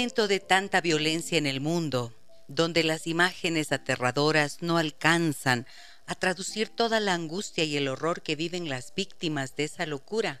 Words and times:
Momento 0.00 0.28
de 0.28 0.40
tanta 0.40 0.80
violencia 0.80 1.36
en 1.36 1.44
el 1.44 1.60
mundo, 1.60 2.14
donde 2.48 2.84
las 2.84 3.06
imágenes 3.06 3.70
aterradoras 3.70 4.62
no 4.62 4.78
alcanzan 4.78 5.66
a 6.06 6.14
traducir 6.14 6.70
toda 6.70 7.00
la 7.00 7.12
angustia 7.12 7.64
y 7.64 7.76
el 7.76 7.86
horror 7.86 8.22
que 8.22 8.34
viven 8.34 8.70
las 8.70 8.94
víctimas 8.94 9.56
de 9.56 9.64
esa 9.64 9.84
locura, 9.84 10.40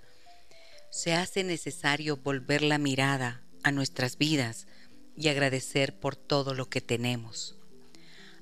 se 0.90 1.12
hace 1.12 1.44
necesario 1.44 2.16
volver 2.16 2.62
la 2.62 2.78
mirada 2.78 3.42
a 3.62 3.70
nuestras 3.70 4.16
vidas 4.16 4.66
y 5.14 5.28
agradecer 5.28 5.94
por 5.94 6.16
todo 6.16 6.54
lo 6.54 6.70
que 6.70 6.80
tenemos. 6.80 7.54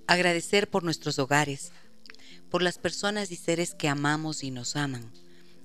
Agradecer 0.07 0.71
por 0.71 0.85
nuestros 0.85 1.19
hogares, 1.19 1.73
por 2.49 2.63
las 2.63 2.79
personas 2.79 3.33
y 3.33 3.37
seres 3.37 3.75
que 3.75 3.89
amamos 3.89 4.45
y 4.45 4.53
nos 4.53 4.77
aman. 4.77 5.13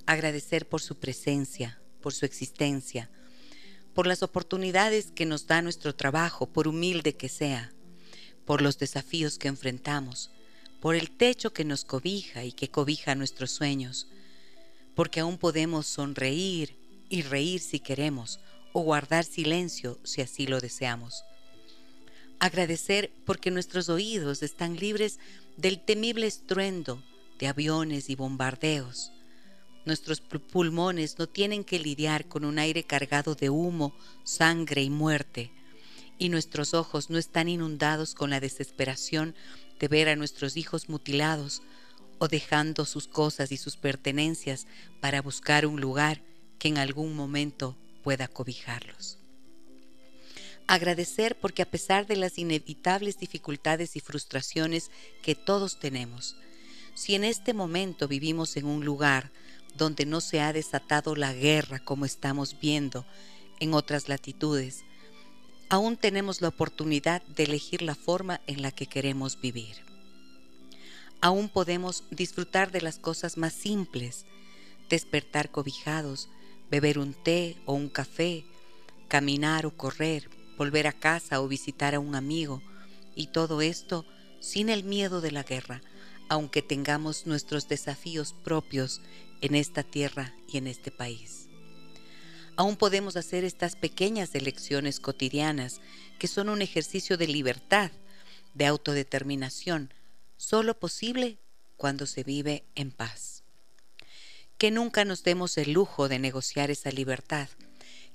Agradecer 0.07 0.67
por 0.67 0.81
su 0.81 0.97
presencia, 0.97 1.79
por 2.01 2.11
su 2.11 2.25
existencia, 2.25 3.11
por 3.93 4.07
las 4.07 4.23
oportunidades 4.23 5.11
que 5.13 5.25
nos 5.25 5.47
da 5.47 5.61
nuestro 5.61 5.93
trabajo, 5.95 6.47
por 6.47 6.67
humilde 6.67 7.13
que 7.13 7.29
sea 7.29 7.73
por 8.45 8.61
los 8.61 8.77
desafíos 8.77 9.37
que 9.37 9.47
enfrentamos, 9.47 10.29
por 10.79 10.95
el 10.95 11.11
techo 11.11 11.53
que 11.53 11.65
nos 11.65 11.85
cobija 11.85 12.43
y 12.43 12.51
que 12.51 12.69
cobija 12.69 13.15
nuestros 13.15 13.51
sueños, 13.51 14.07
porque 14.95 15.21
aún 15.21 15.37
podemos 15.37 15.87
sonreír 15.87 16.75
y 17.09 17.21
reír 17.21 17.61
si 17.61 17.79
queremos, 17.79 18.39
o 18.73 18.81
guardar 18.81 19.23
silencio 19.23 19.99
si 20.03 20.21
así 20.21 20.47
lo 20.47 20.59
deseamos. 20.59 21.23
Agradecer 22.39 23.11
porque 23.25 23.51
nuestros 23.51 23.87
oídos 23.87 24.43
están 24.43 24.75
libres 24.75 25.19
del 25.55 25.79
temible 25.79 26.27
estruendo 26.27 27.01
de 27.39 27.47
aviones 27.47 28.09
y 28.09 28.15
bombardeos. 28.15 29.11
Nuestros 29.85 30.21
pulmones 30.21 31.19
no 31.19 31.27
tienen 31.27 31.63
que 31.63 31.79
lidiar 31.79 32.27
con 32.27 32.45
un 32.45 32.59
aire 32.59 32.83
cargado 32.83 33.35
de 33.35 33.49
humo, 33.49 33.93
sangre 34.23 34.81
y 34.81 34.89
muerte 34.89 35.51
y 36.17 36.29
nuestros 36.29 36.73
ojos 36.73 37.09
no 37.09 37.17
están 37.17 37.49
inundados 37.49 38.15
con 38.15 38.29
la 38.29 38.39
desesperación 38.39 39.35
de 39.79 39.87
ver 39.87 40.09
a 40.09 40.15
nuestros 40.15 40.57
hijos 40.57 40.89
mutilados 40.89 41.61
o 42.19 42.27
dejando 42.27 42.85
sus 42.85 43.07
cosas 43.07 43.51
y 43.51 43.57
sus 43.57 43.75
pertenencias 43.75 44.67
para 45.01 45.21
buscar 45.21 45.65
un 45.65 45.81
lugar 45.81 46.21
que 46.59 46.69
en 46.69 46.77
algún 46.77 47.15
momento 47.15 47.75
pueda 48.03 48.27
cobijarlos. 48.27 49.17
Agradecer 50.65 51.37
porque 51.37 51.61
a 51.61 51.69
pesar 51.69 52.07
de 52.07 52.15
las 52.15 52.37
inevitables 52.37 53.17
dificultades 53.17 53.97
y 53.97 53.99
frustraciones 53.99 54.91
que 55.21 55.35
todos 55.35 55.79
tenemos, 55.79 56.37
si 56.93 57.15
en 57.15 57.25
este 57.25 57.53
momento 57.53 58.07
vivimos 58.07 58.55
en 58.55 58.65
un 58.65 58.85
lugar 58.85 59.31
donde 59.77 60.05
no 60.05 60.21
se 60.21 60.41
ha 60.41 60.53
desatado 60.53 61.15
la 61.15 61.33
guerra 61.33 61.79
como 61.79 62.05
estamos 62.05 62.59
viendo 62.59 63.05
en 63.59 63.73
otras 63.73 64.09
latitudes, 64.09 64.83
aún 65.69 65.97
tenemos 65.97 66.41
la 66.41 66.49
oportunidad 66.49 67.21
de 67.23 67.43
elegir 67.43 67.81
la 67.81 67.95
forma 67.95 68.41
en 68.47 68.61
la 68.61 68.71
que 68.71 68.87
queremos 68.87 69.39
vivir. 69.39 69.77
Aún 71.21 71.49
podemos 71.49 72.03
disfrutar 72.11 72.71
de 72.71 72.81
las 72.81 72.99
cosas 72.99 73.37
más 73.37 73.53
simples, 73.53 74.25
despertar 74.89 75.49
cobijados, 75.49 76.29
beber 76.69 76.99
un 76.99 77.13
té 77.13 77.55
o 77.65 77.73
un 77.73 77.89
café, 77.89 78.45
caminar 79.07 79.65
o 79.65 79.71
correr, 79.71 80.29
volver 80.57 80.87
a 80.87 80.91
casa 80.91 81.41
o 81.41 81.47
visitar 81.47 81.95
a 81.95 81.99
un 81.99 82.15
amigo, 82.15 82.61
y 83.15 83.27
todo 83.27 83.61
esto 83.61 84.05
sin 84.39 84.69
el 84.69 84.83
miedo 84.83 85.21
de 85.21 85.31
la 85.31 85.43
guerra, 85.43 85.81
aunque 86.29 86.61
tengamos 86.61 87.25
nuestros 87.25 87.67
desafíos 87.67 88.35
propios 88.43 89.01
en 89.43 89.55
esta 89.55 89.83
tierra 89.83 90.33
y 90.47 90.57
en 90.57 90.67
este 90.67 90.89
país. 90.89 91.49
Aún 92.55 92.77
podemos 92.77 93.17
hacer 93.17 93.43
estas 93.43 93.75
pequeñas 93.75 94.35
elecciones 94.35 95.01
cotidianas 95.01 95.81
que 96.17 96.29
son 96.29 96.47
un 96.47 96.61
ejercicio 96.61 97.17
de 97.17 97.27
libertad, 97.27 97.91
de 98.53 98.65
autodeterminación, 98.65 99.93
solo 100.37 100.79
posible 100.79 101.39
cuando 101.75 102.05
se 102.05 102.23
vive 102.23 102.63
en 102.75 102.91
paz. 102.91 103.43
Que 104.57 104.71
nunca 104.71 105.03
nos 105.03 105.23
demos 105.23 105.57
el 105.57 105.73
lujo 105.73 106.07
de 106.07 106.19
negociar 106.19 106.71
esa 106.71 106.91
libertad, 106.91 107.49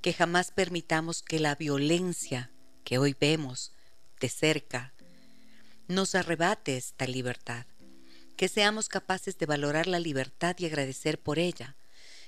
que 0.00 0.14
jamás 0.14 0.50
permitamos 0.50 1.22
que 1.22 1.40
la 1.40 1.54
violencia 1.56 2.50
que 2.84 2.96
hoy 2.96 3.14
vemos 3.20 3.72
de 4.18 4.30
cerca 4.30 4.94
nos 5.88 6.14
arrebate 6.14 6.78
esta 6.78 7.06
libertad, 7.06 7.66
que 8.38 8.48
seamos 8.48 8.88
capaces 8.88 9.36
de 9.36 9.46
valorar 9.46 9.88
la 9.88 9.98
libertad 9.98 10.54
y 10.60 10.66
agradecer 10.66 11.18
por 11.18 11.40
ella, 11.40 11.74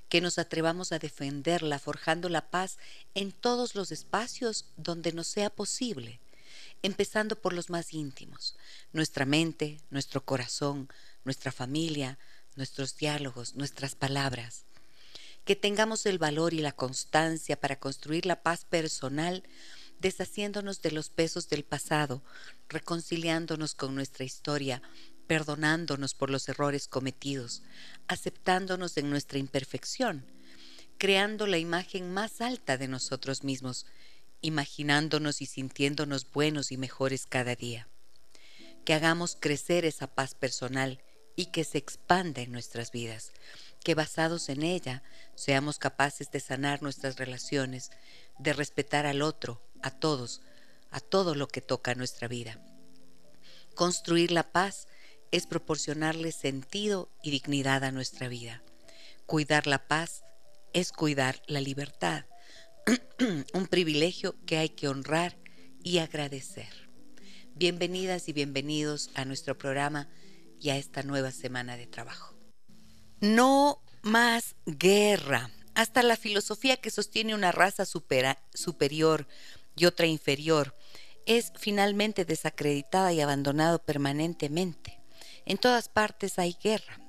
que 0.08 0.20
nos 0.20 0.40
atrevamos 0.40 0.90
a 0.90 0.98
defenderla 0.98 1.78
forjando 1.78 2.28
la 2.28 2.50
paz 2.50 2.78
en 3.14 3.30
todos 3.30 3.76
los 3.76 3.92
espacios 3.92 4.64
donde 4.76 5.12
nos 5.12 5.28
sea 5.28 5.50
posible, 5.50 6.18
empezando 6.82 7.36
por 7.36 7.52
los 7.52 7.70
más 7.70 7.94
íntimos, 7.94 8.56
nuestra 8.92 9.24
mente, 9.24 9.78
nuestro 9.90 10.24
corazón, 10.24 10.88
nuestra 11.24 11.52
familia, 11.52 12.18
nuestros 12.56 12.96
diálogos, 12.96 13.54
nuestras 13.54 13.94
palabras. 13.94 14.64
Que 15.44 15.54
tengamos 15.54 16.06
el 16.06 16.18
valor 16.18 16.54
y 16.54 16.58
la 16.58 16.72
constancia 16.72 17.54
para 17.54 17.78
construir 17.78 18.26
la 18.26 18.42
paz 18.42 18.64
personal, 18.64 19.44
deshaciéndonos 20.00 20.82
de 20.82 20.90
los 20.90 21.08
pesos 21.08 21.48
del 21.48 21.62
pasado, 21.62 22.20
reconciliándonos 22.68 23.76
con 23.76 23.94
nuestra 23.94 24.24
historia, 24.24 24.82
perdonándonos 25.30 26.14
por 26.14 26.28
los 26.28 26.48
errores 26.48 26.88
cometidos, 26.88 27.62
aceptándonos 28.08 28.96
en 28.96 29.10
nuestra 29.10 29.38
imperfección, 29.38 30.26
creando 30.98 31.46
la 31.46 31.58
imagen 31.58 32.12
más 32.12 32.40
alta 32.40 32.76
de 32.76 32.88
nosotros 32.88 33.44
mismos, 33.44 33.86
imaginándonos 34.40 35.40
y 35.40 35.46
sintiéndonos 35.46 36.28
buenos 36.32 36.72
y 36.72 36.76
mejores 36.76 37.26
cada 37.26 37.54
día. 37.54 37.86
Que 38.84 38.92
hagamos 38.92 39.36
crecer 39.38 39.84
esa 39.84 40.08
paz 40.08 40.34
personal 40.34 41.00
y 41.36 41.52
que 41.52 41.62
se 41.62 41.78
expanda 41.78 42.40
en 42.40 42.50
nuestras 42.50 42.90
vidas, 42.90 43.30
que 43.84 43.94
basados 43.94 44.48
en 44.48 44.64
ella 44.64 45.04
seamos 45.36 45.78
capaces 45.78 46.32
de 46.32 46.40
sanar 46.40 46.82
nuestras 46.82 47.18
relaciones, 47.18 47.92
de 48.40 48.52
respetar 48.52 49.06
al 49.06 49.22
otro, 49.22 49.62
a 49.80 49.92
todos, 49.92 50.42
a 50.90 50.98
todo 50.98 51.36
lo 51.36 51.46
que 51.46 51.60
toca 51.60 51.94
nuestra 51.94 52.26
vida. 52.26 52.58
Construir 53.76 54.32
la 54.32 54.50
paz 54.50 54.88
es 55.30 55.46
proporcionarle 55.46 56.32
sentido 56.32 57.10
y 57.22 57.30
dignidad 57.30 57.84
a 57.84 57.92
nuestra 57.92 58.28
vida. 58.28 58.62
Cuidar 59.26 59.66
la 59.66 59.86
paz 59.86 60.24
es 60.72 60.92
cuidar 60.92 61.42
la 61.46 61.60
libertad, 61.60 62.24
un 63.54 63.66
privilegio 63.66 64.34
que 64.46 64.58
hay 64.58 64.70
que 64.70 64.88
honrar 64.88 65.36
y 65.82 65.98
agradecer. 65.98 66.88
Bienvenidas 67.54 68.28
y 68.28 68.32
bienvenidos 68.32 69.10
a 69.14 69.24
nuestro 69.24 69.56
programa 69.56 70.08
y 70.60 70.70
a 70.70 70.76
esta 70.76 71.02
nueva 71.02 71.30
semana 71.30 71.76
de 71.76 71.86
trabajo. 71.86 72.34
No 73.20 73.82
más 74.02 74.56
guerra. 74.66 75.50
Hasta 75.74 76.02
la 76.02 76.16
filosofía 76.16 76.76
que 76.76 76.90
sostiene 76.90 77.34
una 77.34 77.52
raza 77.52 77.84
superior 77.86 79.26
y 79.76 79.84
otra 79.84 80.06
inferior 80.06 80.74
es 81.26 81.52
finalmente 81.58 82.24
desacreditada 82.24 83.12
y 83.12 83.20
abandonado 83.20 83.78
permanentemente. 83.78 84.99
En 85.46 85.58
todas 85.58 85.88
partes 85.88 86.38
hay 86.38 86.56
guerra, 86.62 87.00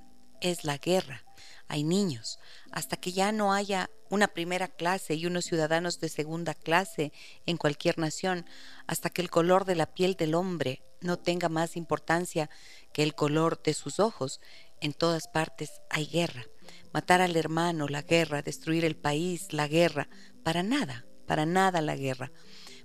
es 0.42 0.64
la 0.64 0.78
guerra, 0.78 1.24
hay 1.68 1.84
niños, 1.84 2.40
hasta 2.72 2.98
que 2.98 3.12
ya 3.12 3.32
no 3.32 3.54
haya 3.54 3.90
una 4.10 4.28
primera 4.28 4.68
clase 4.68 5.16
y 5.16 5.26
unos 5.26 5.46
ciudadanos 5.46 6.00
de 6.00 6.10
segunda 6.10 6.54
clase 6.54 7.14
en 7.46 7.58
cualquier 7.58 7.98
nación, 7.98 8.46
hasta 8.88 9.10
que 9.10 9.22
el 9.22 9.30
color 9.30 9.66
de 9.66 9.76
la 9.76 9.94
piel 9.94 10.16
del 10.16 10.36
hombre 10.36 10.84
no 11.02 11.18
tenga 11.18 11.50
más 11.50 11.78
importancia 11.78 12.50
que 12.94 13.04
el 13.04 13.16
color 13.16 13.62
de 13.64 13.74
sus 13.74 14.00
ojos, 14.00 14.42
en 14.82 14.94
todas 14.94 15.28
partes 15.28 15.82
hay 15.90 16.06
guerra. 16.06 16.46
Matar 16.94 17.22
al 17.22 17.36
hermano, 17.36 17.88
la 17.88 18.02
guerra, 18.02 18.42
destruir 18.42 18.84
el 18.84 18.96
país, 18.96 19.54
la 19.54 19.68
guerra, 19.68 20.10
para 20.44 20.64
nada, 20.64 21.06
para 21.26 21.46
nada 21.46 21.82
la 21.82 21.96
guerra 21.96 22.32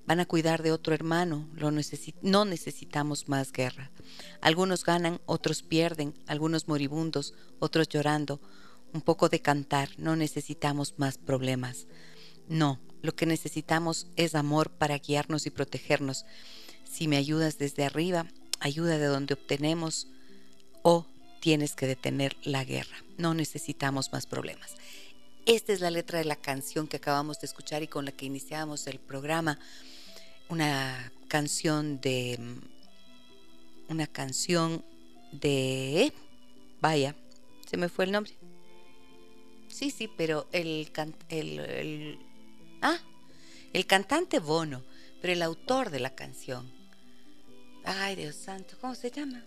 van 0.06 0.20
a 0.20 0.26
cuidar 0.26 0.62
de 0.62 0.72
otro 0.72 0.94
hermano, 0.94 1.48
no 2.22 2.44
necesitamos 2.44 3.28
más 3.28 3.52
guerra. 3.52 3.90
Algunos 4.40 4.84
ganan, 4.84 5.20
otros 5.26 5.62
pierden, 5.62 6.14
algunos 6.26 6.68
moribundos, 6.68 7.34
otros 7.58 7.88
llorando, 7.88 8.40
un 8.92 9.02
poco 9.02 9.28
de 9.28 9.40
cantar, 9.40 9.90
no 9.98 10.16
necesitamos 10.16 10.94
más 10.96 11.18
problemas. 11.18 11.86
No, 12.48 12.78
lo 13.02 13.14
que 13.14 13.26
necesitamos 13.26 14.06
es 14.16 14.34
amor 14.34 14.70
para 14.70 14.98
guiarnos 14.98 15.46
y 15.46 15.50
protegernos. 15.50 16.24
Si 16.84 17.08
me 17.08 17.16
ayudas 17.16 17.58
desde 17.58 17.84
arriba, 17.84 18.26
ayuda 18.60 18.98
de 18.98 19.06
donde 19.06 19.34
obtenemos 19.34 20.08
o 20.82 21.06
tienes 21.40 21.74
que 21.74 21.86
detener 21.86 22.36
la 22.44 22.64
guerra. 22.64 22.96
No 23.18 23.34
necesitamos 23.34 24.12
más 24.12 24.26
problemas. 24.26 24.76
Esta 25.46 25.72
es 25.72 25.80
la 25.80 25.90
letra 25.90 26.18
de 26.18 26.24
la 26.24 26.36
canción 26.36 26.88
que 26.88 26.96
acabamos 26.96 27.40
de 27.40 27.46
escuchar 27.46 27.82
y 27.82 27.86
con 27.88 28.04
la 28.04 28.12
que 28.12 28.26
iniciamos 28.26 28.86
el 28.86 28.98
programa. 28.98 29.58
Una 30.48 31.12
canción 31.28 32.00
de... 32.00 32.38
Una 33.88 34.06
canción 34.06 34.84
de... 35.32 36.12
Vaya, 36.80 37.14
se 37.68 37.76
me 37.76 37.88
fue 37.88 38.04
el 38.04 38.12
nombre. 38.12 38.32
Sí, 39.68 39.90
sí, 39.90 40.08
pero 40.08 40.46
el, 40.52 40.90
el, 41.28 42.18
ah, 42.80 42.98
el 43.72 43.86
cantante 43.86 44.38
Bono, 44.38 44.82
pero 45.20 45.32
el 45.32 45.42
autor 45.42 45.90
de 45.90 46.00
la 46.00 46.14
canción. 46.14 46.70
Ay, 47.84 48.16
Dios 48.16 48.36
santo, 48.36 48.76
¿cómo 48.80 48.94
se 48.94 49.10
llama? 49.10 49.44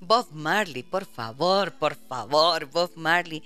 Bob 0.00 0.28
Marley, 0.32 0.82
por 0.82 1.06
favor, 1.06 1.72
por 1.78 1.94
favor, 1.94 2.66
Bob 2.66 2.92
Marley. 2.96 3.42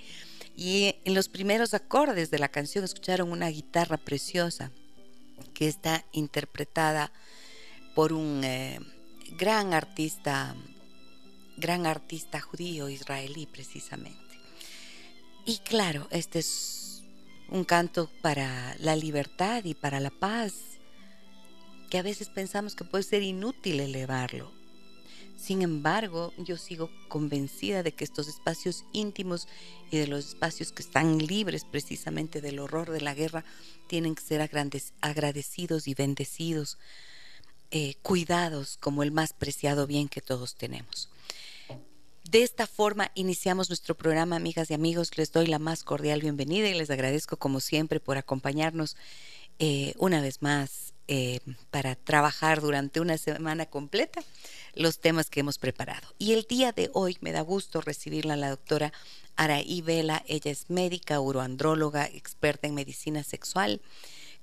Y 0.55 0.95
en 1.05 1.13
los 1.13 1.29
primeros 1.29 1.73
acordes 1.73 2.31
de 2.31 2.39
la 2.39 2.49
canción 2.49 2.83
escucharon 2.83 3.31
una 3.31 3.47
guitarra 3.49 3.97
preciosa 3.97 4.71
que 5.59 5.67
está 5.67 6.05
interpretada 6.13 7.11
por 7.93 8.13
un 8.13 8.45
eh, 8.45 8.79
gran 9.37 9.73
artista, 9.73 10.55
gran 11.57 11.85
artista 11.85 12.39
judío 12.39 12.87
israelí 12.87 13.45
precisamente. 13.45 14.39
Y 15.45 15.57
claro, 15.57 16.07
este 16.11 16.39
es 16.39 17.03
un 17.49 17.65
canto 17.65 18.09
para 18.21 18.73
la 18.79 18.95
libertad 18.95 19.65
y 19.65 19.73
para 19.73 19.99
la 19.99 20.11
paz, 20.11 20.53
que 21.89 21.97
a 21.97 22.03
veces 22.03 22.29
pensamos 22.29 22.73
que 22.73 22.85
puede 22.85 23.03
ser 23.03 23.21
inútil 23.21 23.81
elevarlo. 23.81 24.58
Sin 25.39 25.61
embargo, 25.61 26.33
yo 26.37 26.57
sigo 26.57 26.91
convencida 27.07 27.81
de 27.81 27.93
que 27.93 28.03
estos 28.03 28.27
espacios 28.27 28.83
íntimos 28.91 29.47
y 29.89 29.97
de 29.97 30.05
los 30.05 30.27
espacios 30.27 30.73
que 30.73 30.83
están 30.83 31.17
libres 31.17 31.63
precisamente 31.63 32.41
del 32.41 32.59
horror 32.59 32.91
de 32.91 32.99
la 32.99 33.13
guerra 33.13 33.45
tienen 33.87 34.15
que 34.15 34.21
ser 34.21 34.41
agradecidos 34.41 35.87
y 35.87 35.93
bendecidos, 35.93 36.77
eh, 37.71 37.95
cuidados 38.01 38.75
como 38.81 39.01
el 39.01 39.11
más 39.11 39.31
preciado 39.31 39.87
bien 39.87 40.09
que 40.09 40.21
todos 40.21 40.55
tenemos. 40.55 41.09
De 42.29 42.43
esta 42.43 42.67
forma 42.67 43.09
iniciamos 43.15 43.69
nuestro 43.69 43.95
programa, 43.95 44.35
amigas 44.35 44.69
y 44.69 44.73
amigos. 44.73 45.17
Les 45.17 45.31
doy 45.31 45.47
la 45.47 45.57
más 45.57 45.85
cordial 45.85 46.19
bienvenida 46.19 46.67
y 46.67 46.77
les 46.77 46.89
agradezco 46.89 47.37
como 47.37 47.61
siempre 47.61 48.01
por 48.01 48.17
acompañarnos 48.17 48.97
eh, 49.57 49.93
una 49.97 50.21
vez 50.21 50.41
más 50.41 50.93
eh, 51.11 51.39
para 51.71 51.95
trabajar 51.95 52.61
durante 52.61 52.99
una 52.99 53.17
semana 53.17 53.65
completa 53.65 54.21
los 54.75 54.99
temas 54.99 55.31
que 55.31 55.39
hemos 55.39 55.57
preparado. 55.57 56.07
Y 56.19 56.33
el 56.33 56.43
día 56.43 56.71
de 56.71 56.91
hoy 56.93 57.17
me 57.19 57.31
da 57.31 57.41
gusto 57.41 57.81
recibirla 57.81 58.35
la 58.35 58.51
doctora 58.51 58.93
Araí 59.35 59.81
Vela. 59.81 60.23
Ella 60.27 60.51
es 60.51 60.69
médica, 60.69 61.19
uroandróloga, 61.19 62.05
experta 62.05 62.67
en 62.67 62.75
medicina 62.75 63.23
sexual, 63.23 63.81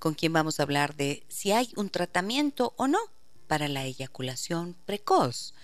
con 0.00 0.14
quien 0.14 0.32
vamos 0.32 0.58
a 0.58 0.64
hablar 0.64 0.96
de 0.96 1.22
si 1.28 1.52
hay 1.52 1.70
un 1.76 1.88
tratamiento 1.88 2.74
o 2.76 2.88
no 2.88 2.98
para 3.46 3.68
la 3.68 3.84
eyaculación 3.84 4.74
precoz. 4.86 5.54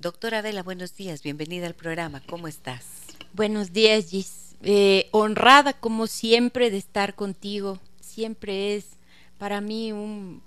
Doctora 0.00 0.42
Vela, 0.42 0.62
buenos 0.62 0.94
días, 0.94 1.22
bienvenida 1.22 1.66
al 1.66 1.74
programa, 1.74 2.22
¿cómo 2.28 2.46
estás? 2.46 2.84
Buenos 3.32 3.72
días, 3.72 4.10
Gis. 4.10 4.54
Eh, 4.62 5.08
honrada 5.12 5.72
como 5.72 6.06
siempre 6.06 6.70
de 6.70 6.76
estar 6.76 7.14
contigo. 7.14 7.78
Siempre 8.02 8.76
es 8.76 8.98
para 9.42 9.60
mí 9.60 9.90
un, 9.90 10.40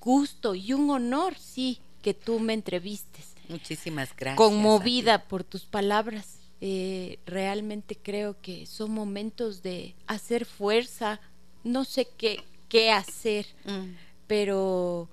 gusto 0.00 0.56
y 0.56 0.72
un 0.72 0.90
honor, 0.90 1.38
sí, 1.38 1.78
que 2.02 2.14
tú 2.14 2.40
me 2.40 2.52
entrevistes. 2.52 3.36
Muchísimas 3.48 4.08
gracias. 4.16 4.38
Conmovida 4.38 5.28
por 5.28 5.44
tus 5.44 5.66
palabras. 5.66 6.40
Eh, 6.60 7.20
realmente 7.26 7.96
creo 7.96 8.40
que 8.40 8.66
son 8.66 8.90
momentos 8.90 9.62
de 9.62 9.94
hacer 10.08 10.46
fuerza. 10.46 11.20
No 11.62 11.84
sé 11.84 12.08
qué, 12.18 12.42
qué 12.68 12.90
hacer, 12.90 13.46
mm. 13.66 13.94
pero, 14.26 15.08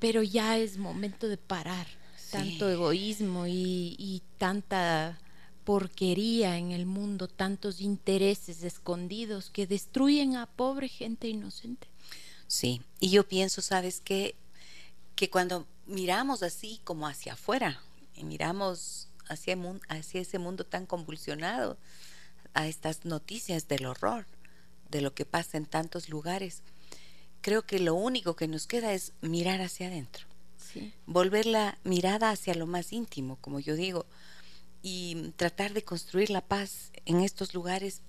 pero 0.00 0.24
ya 0.24 0.58
es 0.58 0.78
momento 0.78 1.28
de 1.28 1.36
parar 1.36 1.86
tanto 2.32 2.68
egoísmo 2.68 3.46
y, 3.46 4.22
tanta 4.38 5.20
porquería 5.66 6.58
en 6.58 6.70
el 6.70 6.86
mundo, 6.86 7.26
tantos 7.26 7.80
intereses 7.80 8.62
escondidos 8.62 9.50
que 9.50 9.66
destruyen 9.66 10.36
a 10.36 10.46
pobre 10.46 10.88
gente 10.88 11.26
inocente. 11.26 11.88
Sí, 12.46 12.82
y 13.00 13.10
yo 13.10 13.26
pienso, 13.26 13.60
¿sabes 13.62 14.00
qué? 14.00 14.36
Que 15.16 15.28
cuando 15.28 15.66
miramos 15.86 16.44
así 16.44 16.80
como 16.84 17.08
hacia 17.08 17.32
afuera, 17.32 17.82
y 18.14 18.22
miramos 18.22 19.08
hacia, 19.28 19.58
hacia 19.88 20.20
ese 20.20 20.38
mundo 20.38 20.64
tan 20.64 20.86
convulsionado, 20.86 21.76
a 22.54 22.68
estas 22.68 23.04
noticias 23.04 23.66
del 23.66 23.86
horror, 23.86 24.24
de 24.88 25.00
lo 25.00 25.14
que 25.14 25.26
pasa 25.26 25.56
en 25.56 25.66
tantos 25.66 26.08
lugares, 26.08 26.62
creo 27.40 27.66
que 27.66 27.80
lo 27.80 27.96
único 27.96 28.36
que 28.36 28.46
nos 28.46 28.68
queda 28.68 28.92
es 28.94 29.14
mirar 29.20 29.60
hacia 29.60 29.88
adentro 29.88 30.28
volver 31.06 31.46
la 31.46 31.78
mirada 31.84 32.30
hacia 32.30 32.54
lo 32.54 32.66
más 32.66 32.92
íntimo, 32.92 33.36
como 33.40 33.60
yo 33.60 33.74
digo, 33.74 34.06
y 34.82 35.32
tratar 35.36 35.72
de 35.72 35.82
construir 35.82 36.30
la 36.30 36.40
paz 36.40 36.92
en 37.04 37.20
estos 37.20 37.54
lugares, 37.54 38.02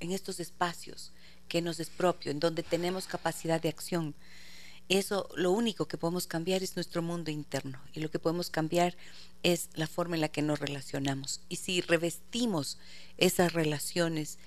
en 0.00 0.12
estos 0.12 0.40
espacios 0.40 1.12
que 1.48 1.62
nos 1.62 1.80
es 1.80 1.90
propio, 1.90 2.30
en 2.30 2.40
donde 2.40 2.62
tenemos 2.62 3.06
capacidad 3.06 3.60
de 3.60 3.68
acción. 3.68 4.14
Eso, 4.88 5.28
lo 5.36 5.50
único 5.52 5.86
que 5.86 5.98
podemos 5.98 6.26
cambiar 6.26 6.62
es 6.62 6.76
nuestro 6.76 7.02
mundo 7.02 7.30
interno 7.30 7.78
y 7.92 8.00
lo 8.00 8.10
que 8.10 8.18
podemos 8.18 8.48
cambiar 8.48 8.96
es 9.42 9.68
la 9.74 9.86
forma 9.86 10.16
en 10.16 10.22
la 10.22 10.28
que 10.28 10.40
nos 10.40 10.58
relacionamos. 10.58 11.40
Y 11.48 11.56
si 11.56 11.82
revestimos 11.82 12.78
esas 13.18 13.52
relaciones 13.52 14.38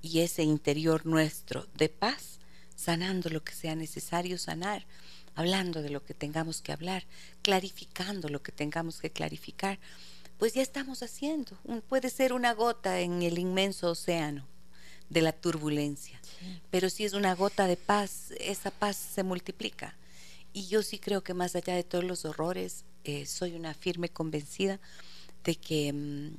y 0.00 0.20
ese 0.20 0.42
interior 0.42 1.04
nuestro 1.04 1.66
de 1.74 1.90
paz, 1.90 2.38
sanando 2.76 3.28
lo 3.28 3.44
que 3.44 3.52
sea 3.52 3.74
necesario 3.74 4.38
sanar, 4.38 4.86
hablando 5.34 5.82
de 5.82 5.90
lo 5.90 6.02
que 6.02 6.14
tengamos 6.14 6.62
que 6.62 6.72
hablar, 6.72 7.04
clarificando 7.42 8.30
lo 8.30 8.42
que 8.42 8.52
tengamos 8.52 9.00
que 9.00 9.10
clarificar, 9.10 9.78
pues 10.40 10.54
ya 10.54 10.62
estamos 10.62 11.02
haciendo. 11.02 11.52
puede 11.86 12.08
ser 12.08 12.32
una 12.32 12.54
gota 12.54 13.00
en 13.00 13.22
el 13.22 13.38
inmenso 13.38 13.90
océano 13.90 14.46
de 15.10 15.20
la 15.20 15.32
turbulencia, 15.32 16.18
pero 16.70 16.88
si 16.88 17.04
es 17.04 17.12
una 17.12 17.34
gota 17.34 17.66
de 17.66 17.76
paz, 17.76 18.32
esa 18.40 18.70
paz 18.70 18.96
se 18.96 19.22
multiplica. 19.22 19.94
Y 20.54 20.66
yo 20.66 20.82
sí 20.82 20.98
creo 20.98 21.22
que 21.22 21.34
más 21.34 21.54
allá 21.56 21.74
de 21.74 21.84
todos 21.84 22.04
los 22.04 22.24
horrores, 22.24 22.86
eh, 23.04 23.26
soy 23.26 23.54
una 23.54 23.74
firme 23.74 24.08
convencida 24.08 24.80
de 25.44 25.56
que 25.56 25.92
mm, 25.92 26.38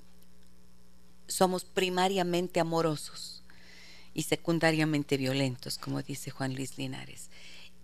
somos 1.28 1.64
primariamente 1.64 2.60
amorosos 2.60 3.44
y 4.16 4.24
secundariamente 4.24 5.16
violentos, 5.16 5.78
como 5.78 6.02
dice 6.02 6.32
Juan 6.32 6.56
Luis 6.56 6.80
Linares. 6.80 7.30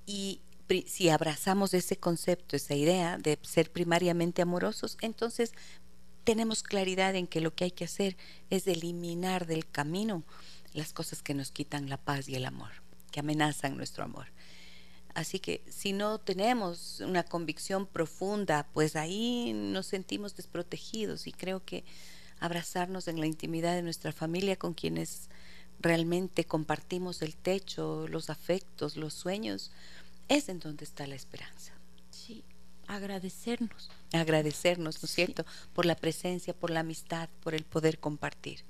Y 0.08 0.42
si 0.88 1.10
abrazamos 1.10 1.76
ese 1.76 1.98
concepto, 1.98 2.56
esa 2.56 2.74
idea 2.74 3.20
de 3.20 3.38
ser 3.44 3.72
primariamente 3.72 4.42
amorosos, 4.42 4.98
entonces 5.02 5.54
tenemos 6.28 6.62
claridad 6.62 7.16
en 7.16 7.26
que 7.26 7.40
lo 7.40 7.56
que 7.56 7.64
hay 7.64 7.72
que 7.72 7.86
hacer 7.86 8.18
es 8.50 8.68
eliminar 8.68 9.48
del 9.48 9.66
camino 9.66 10.26
las 10.74 10.92
cosas 10.92 11.24
que 11.24 11.34
nos 11.34 11.52
quitan 11.52 11.90
la 11.90 11.96
paz 11.96 12.28
y 12.28 12.36
el 12.36 12.44
amor, 12.44 12.72
que 13.12 13.22
amenazan 13.22 13.78
nuestro 13.78 14.04
amor. 14.04 14.26
Así 15.14 15.40
que 15.40 15.64
si 15.70 15.94
no 15.94 16.20
tenemos 16.20 17.00
una 17.00 17.24
convicción 17.24 17.86
profunda, 17.86 18.68
pues 18.74 18.98
ahí 18.98 19.54
nos 19.54 19.86
sentimos 19.86 20.36
desprotegidos 20.36 21.28
y 21.28 21.32
creo 21.32 21.64
que 21.64 21.86
abrazarnos 22.42 23.08
en 23.08 23.22
la 23.22 23.26
intimidad 23.26 23.74
de 23.74 23.82
nuestra 23.82 24.12
familia 24.12 24.58
con 24.58 24.74
quienes 24.74 25.30
realmente 25.80 26.44
compartimos 26.44 27.22
el 27.22 27.38
techo, 27.38 28.06
los 28.10 28.30
afectos, 28.30 28.98
los 28.98 29.14
sueños, 29.14 29.72
es 30.28 30.50
en 30.50 30.60
donde 30.60 30.84
está 30.84 31.08
la 31.08 31.16
esperanza. 31.16 31.72
Sí, 32.12 32.44
agradecernos. 32.88 33.90
Agradecernos, 34.14 35.02
¿no 35.02 35.06
es 35.06 35.12
cierto? 35.12 35.46
Por 35.74 35.86
la 35.86 35.96
presencia, 35.96 36.54
por 36.54 36.70
la 36.70 36.82
amistad, 36.82 37.30
por 37.44 37.54
el 37.54 37.64
poder 37.64 38.00
compartir. 38.00 38.64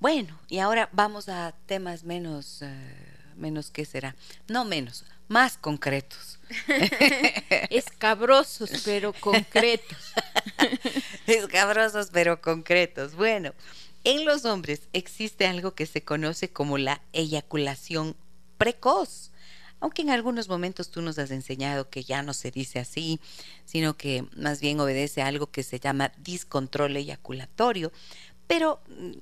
Bueno, 0.00 0.38
y 0.48 0.58
ahora 0.58 0.88
vamos 0.92 1.28
a 1.28 1.54
temas 1.66 2.04
menos, 2.04 2.62
eh, 2.62 3.06
menos, 3.36 3.70
¿qué 3.70 3.84
será? 3.84 4.16
No 4.48 4.64
menos, 4.64 5.04
más 5.28 5.56
concretos. 5.56 6.38
Escabrosos, 7.70 8.70
pero 8.84 9.12
concretos. 9.12 10.12
Escabrosos, 11.26 12.08
pero 12.12 12.40
concretos. 12.40 13.14
Bueno, 13.14 13.52
en 14.04 14.24
los 14.24 14.44
hombres 14.44 14.82
existe 14.92 15.46
algo 15.46 15.74
que 15.74 15.86
se 15.86 16.02
conoce 16.02 16.50
como 16.50 16.76
la 16.76 17.00
eyaculación 17.12 18.16
precoz 18.58 19.30
aunque 19.84 20.00
en 20.00 20.08
algunos 20.08 20.48
momentos 20.48 20.90
tú 20.90 21.02
nos 21.02 21.18
has 21.18 21.30
enseñado 21.30 21.90
que 21.90 22.04
ya 22.04 22.22
no 22.22 22.32
se 22.32 22.50
dice 22.50 22.78
así, 22.78 23.20
sino 23.66 23.98
que 23.98 24.24
más 24.34 24.62
bien 24.62 24.80
obedece 24.80 25.20
a 25.20 25.26
algo 25.26 25.48
que 25.48 25.62
se 25.62 25.78
llama 25.78 26.10
discontrol 26.16 26.96
eyaculatorio, 26.96 27.92
Pero 28.46 28.80
mm, 28.88 29.12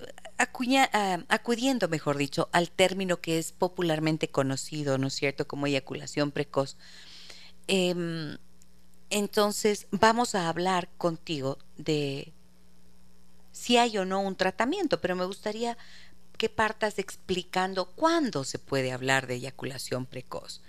ah, 0.93 1.19
acudiendo, 1.29 1.89
mejor 1.89 2.17
dicho, 2.17 2.49
al 2.53 2.71
término 2.71 3.21
que 3.21 3.39
es 3.39 3.51
popularmente 3.51 4.29
conocido, 4.29 4.99
¿no 4.99 5.09
es 5.09 5.15
cierto?, 5.15 5.49
como 5.49 5.67
eyaculación 5.67 6.31
precoz. 6.31 6.77
Em, 7.67 8.39
entonces, 9.11 9.89
vamos 9.91 10.37
a 10.37 10.49
hablar 10.49 10.89
contigo 10.97 11.59
de 11.77 12.33
si 13.51 13.79
hay 13.79 13.99
o 13.99 14.05
no 14.05 14.21
un 14.21 14.37
tratamiento, 14.37 15.01
pero 15.01 15.17
me 15.17 15.25
gustaría 15.25 15.77
que 16.43 16.49
partas 16.49 16.99
explicando 16.99 17.87
cuándo 17.87 18.43
se 18.43 18.59
puede 18.59 18.91
hablar 18.91 19.29
de 19.29 19.35
eyaculación 19.35 20.07
precoz. 20.07 20.61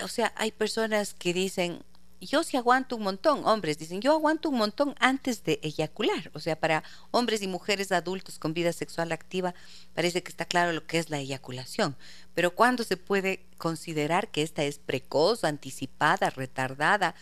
O 0.00 0.06
sea, 0.06 0.32
hay 0.36 0.52
personas 0.52 1.12
que 1.12 1.34
dicen, 1.34 1.82
yo 2.20 2.44
sí 2.44 2.56
aguanto 2.56 2.94
un 2.94 3.02
montón, 3.02 3.44
hombres 3.46 3.78
dicen, 3.78 4.00
yo 4.00 4.12
aguanto 4.12 4.48
un 4.48 4.58
montón 4.58 4.94
antes 5.00 5.42
de 5.42 5.58
eyacular. 5.64 6.30
O 6.34 6.38
sea, 6.38 6.54
para 6.54 6.84
hombres 7.10 7.42
y 7.42 7.48
mujeres 7.48 7.90
adultos 7.90 8.38
con 8.38 8.54
vida 8.54 8.72
sexual 8.72 9.10
activa 9.10 9.56
parece 9.92 10.22
que 10.22 10.30
está 10.30 10.44
claro 10.44 10.70
lo 10.70 10.86
que 10.86 11.00
es 11.00 11.10
la 11.10 11.18
eyaculación. 11.18 11.96
Pero 12.36 12.54
¿cuándo 12.54 12.84
se 12.84 12.96
puede 12.96 13.44
considerar 13.58 14.28
que 14.28 14.42
esta 14.42 14.62
es 14.62 14.78
precoz, 14.78 15.42
anticipada, 15.42 16.30
retardada? 16.30 17.16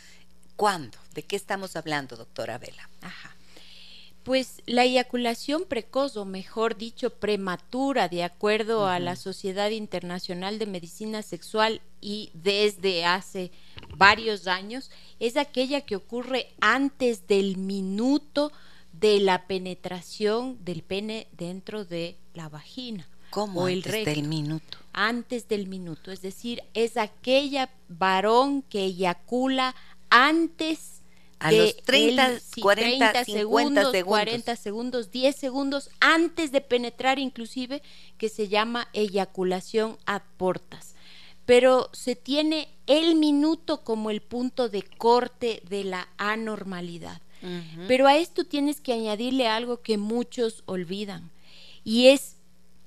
¿Cuándo? 0.56 0.98
¿De 1.14 1.22
qué 1.22 1.36
estamos 1.36 1.76
hablando, 1.76 2.18
doctora 2.18 2.58
Vela? 2.58 2.90
Ajá. 3.00 3.33
Pues 4.24 4.62
la 4.64 4.84
eyaculación 4.84 5.64
precoz, 5.68 6.16
o 6.16 6.24
mejor 6.24 6.78
dicho, 6.78 7.10
prematura, 7.10 8.08
de 8.08 8.24
acuerdo 8.24 8.86
a 8.86 8.98
la 8.98 9.16
Sociedad 9.16 9.68
Internacional 9.68 10.58
de 10.58 10.64
Medicina 10.64 11.20
Sexual 11.20 11.82
y 12.00 12.30
desde 12.32 13.04
hace 13.04 13.52
varios 13.98 14.46
años, 14.46 14.90
es 15.20 15.36
aquella 15.36 15.82
que 15.82 15.96
ocurre 15.96 16.54
antes 16.62 17.26
del 17.26 17.58
minuto 17.58 18.50
de 18.92 19.20
la 19.20 19.46
penetración 19.46 20.56
del 20.64 20.82
pene 20.82 21.26
dentro 21.36 21.84
de 21.84 22.16
la 22.32 22.48
vagina. 22.48 23.06
¿Cómo 23.28 23.62
o 23.62 23.66
antes 23.66 24.06
del 24.06 24.22
minuto? 24.22 24.78
Antes 24.94 25.48
del 25.48 25.66
minuto, 25.66 26.12
es 26.12 26.22
decir, 26.22 26.62
es 26.72 26.96
aquella 26.96 27.68
varón 27.88 28.62
que 28.62 28.84
eyacula 28.84 29.74
antes 30.08 30.93
a 31.44 31.52
los 31.52 31.76
30, 31.76 32.40
40, 32.62 33.24
50 33.24 33.24
segundos, 33.26 33.94
40 34.02 34.56
segundos, 34.56 35.10
10 35.10 35.36
segundos 35.36 35.90
antes 36.00 36.52
de 36.52 36.62
penetrar 36.62 37.18
inclusive, 37.18 37.82
que 38.16 38.30
se 38.30 38.48
llama 38.48 38.88
eyaculación 38.94 39.98
a 40.06 40.22
portas. 40.38 40.94
Pero 41.44 41.90
se 41.92 42.16
tiene 42.16 42.68
el 42.86 43.16
minuto 43.16 43.82
como 43.84 44.08
el 44.08 44.22
punto 44.22 44.70
de 44.70 44.84
corte 44.84 45.60
de 45.68 45.84
la 45.84 46.08
anormalidad. 46.16 47.20
Pero 47.86 48.06
a 48.06 48.16
esto 48.16 48.44
tienes 48.44 48.80
que 48.80 48.94
añadirle 48.94 49.46
algo 49.46 49.82
que 49.82 49.98
muchos 49.98 50.62
olvidan, 50.64 51.30
y 51.84 52.06
es 52.06 52.36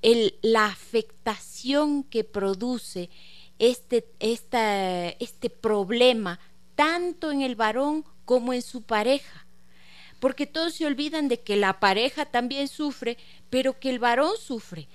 el, 0.02 0.34
la 0.42 0.66
afectación 0.66 2.02
que 2.02 2.24
produce 2.24 3.08
este, 3.60 4.04
esta, 4.18 5.10
este 5.10 5.48
problema 5.48 6.40
tanto 6.74 7.30
en 7.30 7.42
el 7.42 7.54
varón 7.54 8.04
como 8.28 8.52
en 8.52 8.60
su 8.60 8.82
pareja. 8.82 9.46
Porque 10.20 10.46
todos 10.46 10.74
se 10.74 10.84
olvidan 10.84 11.28
de 11.28 11.40
que 11.40 11.56
la 11.56 11.80
pareja 11.80 12.26
también 12.26 12.68
sufre, 12.68 13.16
pero 13.48 13.80
que 13.80 13.88
el 13.88 13.98
varón 13.98 14.32
sufre. 14.38 14.86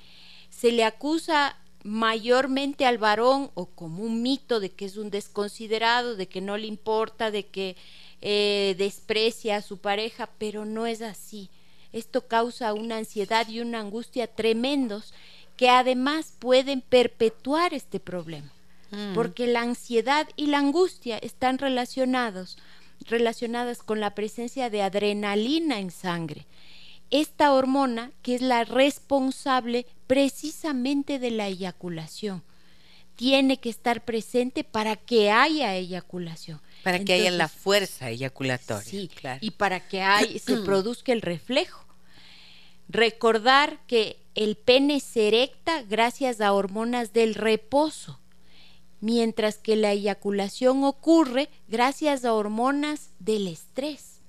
Se 0.51 0.71
le 0.71 0.83
acusa 0.83 1.57
mayormente 1.83 2.85
al 2.85 2.99
varón 2.99 3.49
o 3.55 3.65
como 3.65 4.03
un 4.03 4.21
mito 4.21 4.59
de 4.59 4.69
que 4.69 4.85
es 4.85 4.97
un 4.97 5.09
desconsiderado, 5.09 6.15
de 6.15 6.27
que 6.27 6.41
no 6.41 6.57
le 6.57 6.67
importa, 6.67 7.31
de 7.31 7.47
que 7.47 7.75
eh, 8.21 8.75
desprecia 8.77 9.55
a 9.55 9.61
su 9.63 9.79
pareja, 9.79 10.29
pero 10.37 10.63
no 10.63 10.85
es 10.85 11.01
así. 11.01 11.49
Esto 11.91 12.27
causa 12.27 12.75
una 12.75 12.97
ansiedad 12.97 13.47
y 13.47 13.61
una 13.61 13.79
angustia 13.79 14.27
tremendos 14.27 15.11
que 15.57 15.69
además 15.69 16.35
pueden 16.37 16.81
perpetuar 16.81 17.73
este 17.73 17.99
problema, 17.99 18.53
mm. 18.91 19.15
porque 19.15 19.47
la 19.47 19.61
ansiedad 19.61 20.29
y 20.35 20.45
la 20.47 20.59
angustia 20.59 21.17
están 21.17 21.57
relacionados 21.57 22.59
relacionadas 23.07 23.83
con 23.83 23.99
la 23.99 24.15
presencia 24.15 24.69
de 24.69 24.81
adrenalina 24.81 25.79
en 25.79 25.91
sangre. 25.91 26.45
Esta 27.09 27.53
hormona 27.53 28.11
que 28.21 28.35
es 28.35 28.41
la 28.41 28.63
responsable 28.63 29.85
precisamente 30.07 31.19
de 31.19 31.31
la 31.31 31.47
eyaculación 31.47 32.43
tiene 33.15 33.57
que 33.57 33.69
estar 33.69 34.03
presente 34.03 34.63
para 34.63 34.95
que 34.95 35.29
haya 35.29 35.75
eyaculación. 35.75 36.59
Para 36.83 36.99
que 36.99 37.13
haya 37.13 37.31
la 37.31 37.47
fuerza 37.47 38.09
eyaculatoria. 38.09 38.83
Sí, 38.83 39.09
claro. 39.13 39.39
Y 39.41 39.51
para 39.51 39.79
que 39.87 40.03
se 40.43 40.57
produzca 40.57 41.13
el 41.13 41.21
reflejo. 41.21 41.85
Recordar 42.89 43.79
que 43.87 44.17
el 44.35 44.55
pene 44.55 44.99
se 44.99 45.27
erecta 45.27 45.83
gracias 45.83 46.41
a 46.41 46.51
hormonas 46.53 47.13
del 47.13 47.35
reposo 47.35 48.19
mientras 49.03 49.57
que 49.57 49.75
la 49.75 49.91
eyaculación 49.91 50.85
ocurre 50.85 51.49
gracias 51.67 52.23
a 52.23 52.33
hormonas 52.33 53.09
del 53.19 53.49
estrés. 53.49 54.21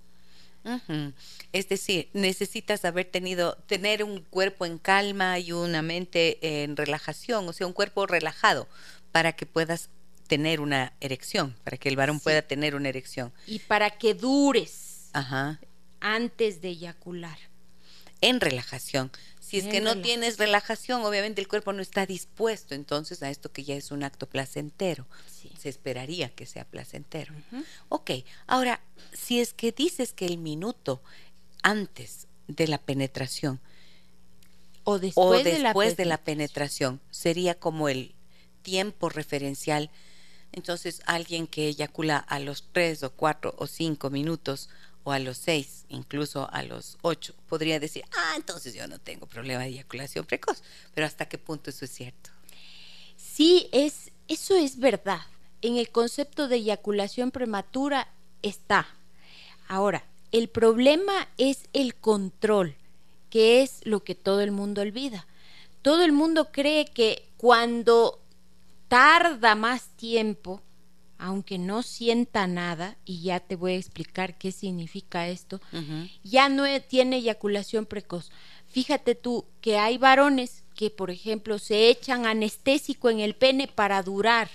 Es 1.53 1.69
decir, 1.69 2.09
necesitas 2.13 2.85
haber 2.85 3.07
tenido, 3.07 3.55
tener 3.69 4.03
un 4.03 4.23
cuerpo 4.23 4.67
en 4.67 4.79
calma 4.79 5.39
y 5.39 5.53
una 5.53 5.81
mente 5.83 6.65
en 6.65 6.77
relajación, 6.77 7.49
o 7.49 7.53
sea, 7.53 7.69
un 7.69 7.73
cuerpo 7.73 8.07
relajado 8.07 8.67
para 9.13 9.37
que 9.37 9.47
puedas 9.47 9.91
tener 10.27 10.59
una 10.59 10.93
erección, 11.01 11.55
para 11.63 11.77
que 11.77 11.89
el 11.89 11.95
varón 11.95 12.19
pueda 12.19 12.43
tener 12.43 12.75
una 12.75 12.89
erección. 12.89 13.33
Y 13.47 13.61
para 13.61 13.91
que 13.91 14.15
dures 14.15 15.11
antes 16.01 16.61
de 16.61 16.71
eyacular. 16.71 17.39
En 18.21 18.41
relajación. 18.41 19.13
Si 19.61 19.69
es 19.69 19.73
que 19.73 19.81
no 19.81 20.01
tienes 20.01 20.39
relajación, 20.39 21.05
obviamente 21.05 21.41
el 21.41 21.47
cuerpo 21.47 21.73
no 21.73 21.81
está 21.81 22.07
dispuesto 22.07 22.75
entonces 22.75 23.23
a 23.23 23.31
esto 23.31 23.53
que 23.53 23.63
ya 23.63 23.77
es 23.77 23.93
un 23.93 24.03
acto 24.03 24.29
placentero. 24.29 25.07
Se 25.57 25.69
esperaría 25.69 26.29
que 26.29 26.45
sea 26.45 26.65
placentero. 26.65 27.33
Ok, 27.89 28.11
ahora, 28.49 28.81
si 29.13 29.41
es 29.41 29.55
que 29.55 29.71
dices 29.71 30.13
que 30.13 30.27
el 30.27 30.39
minuto 30.39 31.03
antes 31.63 32.27
de 32.49 32.67
la 32.67 32.79
penetración 32.79 33.61
o 34.83 34.99
después, 34.99 35.45
de, 35.45 36.05
la 36.05 36.19
penetración 36.19 37.01
sería 37.11 37.55
como 37.55 37.89
el 37.89 38.13
tiempo 38.63 39.09
referencial, 39.09 39.91
entonces 40.51 41.01
alguien 41.07 41.47
que 41.47 41.69
eyacula 41.69 42.19
a 42.19 42.41
los 42.41 42.65
tres 42.73 43.05
o 43.05 43.13
cuatro 43.13 43.55
o 43.57 43.69
cinco 43.69 44.11
minutos 44.11 44.69
o 45.05 45.13
a 45.13 45.19
los 45.19 45.37
seis, 45.37 45.85
incluso 45.89 46.49
a 46.51 46.63
los 46.63 46.99
ocho, 47.03 47.35
podría 47.49 47.79
decir, 47.79 48.05
ah, 48.17 48.33
entonces 48.37 48.75
yo 48.75 48.89
no 48.89 48.99
tengo 48.99 49.27
problema 49.27 49.63
de 49.63 49.69
eyaculación 49.69 50.25
precoz. 50.25 50.63
Pero 50.95 51.07
¿hasta 51.07 51.29
qué 51.29 51.39
punto 51.39 51.71
eso 51.71 51.85
es 51.85 51.91
cierto? 51.91 52.31
Sí, 53.17 53.69
es, 53.73 54.11
eso 54.29 54.57
es 54.57 54.79
verdad. 54.79 55.21
En 55.61 55.77
el 55.77 55.91
concepto 55.91 56.49
de 56.49 56.57
eyaculación 56.57 57.31
prematura 57.31 58.09
está. 58.43 58.89
Ahora, 59.69 60.05
el 60.33 60.49
problema 60.49 61.29
es 61.39 61.69
el 61.73 61.95
control, 61.95 62.75
que 63.31 63.63
es 63.63 63.81
lo 63.85 64.03
que 64.03 64.15
todo 64.15 64.41
el 64.41 64.53
mundo 64.53 64.81
olvida. 64.83 65.27
Todo 65.83 66.03
el 66.03 66.13
mundo 66.13 66.51
cree 66.51 66.87
que 66.87 67.29
cuando 67.37 68.21
tarda 68.89 69.55
más 69.55 69.89
tiempo, 69.97 70.63
aunque 71.19 71.59
no 71.59 71.83
sienta 71.83 72.47
nada, 72.47 72.97
y 73.05 73.23
ya 73.23 73.41
te 73.41 73.57
voy 73.57 73.73
a 73.73 73.77
explicar 73.77 74.37
qué 74.39 74.53
significa 74.53 75.29
esto, 75.29 75.61
ya 76.23 76.49
no 76.49 76.67
e, 76.67 76.81
tiene 76.81 77.17
eyaculación 77.17 77.87
precoz. 77.87 78.31
Fíjate 78.67 79.15
tú 79.15 79.45
que 79.61 79.79
hay 79.79 79.99
varones 79.99 80.65
que, 80.75 80.91
por 80.91 81.11
ejemplo, 81.11 81.59
se 81.59 81.89
echan 81.89 82.27
anestésico 82.27 83.11
en 83.11 83.21
el 83.21 83.35
pene 83.35 83.69
para 83.69 84.03
durar. 84.03 84.51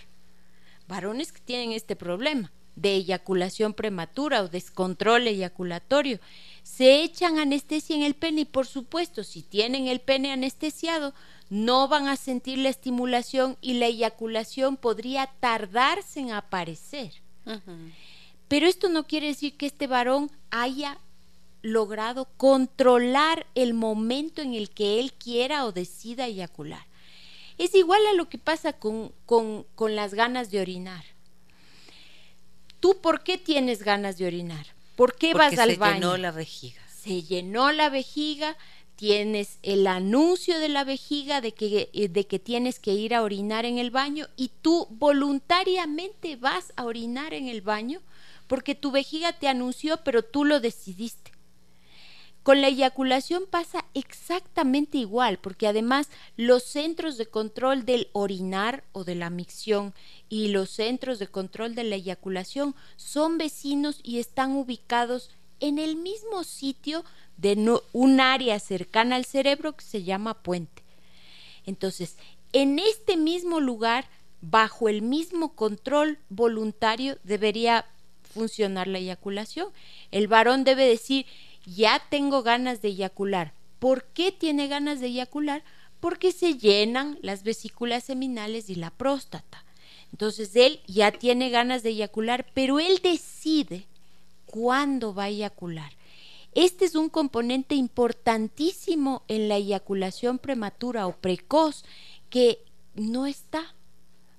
Varones 0.87 1.31
que 1.31 1.41
tienen 1.41 1.71
este 1.71 1.95
problema 1.95 2.51
de 2.75 2.95
eyaculación 2.95 3.73
prematura 3.73 4.41
o 4.41 4.47
descontrol 4.47 5.27
eyaculatorio. 5.27 6.19
Se 6.63 7.03
echan 7.03 7.37
anestesia 7.37 7.95
en 7.95 8.03
el 8.03 8.15
pene 8.15 8.41
y, 8.41 8.45
por 8.45 8.67
supuesto, 8.67 9.23
si 9.23 9.41
tienen 9.41 9.87
el 9.87 9.99
pene 9.99 10.31
anestesiado, 10.31 11.13
no 11.49 11.87
van 11.87 12.07
a 12.07 12.15
sentir 12.15 12.59
la 12.59 12.69
estimulación 12.69 13.57
y 13.61 13.73
la 13.73 13.87
eyaculación 13.87 14.77
podría 14.77 15.27
tardarse 15.39 16.19
en 16.19 16.31
aparecer. 16.31 17.13
Pero 18.47 18.67
esto 18.67 18.89
no 18.89 19.05
quiere 19.07 19.27
decir 19.27 19.57
que 19.57 19.65
este 19.65 19.87
varón 19.87 20.31
haya 20.51 20.99
logrado 21.61 22.25
controlar 22.37 23.47
el 23.55 23.73
momento 23.73 24.41
en 24.41 24.53
el 24.53 24.69
que 24.69 24.99
él 24.99 25.13
quiera 25.13 25.65
o 25.65 25.71
decida 25.71 26.25
eyacular. 26.25 26.85
Es 27.57 27.75
igual 27.75 28.01
a 28.07 28.13
lo 28.13 28.29
que 28.29 28.37
pasa 28.37 28.73
con, 28.73 29.11
con, 29.25 29.65
con 29.75 29.95
las 29.95 30.13
ganas 30.13 30.49
de 30.51 30.61
orinar. 30.61 31.03
¿Tú 32.79 33.01
por 33.01 33.23
qué 33.23 33.37
tienes 33.37 33.83
ganas 33.83 34.17
de 34.17 34.27
orinar? 34.27 34.65
¿Por 34.95 35.15
qué 35.15 35.33
vas 35.33 35.57
al 35.57 35.75
baño? 35.75 35.93
Se 35.93 35.99
llenó 35.99 36.17
la 36.17 36.31
vejiga. 36.31 36.81
Se 36.87 37.23
llenó 37.23 37.71
la 37.71 37.89
vejiga, 37.89 38.57
tienes 38.99 39.59
el 39.63 39.87
anuncio 39.87 40.59
de 40.59 40.67
la 40.67 40.83
vejiga 40.83 41.39
de 41.39 41.53
que, 41.53 41.89
eh, 41.93 42.09
de 42.09 42.27
que 42.27 42.37
tienes 42.37 42.79
que 42.79 42.91
ir 42.91 43.15
a 43.15 43.21
orinar 43.21 43.63
en 43.63 43.77
el 43.77 43.91
baño 43.91 44.27
y 44.35 44.51
tú 44.61 44.87
voluntariamente 44.89 46.35
vas 46.35 46.73
a 46.75 46.83
orinar 46.83 47.33
en 47.33 47.47
el 47.47 47.61
baño 47.61 48.01
porque 48.47 48.75
tu 48.75 48.91
vejiga 48.91 49.31
te 49.31 49.47
anunció, 49.47 50.03
pero 50.03 50.21
tú 50.21 50.43
lo 50.43 50.59
decidiste. 50.59 51.31
con 52.43 52.61
la 52.61 52.67
eyaculación 52.67 53.45
pasa 53.49 53.85
exactamente 53.93 54.97
igual, 54.97 55.37
porque 55.39 55.67
además 55.67 56.09
los 56.35 56.63
centros 56.63 57.17
de 57.17 57.27
control 57.27 57.85
del 57.85 58.09
orinar 58.11 58.83
o 58.91 59.03
de 59.05 59.15
la 59.15 59.29
micción 59.29 59.93
y 60.29 60.49
los 60.49 60.71
centros 60.71 61.19
de 61.19 61.27
control 61.27 61.73
de 61.75 61.83
la 61.83 61.95
eyaculación 61.95 62.75
son 62.97 63.37
vecinos 63.37 63.99
y 64.03 64.19
están 64.19 64.57
ubicados 64.57 65.29
en 65.59 65.79
el 65.79 65.95
mismo 65.95 66.43
sitio 66.43 67.03
de 67.41 67.79
un 67.93 68.19
área 68.19 68.59
cercana 68.59 69.15
al 69.15 69.25
cerebro 69.25 69.73
que 69.73 69.85
se 69.85 70.03
llama 70.03 70.33
puente. 70.33 70.83
Entonces, 71.65 72.17
en 72.53 72.79
este 72.79 73.15
mismo 73.15 73.59
lugar, 73.59 74.05
bajo 74.41 74.89
el 74.89 75.01
mismo 75.01 75.53
control 75.53 76.17
voluntario, 76.29 77.17
debería 77.23 77.85
funcionar 78.33 78.87
la 78.87 78.99
eyaculación. 78.99 79.69
El 80.11 80.27
varón 80.27 80.63
debe 80.63 80.85
decir, 80.85 81.25
ya 81.65 82.01
tengo 82.09 82.43
ganas 82.43 82.81
de 82.81 82.89
eyacular. 82.89 83.53
¿Por 83.79 84.03
qué 84.05 84.31
tiene 84.31 84.67
ganas 84.67 84.99
de 84.99 85.07
eyacular? 85.07 85.63
Porque 85.99 86.31
se 86.31 86.57
llenan 86.57 87.17
las 87.21 87.43
vesículas 87.43 88.03
seminales 88.03 88.69
y 88.69 88.75
la 88.75 88.89
próstata. 88.89 89.63
Entonces 90.11 90.55
él 90.55 90.81
ya 90.87 91.11
tiene 91.11 91.49
ganas 91.49 91.83
de 91.83 91.89
eyacular, 91.89 92.45
pero 92.53 92.79
él 92.79 92.99
decide 93.03 93.85
cuándo 94.45 95.13
va 95.13 95.25
a 95.25 95.29
eyacular. 95.29 95.91
Este 96.55 96.85
es 96.85 96.95
un 96.95 97.09
componente 97.09 97.75
importantísimo 97.75 99.23
en 99.27 99.49
la 99.49 99.57
eyaculación 99.57 100.39
prematura 100.39 101.05
o 101.05 101.15
precoz 101.15 101.83
que 102.29 102.63
no 102.95 103.27
está. 103.27 103.75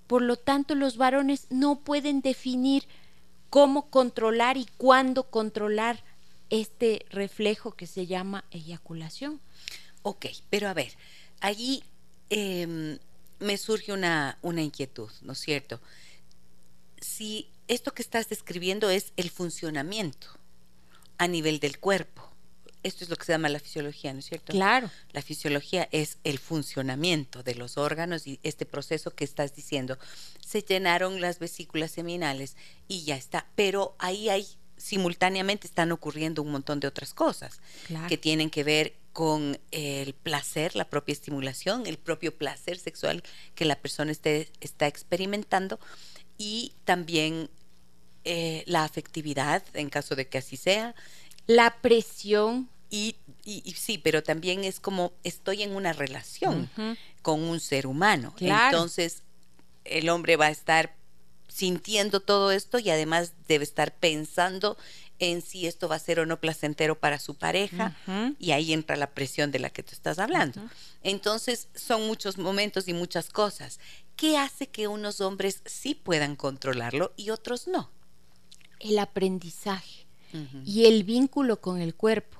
Por 0.07 0.23
lo 0.23 0.37
tanto, 0.37 0.75
los 0.75 0.97
varones 0.97 1.47
no 1.51 1.81
pueden 1.81 2.21
definir 2.21 2.87
cómo 3.49 3.91
controlar 3.91 4.57
y 4.57 4.67
cuándo 4.77 5.31
controlar 5.31 6.03
este 6.51 7.07
reflejo 7.11 7.73
que 7.73 7.87
se 7.87 8.07
llama 8.07 8.45
eyaculación. 8.51 9.41
Ok, 10.03 10.27
pero 10.49 10.69
a 10.69 10.75
ver, 10.75 10.93
allí 11.41 11.85
em, 12.29 12.99
me 13.39 13.57
surge 13.57 13.93
una, 13.93 14.37
una 14.43 14.63
inquietud, 14.63 15.11
¿no 15.23 15.35
es 15.35 15.39
cierto? 15.39 15.81
Si 17.01 17.49
esto 17.69 17.93
que 17.93 18.03
estás 18.03 18.29
describiendo 18.29 18.91
es 18.91 19.13
el 19.17 19.31
funcionamiento 19.31 20.40
a 21.21 21.29
nivel 21.29 21.61
del 21.61 21.79
cuerpo, 21.79 22.27
esto 22.83 23.05
es 23.05 23.11
lo 23.11 23.17
que 23.17 23.27
se 23.27 23.33
llama 23.33 23.51
la 23.51 23.61
fisiología, 23.61 24.11
¿no 24.15 24.21
es 24.21 24.25
cierto? 24.25 24.53
Claro. 24.53 24.91
La 25.13 25.21
fisiología 25.21 25.87
es 25.93 26.17
el 26.25 26.39
funcionamiento 26.39 27.43
de 27.43 27.55
los 27.55 27.77
órganos 27.77 28.27
y 28.27 28.41
este 28.43 28.65
proceso 28.65 29.11
que 29.11 29.25
estás 29.25 29.55
diciendo. 29.55 29.99
Se 30.41 30.63
llenaron 30.63 31.21
las 31.21 31.39
vesículas 31.39 31.91
seminales 31.91 32.57
y 32.89 33.05
ya 33.05 33.17
está, 33.17 33.47
pero 33.55 33.95
ahí 33.99 34.31
hay 34.31 34.47
simultáneamente 34.79 35.67
están 35.67 35.93
ocurriendo 35.93 36.41
un 36.41 36.53
montón 36.53 36.81
de 36.81 36.89
otras 36.89 37.13
cosas 37.13 37.61
que 38.09 38.17
tienen 38.17 38.49
que 38.49 38.65
ver 38.65 38.95
con 39.13 39.59
el 39.73 40.15
placer, 40.15 40.75
la 40.75 40.89
propia 40.89 41.13
estimulación, 41.13 41.87
el 41.87 41.99
propio 41.99 42.35
placer 42.35 42.79
sexual 42.79 43.23
que 43.55 43.67
la 43.67 43.77
persona 43.77 44.11
esté, 44.11 44.51
está 44.63 44.87
experimentando 44.87 45.79
y 46.39 46.73
también 46.87 47.51
eh, 48.25 48.65
la 48.67 48.85
afectividad, 48.85 49.63
en 49.75 49.91
caso 49.91 50.15
de 50.17 50.29
que 50.29 50.39
así 50.39 50.57
sea. 50.57 50.95
La 51.47 51.77
presión. 51.81 52.69
Y, 52.93 53.15
y, 53.45 53.73
sí, 53.79 53.99
pero 53.99 54.25
también 54.25 54.65
es 54.65 54.81
como 54.81 55.13
estoy 55.23 55.63
en 55.63 55.77
una 55.77 55.93
relación 55.93 56.69
con 57.23 57.41
un 57.41 57.61
ser 57.61 57.87
humano. 57.87 58.35
Entonces, 58.41 59.23
el 59.85 60.09
hombre 60.09 60.37
va 60.37 60.47
a 60.47 60.51
estar 60.51 60.97
sintiendo 61.47 62.21
todo 62.21 62.51
esto 62.51 62.79
y 62.79 62.91
además 62.91 63.33
debe 63.47 63.65
estar 63.65 63.95
pensando 63.95 64.77
en 65.21 65.43
si 65.43 65.67
esto 65.67 65.89
va 65.89 65.97
a 65.97 66.01
ser 66.01 66.19
o 66.19 66.27
no 66.27 66.41
placentero 66.41 66.99
para 66.99 67.19
su 67.19 67.35
pareja 67.35 67.95
y 68.39 68.53
ahí 68.53 68.73
entra 68.73 68.97
la 68.97 69.11
presión 69.11 69.51
de 69.51 69.59
la 69.59 69.71
que 69.71 69.83
tú 69.83 69.93
estás 69.93 70.19
hablando. 70.19 70.61
Entonces 71.03 71.69
son 71.75 72.07
muchos 72.07 72.39
momentos 72.39 72.89
y 72.89 72.95
muchas 72.95 73.29
cosas. 73.29 73.79
¿Qué 74.17 74.39
hace 74.39 74.67
que 74.67 74.89
unos 74.89 75.21
hombres 75.21 75.63
sí 75.65 75.95
puedan 75.95 76.37
controlarlo 76.37 77.13
y 77.17 77.31
otros 77.31 77.69
no? 77.69 77.91
El 78.81 78.99
aprendizaje 78.99 80.07
y 80.65 80.87
el 80.87 81.05
vínculo 81.05 81.61
con 81.61 81.81
el 81.81 81.95
cuerpo. 81.95 82.39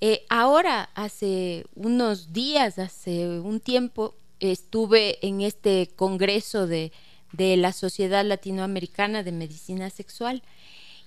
Eh, 0.00 0.24
ahora, 0.28 0.90
hace 0.94 1.66
unos 1.74 2.32
días, 2.32 2.78
hace 2.78 3.40
un 3.40 3.60
tiempo, 3.60 4.14
estuve 4.40 5.24
en 5.26 5.40
este 5.40 5.90
congreso 5.96 6.66
de 6.66 6.92
de 7.32 7.56
la 7.56 7.72
Sociedad 7.72 8.24
Latinoamericana 8.24 9.22
de 9.22 9.32
Medicina 9.32 9.90
Sexual. 9.90 10.42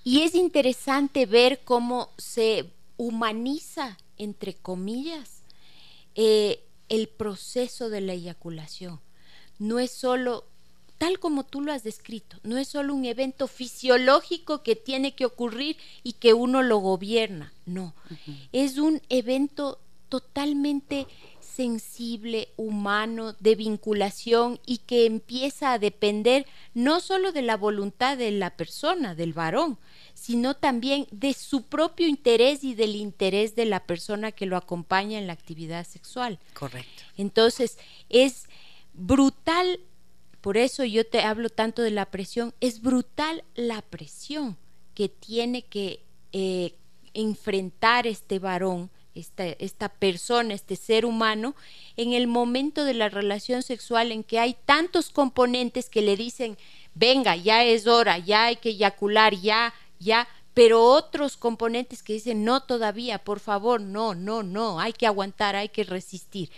Y 0.04 0.22
es 0.22 0.36
interesante 0.36 1.26
ver 1.26 1.62
cómo 1.64 2.12
se 2.18 2.72
humaniza, 2.98 3.98
entre 4.18 4.56
comillas, 4.56 5.44
eh, 6.16 6.64
el 6.90 7.08
proceso 7.08 7.90
de 7.90 8.02
la 8.02 8.14
eyaculación. 8.14 9.00
No 9.60 9.80
es 9.80 9.92
solo, 9.92 10.46
tal 11.02 11.18
como 11.18 11.44
tú 11.44 11.62
lo 11.62 11.74
has 11.74 11.84
descrito, 11.84 12.38
no 12.44 12.60
es 12.60 12.68
solo 12.68 12.94
un 12.94 13.06
evento 13.06 13.48
fisiológico 13.48 14.62
que 14.62 14.76
tiene 14.76 15.16
que 15.16 15.26
ocurrir 15.26 15.76
y 16.04 16.14
que 16.14 16.36
uno 16.36 16.62
lo 16.62 16.78
gobierna, 16.78 17.52
no, 17.66 17.96
es 18.52 18.78
un 18.78 19.02
evento 19.10 19.80
totalmente 20.10 21.08
sensible, 21.40 22.50
humano, 22.56 23.34
de 23.40 23.56
vinculación 23.56 24.60
y 24.64 24.78
que 24.78 25.08
empieza 25.08 25.74
a 25.74 25.80
depender 25.80 26.46
no 26.76 27.00
solo 27.00 27.32
de 27.32 27.42
la 27.42 27.58
voluntad 27.58 28.16
de 28.16 28.30
la 28.30 28.52
persona, 28.56 29.16
del 29.16 29.34
varón, 29.34 29.80
sino 30.14 30.54
también 30.54 31.08
de 31.10 31.34
su 31.34 31.64
propio 31.64 32.08
interés 32.08 32.64
y 32.64 32.76
del 32.76 32.96
interés 32.96 33.56
de 33.56 33.66
la 33.66 33.88
persona 33.88 34.32
que 34.32 34.46
lo 34.46 34.56
acompaña 34.56 35.18
en 35.18 35.26
la 35.26 35.34
actividad 35.34 35.84
sexual. 35.84 36.38
Correcto. 36.54 37.02
Entonces, 37.18 37.80
es 38.10 38.46
brutal, 38.94 39.80
por 40.42 40.58
eso 40.58 40.84
yo 40.84 41.06
te 41.06 41.22
hablo 41.22 41.50
tanto 41.50 41.82
de 41.82 41.92
la 41.92 42.06
presión, 42.08 42.54
es 42.60 42.82
brutal 42.82 43.44
la 43.56 43.82
presión 43.82 44.58
que 44.94 45.08
tiene 45.10 45.64
que 45.64 46.02
eh, 46.34 46.76
enfrentar 47.14 48.08
este 48.08 48.40
varón 48.40 48.90
esta, 49.16 49.46
esta 49.46 49.90
persona, 49.90 50.54
este 50.54 50.76
ser 50.76 51.06
humano, 51.06 51.56
en 51.98 52.14
el 52.14 52.28
momento 52.28 52.86
de 52.86 52.94
la 52.94 53.10
relación 53.10 53.64
sexual 53.64 54.12
en 54.12 54.24
que 54.24 54.40
hay 54.40 54.56
tantos 54.66 55.10
componentes 55.10 55.90
que 55.90 56.02
le 56.02 56.16
dicen, 56.16 56.58
venga, 56.94 57.36
ya 57.36 57.64
es 57.64 57.88
hora, 57.88 58.18
ya 58.18 58.46
hay 58.46 58.56
que 58.58 58.70
eyacular, 58.70 59.36
ya, 59.36 59.74
ya, 60.00 60.28
pero 60.54 60.84
otros 60.84 61.38
componentes 61.38 62.04
que 62.04 62.14
dicen, 62.14 62.44
no 62.44 62.64
todavía, 62.64 63.20
por 63.20 63.40
favor, 63.40 63.82
no, 63.82 64.16
no, 64.16 64.44
no, 64.44 64.80
hay 64.80 64.94
que 64.94 65.08
aguantar, 65.08 65.56
hay 65.56 65.70
que 65.70 65.84
resistir. 65.84 66.50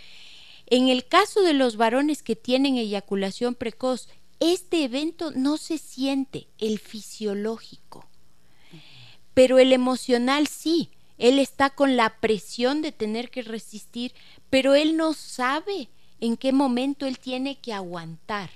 En 0.66 0.88
el 0.88 1.06
caso 1.06 1.42
de 1.42 1.52
los 1.52 1.76
varones 1.76 2.22
que 2.22 2.36
tienen 2.36 2.76
eyaculación 2.76 3.54
precoz, 3.54 4.08
este 4.40 4.84
evento 4.84 5.30
no 5.30 5.56
se 5.56 5.78
siente, 5.78 6.48
el 6.58 6.78
fisiológico, 6.78 8.06
pero 9.32 9.58
el 9.58 9.72
emocional 9.72 10.46
sí. 10.46 10.90
Él 11.16 11.38
está 11.38 11.70
con 11.70 11.96
la 11.96 12.18
presión 12.18 12.82
de 12.82 12.90
tener 12.90 13.30
que 13.30 13.42
resistir, 13.42 14.12
pero 14.50 14.74
él 14.74 14.96
no 14.96 15.12
sabe 15.12 15.88
en 16.20 16.36
qué 16.36 16.52
momento 16.52 17.06
él 17.06 17.18
tiene 17.18 17.56
que 17.58 17.72
aguantar. 17.72 18.50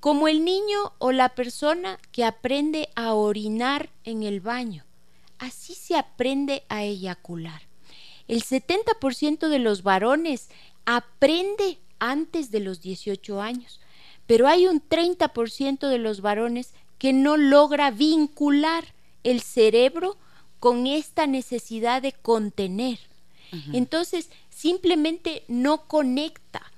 Como 0.00 0.28
el 0.28 0.44
niño 0.44 0.92
o 0.98 1.12
la 1.12 1.30
persona 1.30 1.98
que 2.12 2.24
aprende 2.24 2.90
a 2.94 3.14
orinar 3.14 3.88
en 4.04 4.22
el 4.22 4.40
baño. 4.40 4.84
Así 5.38 5.74
se 5.74 5.96
aprende 5.96 6.64
a 6.68 6.84
eyacular. 6.84 7.62
El 8.28 8.42
70% 8.42 9.48
de 9.48 9.58
los 9.58 9.82
varones 9.82 10.48
aprende 10.84 11.78
antes 11.98 12.50
de 12.50 12.60
los 12.60 12.80
18 12.80 13.40
años, 13.40 13.80
pero 14.26 14.48
hay 14.48 14.66
un 14.66 14.80
30% 14.80 15.88
de 15.88 15.98
los 15.98 16.20
varones 16.20 16.72
que 16.98 17.12
no 17.12 17.36
logra 17.36 17.90
vincular 17.90 18.94
el 19.22 19.40
cerebro 19.40 20.16
con 20.60 20.86
esta 20.86 21.26
necesidad 21.26 22.02
de 22.02 22.12
contener. 22.12 22.98
Entonces, 23.72 24.30
simplemente 24.50 25.44
no 25.46 25.86
conecta. 25.86 26.72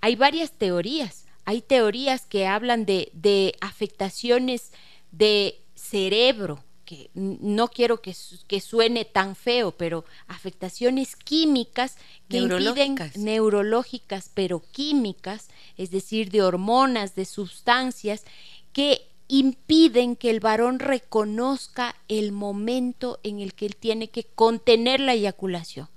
Hay 0.00 0.16
varias 0.16 0.52
teorías. 0.52 1.26
Hay 1.44 1.60
teorías 1.60 2.24
que 2.24 2.46
hablan 2.46 2.86
de, 2.86 3.10
de 3.12 3.54
afectaciones 3.60 4.72
de 5.12 5.60
cerebro, 5.74 6.64
que 6.84 7.10
no 7.14 7.68
quiero 7.68 8.00
que, 8.00 8.14
que, 8.46 8.60
suene 8.60 9.04
tan 9.04 9.36
feo, 9.36 9.72
pero 9.72 10.04
afectaciones 10.26 11.16
químicas 11.16 11.96
que 12.28 12.40
neurológicas. 12.40 13.06
impiden 13.08 13.24
neurológicas, 13.24 14.30
pero 14.32 14.62
químicas, 14.72 15.48
es 15.76 15.90
decir, 15.90 16.30
de 16.30 16.42
hormonas, 16.42 17.14
de 17.14 17.24
sustancias 17.24 18.24
que 18.72 19.08
impiden 19.28 20.16
que 20.16 20.30
el 20.30 20.40
varón 20.40 20.78
reconozca 20.78 21.96
el 22.08 22.32
momento 22.32 23.18
en 23.22 23.40
el 23.40 23.54
que 23.54 23.66
él 23.66 23.76
tiene 23.76 24.08
que 24.08 24.24
contener 24.24 25.00
la 25.00 25.14
eyaculación. 25.14 25.88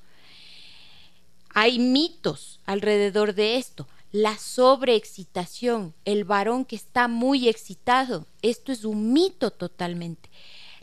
Hay 1.54 1.80
mitos 1.80 2.60
alrededor 2.66 3.34
de 3.34 3.58
esto. 3.58 3.88
La 4.12 4.38
sobreexcitación, 4.38 5.94
el 6.06 6.24
varón 6.24 6.66
que 6.66 6.76
está 6.76 7.08
muy 7.08 7.50
excitado, 7.50 8.26
esto 8.42 8.72
es 8.72 8.86
un 8.86 9.12
mito 9.12 9.52
totalmente. 9.52 10.30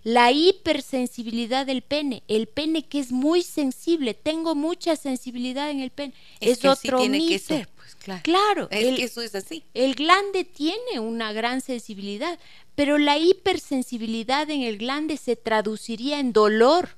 La 0.05 0.31
hipersensibilidad 0.33 1.65
del 1.65 1.81
pene, 1.81 2.23
el 2.29 2.47
pene 2.47 2.85
que 2.85 3.01
es 3.01 3.11
muy 3.11 3.43
sensible, 3.43 4.13
tengo 4.13 4.55
mucha 4.55 4.97
sensibilidad 4.97 5.71
en 5.71 5.81
el 5.81 5.91
pene, 5.91 6.13
es, 6.41 6.63
otro 6.65 6.99
tiene 6.99 7.27
Que 7.27 7.39
ser, 7.39 7.69
pues, 7.75 7.95
claro. 7.95 8.23
claro 8.23 8.69
es 8.71 8.97
que 8.97 9.05
eso 9.05 9.23
es 9.23 9.35
así. 9.35 9.65
El 9.73 9.95
glande 9.95 10.45
tiene 10.45 11.01
una 11.01 11.33
gran 11.33 11.63
sensibilidad, 11.63 12.39
pero 12.75 12.99
la 12.99 13.17
hipersensibilidad 13.17 14.49
en 14.51 14.61
el 14.63 14.77
glande 14.77 15.17
se 15.17 15.37
traduciría 15.37 16.21
en 16.21 16.35
dolor, 16.35 16.91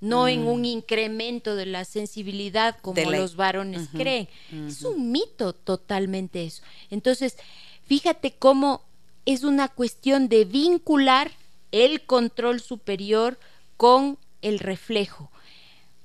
no 0.00 0.26
en 0.26 0.44
mm. 0.44 0.48
un 0.48 0.64
incremento 0.64 1.56
de 1.56 1.66
la 1.66 1.84
sensibilidad 1.84 2.78
como 2.80 3.02
los 3.10 3.36
varones 3.36 3.88
creen. 3.92 4.30
Es 4.66 4.80
un 4.82 5.12
mito 5.12 5.52
totalmente 5.52 6.46
eso. 6.46 6.62
Entonces, 6.88 7.36
fíjate 7.84 8.32
cómo 8.32 8.82
es 9.26 9.44
una 9.44 9.68
cuestión 9.68 10.30
de 10.30 10.46
vincular 10.46 11.32
el 11.72 12.02
control 12.02 12.60
superior 12.60 13.38
con 13.76 14.18
el 14.42 14.58
reflejo. 14.58 15.30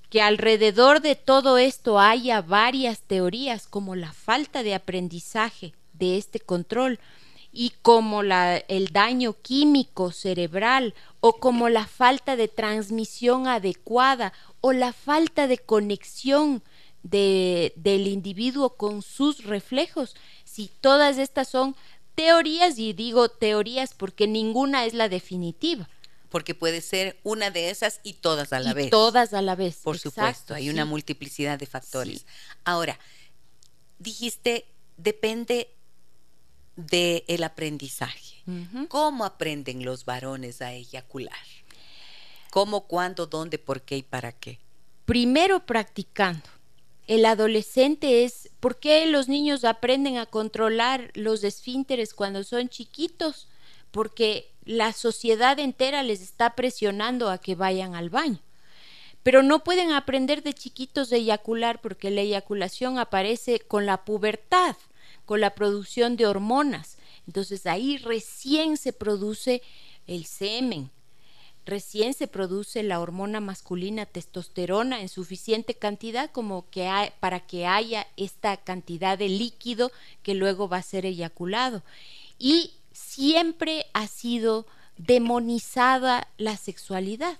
Que 0.09 0.21
alrededor 0.21 1.01
de 1.01 1.15
todo 1.15 1.57
esto 1.57 1.99
haya 1.99 2.41
varias 2.41 3.01
teorías 3.01 3.67
como 3.67 3.95
la 3.95 4.13
falta 4.13 4.63
de 4.63 4.75
aprendizaje 4.75 5.73
de 5.93 6.17
este 6.17 6.39
control 6.39 6.99
y 7.51 7.73
como 7.81 8.21
la, 8.21 8.57
el 8.57 8.89
daño 8.89 9.33
químico 9.41 10.11
cerebral 10.11 10.93
o 11.21 11.33
como 11.33 11.69
la 11.69 11.87
falta 11.87 12.35
de 12.35 12.47
transmisión 12.49 13.47
adecuada 13.47 14.33
o 14.61 14.73
la 14.73 14.91
falta 14.91 15.47
de 15.47 15.57
conexión 15.57 16.61
de, 17.03 17.71
del 17.77 18.07
individuo 18.07 18.71
con 18.71 19.01
sus 19.01 19.45
reflejos. 19.45 20.15
Si 20.43 20.69
todas 20.81 21.17
estas 21.17 21.47
son 21.47 21.75
teorías 22.15 22.79
y 22.79 22.93
digo 22.93 23.29
teorías 23.29 23.93
porque 23.93 24.27
ninguna 24.27 24.85
es 24.85 24.93
la 24.93 25.09
definitiva. 25.09 25.89
Porque 26.29 26.55
puede 26.55 26.81
ser 26.81 27.19
una 27.23 27.51
de 27.51 27.69
esas 27.69 27.99
y 28.03 28.13
todas 28.13 28.51
a 28.51 28.59
la 28.59 28.73
vez. 28.73 28.89
Todas 28.89 29.33
a 29.33 29.41
la 29.41 29.55
vez. 29.55 29.77
Por 29.83 29.99
supuesto, 29.99 30.53
hay 30.53 30.69
una 30.69 30.83
multiplicidad 30.83 31.59
de 31.59 31.65
factores. 31.65 32.25
Ahora, 32.65 32.99
dijiste, 33.99 34.65
depende 34.97 35.69
del 36.75 37.23
el 37.27 37.43
aprendizaje. 37.43 38.43
¿Cómo 38.89 39.25
aprenden 39.25 39.85
los 39.85 40.05
varones 40.05 40.61
a 40.61 40.73
eyacular? 40.73 41.33
¿Cómo, 42.51 42.87
cuándo, 42.87 43.25
dónde, 43.27 43.57
por 43.57 43.81
qué 43.81 43.97
y 43.97 44.03
para 44.03 44.31
qué? 44.31 44.59
Primero 45.05 45.65
practicando 45.65 46.47
el 47.07 47.25
adolescente 47.25 48.23
es, 48.23 48.49
¿por 48.59 48.79
qué 48.79 49.05
los 49.05 49.27
niños 49.27 49.63
aprenden 49.63 50.17
a 50.17 50.25
controlar 50.25 51.11
los 51.13 51.43
esfínteres 51.43 52.13
cuando 52.13 52.43
son 52.43 52.69
chiquitos? 52.69 53.47
Porque 53.91 54.51
la 54.65 54.91
sociedad 54.93 55.59
entera 55.59 56.01
les 56.01 56.21
está 56.21 56.55
presionando 56.55 57.29
a 57.29 57.37
que 57.37 57.55
vayan 57.55 57.95
al 57.95 58.09
baño. 58.09 58.39
Pero 59.21 59.43
no 59.43 59.63
pueden 59.63 59.91
aprender 59.91 60.43
de 60.43 60.53
chiquitos 60.53 61.09
de 61.09 61.17
eyacular 61.17 61.81
porque 61.81 62.11
la 62.11 62.21
eyaculación 62.21 62.97
aparece 62.97 63.59
con 63.59 63.85
la 63.85 64.03
pubertad, 64.03 64.75
con 65.25 65.41
la 65.41 65.55
producción 65.55 66.15
de 66.15 66.27
hormonas. 66.27 66.97
Entonces 67.27 67.65
ahí 67.65 67.97
recién 67.97 68.77
se 68.77 68.93
produce 68.93 69.61
el 70.07 70.25
semen, 70.25 70.91
recién 71.65 72.13
se 72.13 72.27
produce 72.27 72.83
la 72.83 72.99
hormona 72.99 73.39
masculina 73.39 74.05
testosterona 74.05 75.01
en 75.01 75.09
suficiente 75.09 75.73
cantidad 75.73 76.31
como 76.31 76.69
que 76.69 76.89
para 77.19 77.39
que 77.39 77.65
haya 77.65 78.07
esta 78.17 78.57
cantidad 78.57 79.17
de 79.17 79.29
líquido 79.29 79.91
que 80.23 80.35
luego 80.35 80.69
va 80.69 80.77
a 80.77 80.83
ser 80.83 81.05
eyaculado. 81.05 81.83
Y 82.37 82.73
siempre 82.91 83.85
ha 83.93 84.07
sido 84.07 84.67
demonizada 84.97 86.27
la 86.37 86.55
sexualidad. 86.57 87.37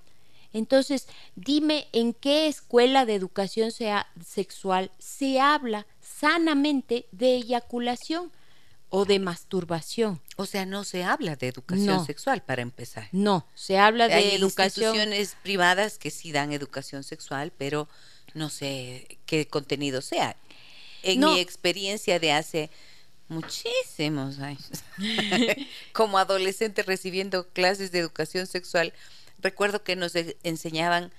Entonces, 0.53 1.07
dime 1.35 1.88
en 1.91 2.13
qué 2.13 2.47
escuela 2.47 3.05
de 3.05 3.15
educación 3.15 3.71
sexual 3.71 4.91
se 4.99 5.39
habla 5.39 5.85
sanamente 5.99 7.07
de 7.11 7.35
eyaculación 7.35 8.31
o 8.97 9.03
de 9.03 9.19
masturbación. 9.19 10.21
O 10.38 10.45
sea, 10.45 10.65
no 10.65 10.86
se 10.86 11.03
habla 11.03 11.36
de 11.36 11.49
educación 11.49 12.05
sexual 12.05 12.43
para 12.43 12.62
empezar. 12.62 13.10
No, 13.12 13.45
se 13.53 13.77
habla 13.77 14.08
de 14.08 14.13
Hay 14.13 14.36
educación. 14.36 14.86
instituciones 14.86 15.36
privadas 15.43 15.97
que 15.97 16.10
sí 16.10 16.31
dan 16.31 16.53
educación 16.53 17.03
sexual, 17.03 17.51
pero 17.58 17.89
no 18.36 18.49
sé 18.49 19.19
qué 19.25 19.49
contenido 19.49 20.01
sea. 20.01 20.38
En 21.03 21.19
mi 21.19 21.41
experiencia 21.41 22.19
de 22.19 22.31
hace 22.31 22.69
muchísimos 23.27 24.39
años, 24.39 24.69
como 25.91 26.17
adolescente 26.17 26.81
recibiendo 26.81 27.49
clases 27.49 27.91
de 27.91 27.99
educación 27.99 28.47
sexual, 28.47 28.93
recuerdo 29.39 29.84
que 29.84 29.97
nos 29.97 30.13
enseñaban 30.43 31.12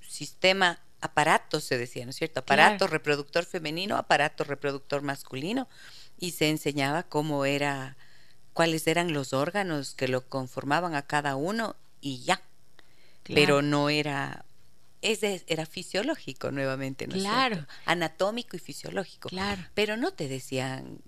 sistema 0.00 0.80
aparato, 1.02 1.60
se 1.60 1.76
decía, 1.76 2.06
¿no 2.06 2.12
es 2.12 2.16
cierto? 2.16 2.40
Aparato 2.40 2.86
reproductor 2.86 3.44
femenino, 3.44 3.98
aparato 3.98 4.42
reproductor 4.44 5.02
masculino 5.02 5.68
y 6.22 6.30
se 6.30 6.48
enseñaba 6.48 7.02
cómo 7.02 7.44
era, 7.44 7.96
cuáles 8.52 8.86
eran 8.86 9.12
los 9.12 9.32
órganos 9.32 9.94
que 9.94 10.06
lo 10.06 10.24
conformaban 10.28 10.94
a 10.94 11.02
cada 11.02 11.34
uno 11.34 11.74
y 12.00 12.22
ya. 12.22 12.40
Pero 13.24 13.60
no 13.60 13.88
era, 13.88 14.44
ese 15.00 15.42
era 15.48 15.66
fisiológico 15.66 16.52
nuevamente, 16.52 17.08
¿no 17.08 17.14
claro. 17.14 17.66
Anatómico 17.86 18.56
y 18.56 18.60
fisiológico. 18.60 19.30
Claro. 19.30 19.62
Pero 19.74 19.96
no 19.96 20.12
te 20.12 20.28
decían 20.28 21.00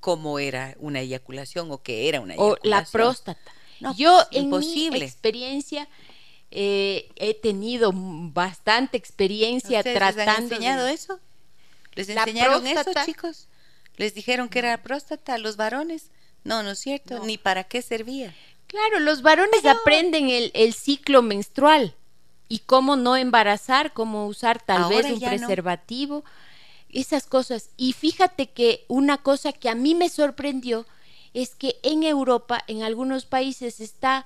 cómo 0.00 0.38
era 0.38 0.74
una 0.78 1.00
eyaculación 1.00 1.70
o 1.70 1.82
qué 1.82 2.08
era 2.08 2.22
una 2.22 2.32
eyaculación. 2.32 2.66
O 2.66 2.70
la 2.70 2.86
próstata. 2.86 3.52
Yo 3.94 4.22
en 4.30 4.48
mi 4.48 5.02
experiencia 5.02 5.86
eh, 6.50 7.10
he 7.16 7.34
tenido 7.34 7.92
bastante 7.92 8.96
experiencia 8.96 9.82
tratando. 9.82 10.16
¿Les 10.16 10.28
han 10.28 10.42
enseñado 10.44 10.88
eso? 10.88 11.20
¿Les 11.94 12.08
enseñaron 12.08 12.66
eso, 12.66 12.90
chicos? 13.04 13.48
Les 13.96 14.14
dijeron 14.14 14.48
que 14.48 14.60
era 14.60 14.82
próstata 14.82 15.34
a 15.34 15.38
los 15.38 15.56
varones. 15.56 16.10
No, 16.44 16.62
no 16.62 16.70
es 16.70 16.78
cierto, 16.78 17.24
ni 17.24 17.38
para 17.38 17.64
qué 17.64 17.82
servía. 17.82 18.34
Claro, 18.66 19.00
los 19.00 19.22
varones 19.22 19.66
aprenden 19.66 20.28
el, 20.30 20.72
ciclo 20.72 21.22
menstrual 21.22 21.94
y 22.48 22.60
cómo 22.60 22.96
no 22.96 23.16
embarazar, 23.16 23.92
cómo 23.92 24.26
usar 24.26 24.62
tal 24.62 24.88
vez 24.88 25.04
un 25.12 25.20
preservativo, 25.20 26.24
esas 26.88 27.26
cosas. 27.26 27.68
Y 27.76 27.92
fíjate 27.92 28.48
que 28.48 28.84
una 28.88 29.18
cosa 29.18 29.52
que 29.52 29.68
a 29.68 29.74
mí 29.74 29.94
me 29.94 30.08
sorprendió 30.08 30.86
es 31.34 31.54
que 31.54 31.76
en 31.82 32.02
Europa, 32.02 32.64
en 32.66 32.82
algunos 32.82 33.26
países, 33.26 33.80
está 33.80 34.24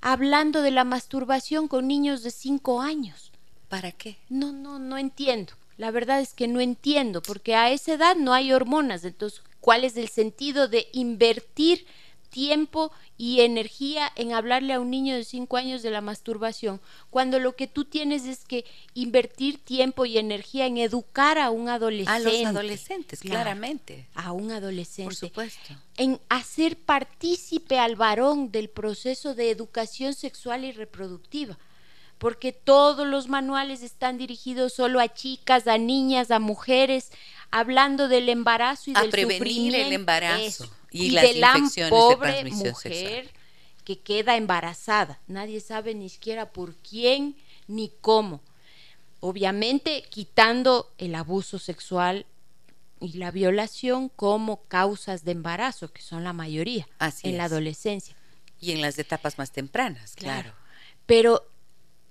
hablando 0.00 0.62
de 0.62 0.70
la 0.70 0.84
masturbación 0.84 1.68
con 1.68 1.88
niños 1.88 2.22
de 2.22 2.30
5 2.30 2.80
años. 2.80 3.32
¿Para 3.68 3.92
qué? 3.92 4.18
No, 4.28 4.52
no, 4.52 4.78
no 4.78 4.98
entiendo. 4.98 5.52
La 5.80 5.90
verdad 5.90 6.20
es 6.20 6.34
que 6.34 6.46
no 6.46 6.60
entiendo, 6.60 7.22
porque 7.22 7.54
a 7.54 7.70
esa 7.70 7.94
edad 7.94 8.14
no 8.14 8.34
hay 8.34 8.52
hormonas. 8.52 9.02
Entonces, 9.06 9.40
¿cuál 9.60 9.84
es 9.84 9.96
el 9.96 10.10
sentido 10.10 10.68
de 10.68 10.88
invertir 10.92 11.86
tiempo 12.28 12.92
y 13.16 13.40
energía 13.40 14.12
en 14.14 14.34
hablarle 14.34 14.74
a 14.74 14.80
un 14.80 14.90
niño 14.90 15.16
de 15.16 15.24
5 15.24 15.56
años 15.56 15.80
de 15.80 15.90
la 15.90 16.02
masturbación, 16.02 16.82
cuando 17.08 17.38
lo 17.38 17.56
que 17.56 17.66
tú 17.66 17.86
tienes 17.86 18.26
es 18.26 18.44
que 18.44 18.66
invertir 18.92 19.64
tiempo 19.64 20.04
y 20.04 20.18
energía 20.18 20.66
en 20.66 20.76
educar 20.76 21.38
a 21.38 21.48
un 21.48 21.70
adolescente. 21.70 22.28
A 22.28 22.40
los 22.40 22.44
adolescentes, 22.44 23.20
claramente. 23.20 24.06
A 24.12 24.32
un 24.32 24.52
adolescente. 24.52 25.04
Por 25.04 25.14
supuesto. 25.14 25.74
En 25.96 26.20
hacer 26.28 26.76
partícipe 26.76 27.78
al 27.78 27.96
varón 27.96 28.52
del 28.52 28.68
proceso 28.68 29.34
de 29.34 29.50
educación 29.50 30.12
sexual 30.12 30.66
y 30.66 30.72
reproductiva 30.72 31.58
porque 32.20 32.52
todos 32.52 33.06
los 33.06 33.28
manuales 33.28 33.82
están 33.82 34.18
dirigidos 34.18 34.74
solo 34.74 35.00
a 35.00 35.08
chicas, 35.08 35.66
a 35.66 35.78
niñas, 35.78 36.30
a 36.30 36.38
mujeres, 36.38 37.12
hablando 37.50 38.08
del 38.08 38.28
embarazo 38.28 38.90
y 38.90 38.94
a 38.94 39.00
del 39.00 39.10
prevenir 39.10 39.74
el 39.74 39.90
embarazo 39.94 40.70
y, 40.90 41.12
las 41.12 41.24
de 41.24 41.34
la 41.36 41.54
pobre 41.88 42.44
mujer 42.44 43.30
que 43.84 44.00
queda 44.00 44.36
embarazada. 44.36 45.18
Nadie 45.28 45.60
sabe 45.60 45.94
ni 45.94 46.10
siquiera 46.10 46.52
por 46.52 46.74
quién 46.76 47.36
ni 47.68 47.90
cómo. 48.02 48.42
Obviamente 49.20 50.04
quitando 50.10 50.92
el 50.98 51.14
abuso 51.14 51.58
sexual 51.58 52.26
y 53.00 53.14
la 53.14 53.30
violación 53.30 54.10
como 54.10 54.60
causas 54.64 55.24
de 55.24 55.32
embarazo, 55.32 55.90
que 55.90 56.02
son 56.02 56.22
la 56.22 56.34
mayoría 56.34 56.86
en 57.22 57.38
la 57.38 57.44
adolescencia. 57.44 58.14
Y 58.60 58.72
en 58.72 58.82
las 58.82 58.98
etapas 58.98 59.38
más 59.38 59.52
tempranas, 59.52 60.16
claro. 60.16 60.42
claro. 60.42 60.56
Pero 61.06 61.49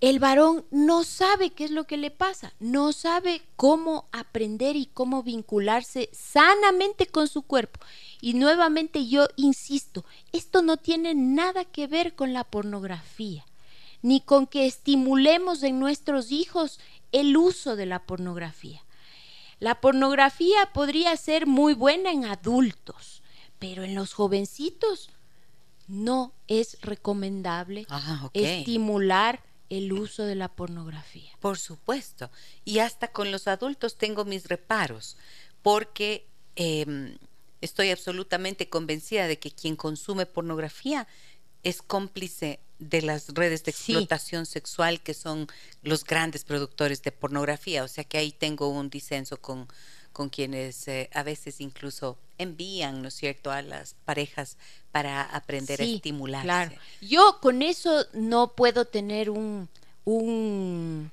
el 0.02 0.20
varón 0.20 0.66
no 0.72 1.04
sabe 1.04 1.50
qué 1.50 1.66
es 1.66 1.72
lo 1.72 1.86
que 1.86 1.98
le 1.98 2.10
pasa, 2.10 2.54
no 2.60 2.94
sabe 2.94 3.42
cómo 3.58 4.08
aprender 4.14 4.78
y 4.78 4.86
cómo 4.86 5.24
vincularse 5.24 6.10
sanamente 6.14 7.08
con 7.08 7.28
su 7.28 7.42
cuerpo. 7.42 7.82
Y 8.22 8.34
nuevamente 8.34 9.08
yo 9.08 9.28
insisto, 9.36 10.06
esto 10.32 10.62
no 10.62 10.78
tiene 10.78 11.16
nada 11.16 11.66
que 11.66 11.88
ver 11.88 12.16
con 12.16 12.32
la 12.32 12.46
pornografía, 12.46 13.46
ni 14.02 14.22
con 14.22 14.48
que 14.48 14.66
estimulemos 14.68 15.64
en 15.64 15.80
nuestros 15.80 16.32
hijos 16.32 16.80
el 17.12 17.36
uso 17.36 17.76
de 17.76 17.86
la 17.86 18.00
pornografía. 18.04 18.82
La 19.60 19.82
pornografía 19.82 20.70
podría 20.74 21.18
ser 21.18 21.46
muy 21.46 21.74
buena 21.74 22.12
en 22.12 22.24
adultos, 22.24 23.22
pero 23.60 23.84
en 23.84 23.96
los 23.96 24.14
jovencitos 24.14 25.10
no 25.90 26.32
es 26.48 26.78
recomendable 26.82 27.86
ah, 27.90 28.30
estimular 28.34 29.42
el 29.70 29.94
uso 29.94 30.24
de 30.24 30.36
la 30.36 30.50
pornografía. 30.50 31.32
Por 31.40 31.58
supuesto. 31.58 32.32
Y 32.66 32.80
hasta 32.80 33.10
con 33.10 33.32
los 33.32 33.48
adultos 33.48 33.98
tengo 33.98 34.26
mis 34.26 34.48
reparos, 34.48 35.18
porque 35.62 36.26
em, 36.56 37.18
estoy 37.62 37.92
absolutamente 37.92 38.70
convencida 38.70 39.28
de 39.28 39.40
que 39.40 39.52
quien 39.52 39.76
consume 39.76 40.26
pornografía 40.26 41.08
es 41.64 41.82
cómplice 41.82 42.60
de 42.80 43.02
las 43.02 43.28
redes 43.30 43.64
de 43.66 43.72
explotación 43.72 44.46
sexual 44.46 45.02
que 45.02 45.14
son 45.14 45.48
los 45.84 46.06
grandes 46.06 46.46
productores 46.46 47.02
de 47.04 47.12
pornografía. 47.12 47.84
O 47.84 47.88
sea 47.88 48.06
que 48.06 48.18
ahí 48.18 48.32
tengo 48.32 48.70
un 48.70 48.90
disenso 48.90 49.38
con, 49.38 49.68
con 50.14 50.30
quienes 50.30 50.88
eh, 50.88 51.10
a 51.14 51.24
veces 51.24 51.62
incluso 51.62 52.18
envían, 52.38 53.02
¿no 53.02 53.10
es 53.10 53.14
cierto?, 53.14 53.52
a 53.52 53.62
las 53.62 53.96
parejas 54.06 54.58
para 54.92 55.22
aprender 55.24 55.82
a 55.82 55.86
estimularse. 55.86 56.46
Claro. 56.46 56.72
Yo 57.02 57.40
con 57.42 57.62
eso 57.62 58.06
no 58.14 58.54
puedo 58.54 58.86
tener 58.86 59.30
un, 59.30 59.70
un, 60.06 61.12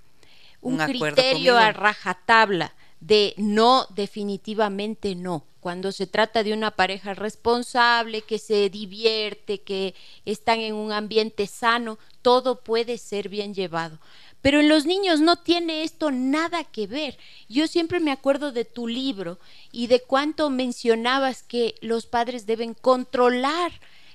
un, 0.63 0.79
criterio 0.79 1.59
a 1.59 1.73
rajatabla 1.73 2.75
de 3.01 3.35
no, 3.37 3.87
definitivamente 3.95 5.15
no. 5.15 5.45
Cuando 5.61 5.91
se 5.91 6.07
trata 6.07 6.45
de 6.45 6.53
una 6.53 6.71
pareja 6.71 7.15
responsable, 7.15 8.23
que 8.23 8.39
se 8.39 8.71
divierte, 8.71 9.61
que 9.63 9.95
están 10.25 10.61
en 10.61 10.75
un 10.75 10.93
ambiente 10.93 11.49
sano, 11.49 11.99
todo 12.23 12.61
puede 12.61 12.99
ser 12.99 13.29
bien 13.29 13.53
llevado. 13.53 13.99
Pero 14.47 14.61
en 14.61 14.69
los 14.69 14.87
niños 14.87 15.19
no 15.19 15.35
tiene 15.35 15.83
esto 15.83 16.13
nada 16.13 16.63
que 16.63 16.87
ver. 16.87 17.19
Yo 17.49 17.67
siempre 17.67 17.99
me 17.99 18.13
acuerdo 18.13 18.53
de 18.53 18.65
tu 18.65 18.87
libro 18.87 19.41
y 19.73 19.89
de 19.89 19.99
cuánto 19.99 20.51
mencionabas 20.51 21.43
que 21.43 21.75
los 21.81 22.07
padres 22.07 22.47
deben 22.47 22.73
controlar 22.75 23.73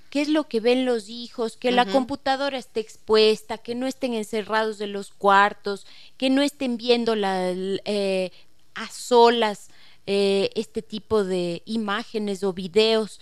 qué 0.09 0.21
es 0.21 0.29
lo 0.29 0.47
que 0.47 0.61
ven 0.61 0.85
los 0.85 1.09
hijos, 1.09 1.57
que 1.57 1.73
la 1.73 1.85
computadora 1.85 2.57
esté 2.57 2.79
expuesta, 2.79 3.57
que 3.57 3.75
no 3.75 3.87
estén 3.87 4.13
encerrados 4.13 4.79
en 4.79 4.93
los 4.93 5.11
cuartos, 5.11 5.85
que 6.15 6.29
no 6.29 6.41
estén 6.41 6.77
viendo 6.77 7.17
la, 7.17 7.51
eh, 7.51 8.31
a 8.73 8.87
solas 8.87 9.67
eh, 10.07 10.49
este 10.55 10.81
tipo 10.81 11.25
de 11.25 11.61
imágenes 11.65 12.45
o 12.45 12.53
videos. 12.53 13.19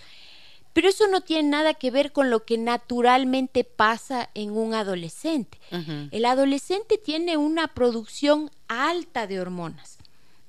Pero 0.80 0.88
eso 0.88 1.08
no 1.08 1.20
tiene 1.20 1.46
nada 1.46 1.74
que 1.74 1.90
ver 1.90 2.10
con 2.10 2.30
lo 2.30 2.46
que 2.46 2.56
naturalmente 2.56 3.64
pasa 3.64 4.30
en 4.32 4.52
un 4.52 4.72
adolescente. 4.72 5.58
El 6.10 6.24
adolescente 6.24 6.96
tiene 6.96 7.36
una 7.36 7.74
producción 7.74 8.50
alta 8.66 9.26
de 9.26 9.40
hormonas. 9.40 9.98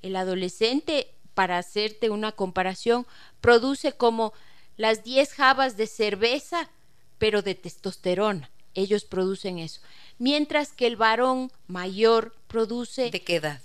El 0.02 0.16
adolescente, 0.16 1.10
para 1.34 1.58
hacerte 1.58 2.10
una 2.10 2.32
comparación, 2.32 3.06
produce 3.42 3.92
como 3.92 4.32
las 4.78 5.04
10 5.04 5.34
jabas 5.34 5.76
de 5.76 5.88
cerveza, 5.88 6.70
pero 7.18 7.42
de 7.42 7.56
testosterona. 7.56 8.50
Ellos 8.74 9.04
producen 9.04 9.60
eso. 9.60 9.82
Mientras 10.18 10.72
que 10.72 10.88
el 10.88 10.96
varón 10.96 11.52
mayor 11.68 12.34
produce... 12.48 13.12
¿De 13.12 13.22
qué 13.22 13.36
edad? 13.36 13.60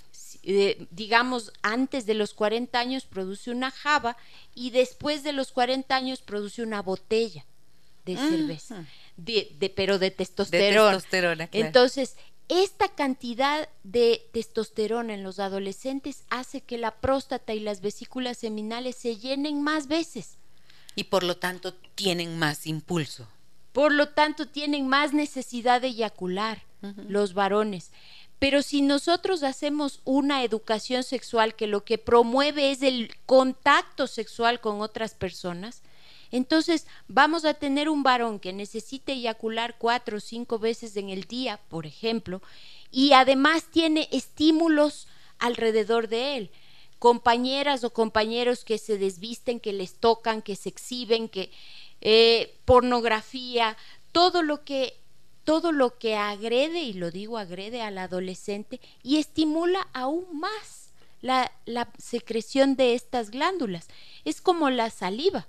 Eh, 0.49 0.87
digamos, 0.93 1.53
antes 1.63 2.07
de 2.07 2.15
los 2.15 2.33
40 2.33 2.79
años 2.79 3.05
produce 3.05 3.51
una 3.51 3.73
java 3.73 4.17
y 4.55 4.71
después 4.71 5.25
de 5.25 5.33
los 5.33 5.51
40 5.51 5.97
años 5.97 6.23
produce 6.23 6.63
una 6.63 6.83
botella 6.83 7.45
de 8.05 8.17
cerveza, 8.17 8.85
de, 9.17 9.73
pero 9.75 9.99
de 9.99 10.13
testosterona. 10.13 11.03
Entonces, 11.51 12.15
esta 12.49 12.87
cantidad 12.87 13.69
de 13.83 14.25
testosterona 14.33 15.15
en 15.15 15.25
los 15.25 15.41
adolescentes 15.41 16.23
hace 16.31 16.61
que 16.61 16.79
la 16.79 16.93
próstata 16.93 17.53
y 17.53 17.59
las 17.59 17.81
vesículas 17.81 18.39
seminales 18.39 18.95
se 18.95 19.17
llenen 19.17 19.63
más 19.63 19.89
veces. 19.89 20.37
Y 20.95 21.05
por 21.05 21.25
lo 21.25 21.39
tanto 21.39 21.75
tienen 21.75 22.39
más 22.39 22.69
impulso. 22.69 23.27
Por 23.73 23.93
lo 23.93 24.11
tanto 24.11 24.47
tienen 24.47 24.87
más 24.87 25.13
necesidad 25.13 25.81
de 25.81 25.89
eyacular 25.89 26.63
los 27.09 27.35
varones. 27.35 27.91
Pero 28.39 28.63
si 28.63 28.83
nosotros 28.83 29.43
hacemos 29.43 30.01
una 30.05 30.45
educación 30.45 31.03
sexual 31.03 31.55
que 31.55 31.67
lo 31.67 31.85
que 31.85 31.99
promueve 31.99 32.71
es 32.71 32.83
el 32.83 33.15
contacto 33.25 34.07
sexual 34.07 34.61
con 34.61 34.81
otras 34.83 35.15
personas, 35.15 35.83
entonces 36.31 36.87
vamos 37.09 37.45
a 37.45 37.55
tener 37.55 37.89
un 37.89 38.03
varón 38.03 38.39
que 38.41 38.53
necesite 38.53 39.13
eyacular 39.13 39.77
cuatro 39.79 40.19
o 40.19 40.21
cinco 40.21 40.59
veces 40.59 40.97
en 40.97 41.09
el 41.09 41.25
día, 41.25 41.61
por 41.69 41.87
ejemplo, 41.87 42.43
y 42.91 43.13
además 43.13 43.65
tiene 43.71 44.09
estímulos 44.13 45.07
alrededor 45.39 46.09
de 46.09 46.37
él, 46.37 46.51
compañeras 46.99 47.85
o 47.85 47.93
compañeros 47.93 48.65
que 48.65 48.79
se 48.79 48.99
desvisten, 48.99 49.61
que 49.61 49.73
les 49.73 49.95
tocan, 49.95 50.43
que 50.43 50.57
se 50.57 50.69
exhiben, 50.69 51.29
que 51.29 51.51
eh, 52.01 52.55
pornografía, 52.65 53.77
todo 54.13 54.43
lo 54.43 54.65
que 54.65 54.99
todo 55.47 55.71
lo 55.71 55.97
que 55.97 56.17
agrede, 56.17 56.83
y 56.83 56.93
lo 56.93 57.11
digo 57.13 57.39
agrede 57.39 57.81
al 57.81 57.97
adolescente, 57.99 58.81
y 59.03 59.17
estimula 59.17 59.89
aún 59.95 60.27
más 60.39 60.93
la, 61.23 61.53
secreción 61.99 62.75
de 62.75 62.95
estas 62.95 63.31
glándulas. 63.31 63.87
Es 64.25 64.41
como 64.41 64.69
la 64.71 64.91
saliva. 64.91 65.47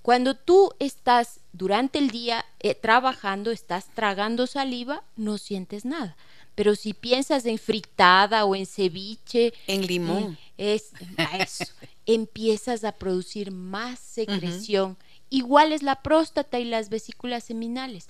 Cuando 0.00 0.34
tú 0.34 0.72
estás 0.78 1.40
durante 1.52 1.98
el 1.98 2.10
día 2.10 2.44
eh, 2.60 2.74
trabajando, 2.74 3.50
estás 3.50 3.86
tragando 3.94 4.46
saliva, 4.46 5.04
no 5.14 5.36
sientes 5.36 5.84
nada. 5.84 6.16
Pero 6.54 6.74
si 6.74 6.94
piensas 6.94 7.44
en 7.44 7.58
fritada 7.58 8.46
o 8.46 8.56
en 8.56 8.64
ceviche, 8.64 9.52
en 9.66 9.86
limón, 9.86 10.38
eh, 10.56 10.74
es 10.74 10.92
eso, 11.38 11.72
empiezas 12.06 12.82
a 12.84 12.92
producir 12.92 13.50
más 13.50 13.98
secreción. 13.98 14.96
Igual 15.28 15.72
es 15.72 15.82
la 15.82 16.00
próstata 16.02 16.58
y 16.60 16.64
las 16.64 16.88
vesículas 16.88 17.44
seminales 17.44 18.06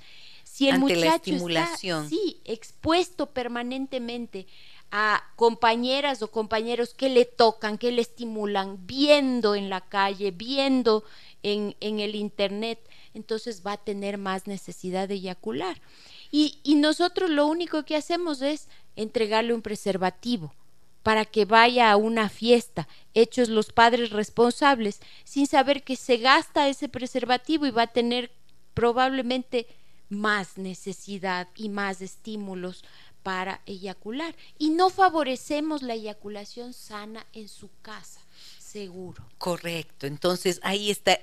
si 0.54 0.68
el 0.68 0.78
muchacho 0.78 1.34
está 1.34 1.76
sí, 2.08 2.40
expuesto 2.44 3.26
permanentemente 3.26 4.46
a 4.92 5.20
compañeras 5.34 6.22
o 6.22 6.30
compañeros 6.30 6.94
que 6.94 7.08
le 7.08 7.24
tocan, 7.24 7.76
que 7.76 7.90
le 7.90 8.02
estimulan, 8.02 8.86
viendo 8.86 9.56
en 9.56 9.68
la 9.68 9.80
calle, 9.80 10.30
viendo 10.30 11.02
en, 11.42 11.74
en 11.80 11.98
el 11.98 12.14
internet, 12.14 12.78
entonces 13.14 13.66
va 13.66 13.72
a 13.72 13.84
tener 13.84 14.16
más 14.16 14.46
necesidad 14.46 15.08
de 15.08 15.14
eyacular. 15.14 15.82
Y, 16.30 16.60
y 16.62 16.76
nosotros 16.76 17.30
lo 17.30 17.48
único 17.48 17.84
que 17.84 17.96
hacemos 17.96 18.40
es 18.40 18.68
entregarle 18.94 19.54
un 19.54 19.62
preservativo 19.62 20.54
para 21.02 21.24
que 21.24 21.46
vaya 21.46 21.90
a 21.90 21.96
una 21.96 22.28
fiesta, 22.28 22.86
hechos 23.12 23.48
los 23.48 23.72
padres 23.72 24.10
responsables, 24.10 25.00
sin 25.24 25.48
saber 25.48 25.82
que 25.82 25.96
se 25.96 26.18
gasta 26.18 26.68
ese 26.68 26.88
preservativo 26.88 27.66
y 27.66 27.72
va 27.72 27.82
a 27.82 27.92
tener 27.92 28.30
probablemente 28.72 29.66
más 30.14 30.56
necesidad 30.56 31.48
y 31.56 31.68
más 31.68 32.00
estímulos 32.00 32.84
para 33.22 33.60
eyacular. 33.66 34.36
Y 34.58 34.70
no 34.70 34.90
favorecemos 34.90 35.82
la 35.82 35.94
eyaculación 35.94 36.72
sana 36.72 37.26
en 37.32 37.48
su 37.48 37.70
casa, 37.82 38.20
seguro. 38.58 39.26
Correcto. 39.38 40.06
Entonces 40.06 40.60
ahí 40.62 40.90
está, 40.90 41.18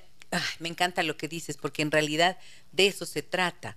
me 0.58 0.68
encanta 0.68 1.02
lo 1.02 1.16
que 1.16 1.28
dices, 1.28 1.56
porque 1.56 1.82
en 1.82 1.90
realidad 1.90 2.38
de 2.72 2.88
eso 2.88 3.06
se 3.06 3.22
trata. 3.22 3.76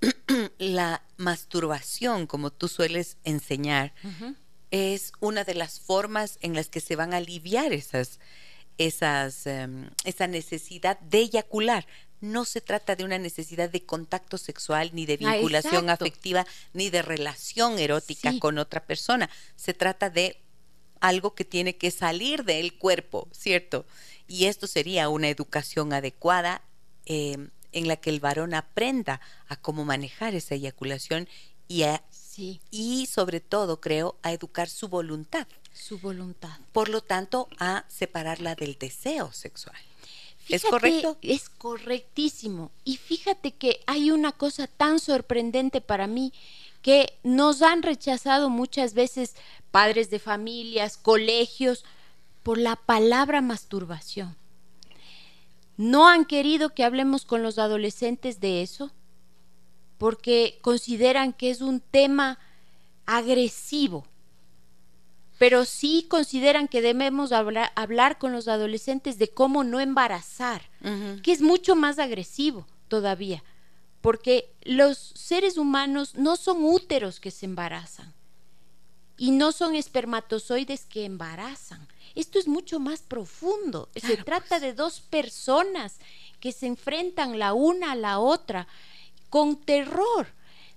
la 0.58 1.02
masturbación, 1.16 2.26
como 2.26 2.50
tú 2.50 2.68
sueles 2.68 3.16
enseñar, 3.24 3.94
es 4.70 5.12
una 5.20 5.44
de 5.44 5.54
las 5.54 5.80
formas 5.80 6.38
en 6.42 6.54
las 6.54 6.68
que 6.68 6.80
se 6.80 6.96
van 6.96 7.14
a 7.14 7.18
aliviar 7.18 7.72
esas, 7.72 8.20
esas, 8.78 9.46
em, 9.46 9.90
esa 10.04 10.26
necesidad 10.26 10.98
de 11.00 11.18
eyacular 11.20 11.86
no 12.20 12.44
se 12.44 12.60
trata 12.60 12.96
de 12.96 13.04
una 13.04 13.18
necesidad 13.18 13.70
de 13.70 13.84
contacto 13.84 14.38
sexual, 14.38 14.90
ni 14.92 15.06
de 15.06 15.14
ah, 15.24 15.32
vinculación 15.32 15.90
afectiva, 15.90 16.46
ni 16.72 16.90
de 16.90 17.02
relación 17.02 17.78
erótica 17.78 18.38
con 18.38 18.58
otra 18.58 18.84
persona. 18.84 19.30
Se 19.54 19.74
trata 19.74 20.10
de 20.10 20.40
algo 21.00 21.34
que 21.34 21.44
tiene 21.44 21.76
que 21.76 21.90
salir 21.90 22.44
del 22.44 22.78
cuerpo, 22.78 23.28
¿cierto? 23.32 23.86
Y 24.26 24.46
esto 24.46 24.66
sería 24.66 25.08
una 25.08 25.28
educación 25.28 25.92
adecuada 25.92 26.62
em, 27.04 27.50
en 27.72 27.88
la 27.88 27.96
que 27.96 28.10
el 28.10 28.20
varón 28.20 28.54
aprenda 28.54 29.20
a 29.48 29.56
cómo 29.56 29.84
manejar 29.84 30.34
esa 30.34 30.54
eyaculación 30.54 31.28
y, 31.68 31.84
y 32.70 33.06
sobre 33.06 33.40
todo, 33.40 33.80
creo, 33.80 34.16
a 34.22 34.32
educar 34.32 34.68
su 34.68 34.88
voluntad. 34.88 35.46
Su 35.72 35.98
voluntad. 35.98 36.58
Por 36.72 36.88
lo 36.88 37.02
tanto, 37.02 37.48
a 37.58 37.84
separarla 37.88 38.54
del 38.54 38.78
deseo 38.78 39.32
sexual. 39.32 39.76
¿Es 40.48 40.62
correcto? 40.64 41.18
Es 41.22 41.48
correctísimo. 41.48 42.70
Y 42.84 42.96
fíjate 42.96 43.52
que 43.52 43.80
hay 43.86 44.10
una 44.10 44.32
cosa 44.32 44.66
tan 44.66 44.98
sorprendente 44.98 45.80
para 45.80 46.06
mí 46.06 46.32
que 46.82 47.12
nos 47.24 47.62
han 47.62 47.82
rechazado 47.82 48.48
muchas 48.48 48.94
veces 48.94 49.34
padres 49.70 50.08
de 50.10 50.18
familias, 50.18 50.96
colegios, 50.96 51.84
por 52.42 52.58
la 52.58 52.76
palabra 52.76 53.40
masturbación. 53.40 54.36
No 55.76 56.08
han 56.08 56.24
querido 56.24 56.70
que 56.70 56.84
hablemos 56.84 57.24
con 57.24 57.42
los 57.42 57.58
adolescentes 57.58 58.40
de 58.40 58.62
eso 58.62 58.92
porque 59.98 60.58
consideran 60.62 61.32
que 61.32 61.50
es 61.50 61.60
un 61.60 61.80
tema 61.80 62.38
agresivo 63.04 64.06
pero 65.38 65.64
sí 65.64 66.06
consideran 66.08 66.68
que 66.68 66.82
debemos 66.82 67.32
hablar, 67.32 68.18
con 68.18 68.32
los 68.32 68.48
adolescentes 68.48 69.18
de 69.18 69.28
cómo 69.28 69.64
no 69.64 69.80
embarazar, 69.80 70.62
que 71.22 71.32
es 71.32 71.42
mucho 71.42 71.76
más 71.76 71.98
agresivo 71.98 72.66
todavía, 72.88 73.44
porque 74.00 74.52
los 74.62 74.98
seres 75.14 75.58
humanos 75.58 76.14
no 76.14 76.36
son 76.36 76.64
úteros 76.64 77.20
que 77.20 77.30
se 77.30 77.46
embarazan 77.46 78.14
y 79.18 79.30
no 79.30 79.52
son 79.52 79.74
espermatozoides 79.74 80.86
que 80.86 81.04
embarazan. 81.04 81.86
Esto 82.14 82.38
es 82.38 82.48
mucho 82.48 82.80
más 82.80 83.02
profundo. 83.02 83.90
se 83.94 84.16
trata 84.16 84.48
pues. 84.48 84.62
de 84.62 84.72
dos 84.72 85.00
personas 85.00 85.98
que 86.40 86.52
se 86.52 86.66
enfrentan 86.66 87.38
la 87.38 87.52
una 87.52 87.92
a 87.92 87.96
la 87.96 88.18
otra 88.18 88.66
con 89.28 89.56
terror. 89.56 90.28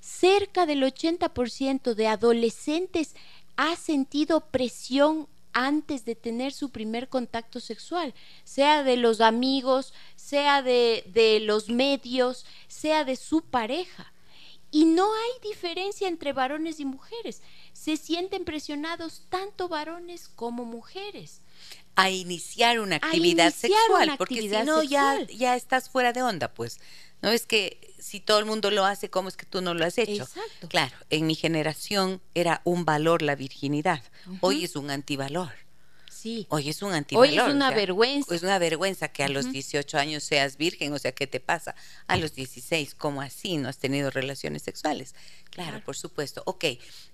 Cerca 0.02 0.66
del 0.66 0.84
80% 0.84 1.94
de 1.94 2.08
adolescentes 2.08 3.16
ha 3.58 3.76
sentido 3.76 4.42
presión 4.42 5.28
antes 5.54 6.06
de 6.06 6.16
tener 6.16 6.54
su 6.54 6.70
primer 6.70 7.10
contacto 7.10 7.60
sexual, 7.60 8.14
sea 8.44 8.84
de 8.84 8.98
los 8.98 9.20
amigos, 9.22 9.94
sea 10.16 10.62
de, 10.62 11.04
de 11.14 11.40
los 11.40 11.70
medios, 11.70 12.46
sea 12.68 13.04
de 13.04 13.16
su 13.16 13.42
pareja. 13.42 14.14
Y 14.72 14.86
no 14.86 15.12
hay 15.12 15.50
diferencia 15.50 16.08
entre 16.08 16.32
varones 16.32 16.80
y 16.80 16.86
mujeres. 16.86 17.42
Se 17.74 17.98
sienten 17.98 18.46
presionados 18.46 19.24
tanto 19.30 19.68
varones 19.68 20.30
como 20.30 20.64
mujeres. 20.64 21.42
A 22.00 22.10
iniciar 22.10 22.80
una 22.80 22.98
actividad 22.98 23.54
sexual, 23.54 24.16
porque 24.18 24.42
si 24.42 24.50
no 24.50 24.84
ya, 24.84 25.20
ya 25.28 25.56
estás 25.56 25.90
fuera 25.90 26.14
de 26.14 26.22
onda, 26.22 26.54
pues. 26.54 26.80
No 27.22 27.30
es 27.30 27.46
que 27.46 27.96
si 28.00 28.20
todo 28.20 28.40
el 28.40 28.46
mundo 28.46 28.72
lo 28.72 28.86
hace, 28.86 29.10
¿cómo 29.10 29.30
es 29.30 29.36
que 29.36 29.46
tú 29.46 29.62
no 29.62 29.74
lo 29.74 29.86
has 29.86 29.98
hecho? 29.98 30.24
Exacto. 30.24 30.70
Claro, 30.70 30.96
en 31.10 31.28
mi 31.28 31.36
generación 31.36 32.22
era 32.34 32.62
un 32.64 32.86
valor 32.86 33.22
la 33.22 33.36
virginidad. 33.36 34.02
Hoy 34.42 34.64
es 34.64 34.76
un 34.76 34.90
antivalor. 34.90 35.52
Sí. 36.10 36.48
Hoy 36.50 36.70
es 36.70 36.82
un 36.82 36.94
antivalor. 36.94 37.30
Hoy 37.30 37.38
es 37.38 37.56
una 37.56 37.72
vergüenza. 37.72 38.36
Es 38.36 38.44
una 38.44 38.60
vergüenza 38.60 39.08
que 39.08 39.24
a 39.24 39.30
los 39.30 39.52
18 39.52 39.98
años 39.98 40.24
seas 40.24 40.58
virgen, 40.58 40.92
o 40.94 41.00
sea, 41.00 41.14
¿qué 41.14 41.28
te 41.28 41.40
pasa? 41.40 41.76
A 42.08 42.18
los 42.18 42.36
16, 42.36 42.96
¿cómo 42.96 43.22
así? 43.22 43.58
¿No 43.58 43.70
has 43.70 43.78
tenido 43.78 44.10
relaciones 44.10 44.64
sexuales? 44.64 45.16
claro. 45.50 45.82
por 45.84 45.96
supuesto. 45.96 46.44
Ok, 46.46 46.66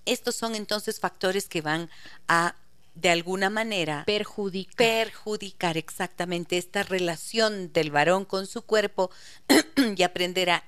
estos 0.04 0.36
son 0.36 0.54
entonces 0.54 1.00
factores 1.00 1.48
que 1.48 1.62
van 1.62 1.88
a 2.28 2.54
de 2.96 3.10
alguna 3.10 3.50
manera 3.50 4.04
perjudicar. 4.06 4.76
perjudicar 4.76 5.76
exactamente 5.76 6.58
esta 6.58 6.82
relación 6.82 7.72
del 7.72 7.90
varón 7.90 8.24
con 8.24 8.46
su 8.46 8.62
cuerpo 8.62 9.10
y 9.96 10.02
aprender 10.02 10.50
a 10.50 10.64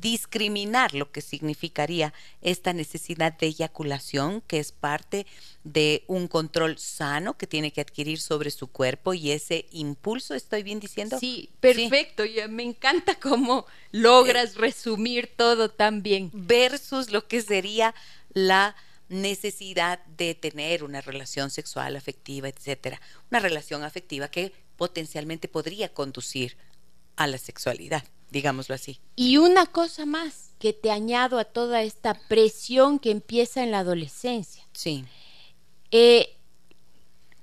discriminar 0.00 0.94
lo 0.94 1.10
que 1.10 1.20
significaría 1.20 2.14
esta 2.40 2.72
necesidad 2.72 3.36
de 3.36 3.48
eyaculación, 3.48 4.40
que 4.42 4.58
es 4.58 4.72
parte 4.72 5.26
de 5.64 6.04
un 6.06 6.28
control 6.28 6.78
sano 6.78 7.36
que 7.36 7.46
tiene 7.46 7.72
que 7.72 7.80
adquirir 7.80 8.20
sobre 8.20 8.50
su 8.50 8.68
cuerpo 8.68 9.12
y 9.12 9.32
ese 9.32 9.66
impulso, 9.70 10.34
¿estoy 10.34 10.62
bien 10.62 10.80
diciendo? 10.80 11.18
Sí, 11.18 11.50
perfecto, 11.60 12.24
Ya 12.24 12.48
me 12.48 12.62
encanta 12.62 13.16
cómo 13.16 13.66
logras 13.90 14.56
resumir 14.56 15.30
todo 15.36 15.68
tan 15.68 16.02
bien. 16.02 16.30
Versus 16.32 17.10
lo 17.10 17.26
que 17.26 17.42
sería 17.42 17.94
la 18.32 18.74
necesidad 19.12 20.04
de 20.06 20.34
tener 20.34 20.84
una 20.84 21.00
relación 21.00 21.50
sexual, 21.50 21.96
afectiva, 21.96 22.48
etcétera. 22.48 23.00
Una 23.30 23.40
relación 23.40 23.84
afectiva 23.84 24.28
que 24.28 24.52
potencialmente 24.76 25.48
podría 25.48 25.92
conducir 25.92 26.56
a 27.16 27.26
la 27.26 27.38
sexualidad, 27.38 28.04
digámoslo 28.30 28.74
así. 28.74 28.98
Y 29.14 29.36
una 29.36 29.66
cosa 29.66 30.06
más 30.06 30.54
que 30.58 30.72
te 30.72 30.90
añado 30.90 31.38
a 31.38 31.44
toda 31.44 31.82
esta 31.82 32.14
presión 32.28 32.98
que 32.98 33.10
empieza 33.10 33.62
en 33.62 33.70
la 33.70 33.80
adolescencia. 33.80 34.66
Sí. 34.72 35.04
Eh, 35.90 36.36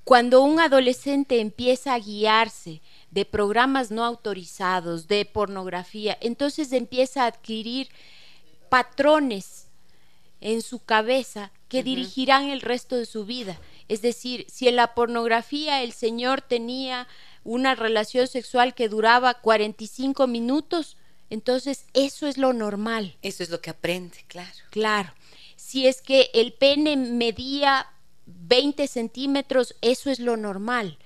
cuando 0.04 0.42
un 0.42 0.60
adolescente 0.60 1.40
empieza 1.40 1.94
a 1.94 2.00
guiarse 2.00 2.82
de 3.12 3.26
programas 3.26 3.92
no 3.92 4.04
autorizados, 4.04 5.08
de 5.08 5.26
pornografía, 5.26 6.18
entonces 6.20 6.74
empieza 6.74 7.24
a 7.24 7.28
adquirir 7.28 7.90
patrones 8.70 9.68
en 10.42 10.62
su 10.62 10.80
cabeza 10.80 11.52
que 11.70 11.84
dirigirán 11.84 12.50
el 12.50 12.62
resto 12.62 12.98
de 12.98 13.06
su 13.06 13.26
vida. 13.26 13.60
Es 13.88 14.02
decir, 14.02 14.46
si 14.50 14.68
en 14.68 14.76
la 14.76 14.94
pornografía 14.94 15.84
el 15.84 15.94
señor 15.94 16.42
tenía 16.42 17.08
una 17.44 17.76
relación 17.76 18.28
sexual 18.28 18.74
que 18.74 18.90
duraba 18.90 19.36
45 19.36 20.28
minutos, 20.28 20.98
entonces 21.30 21.86
eso 21.94 22.28
es 22.28 22.38
lo 22.38 22.54
normal. 22.54 23.16
Eso 23.22 23.44
es 23.44 23.50
lo 23.50 23.62
que 23.62 23.70
aprende, 23.70 24.18
claro. 24.28 24.52
Claro. 24.72 25.14
Si 25.56 25.88
es 25.88 26.02
que 26.02 26.32
el 26.34 26.54
pene 26.54 26.98
medía 26.98 27.88
20 28.26 28.88
centímetros, 28.88 29.76
eso 29.82 30.10
es 30.10 30.20
lo 30.20 30.38
normal. 30.38 30.98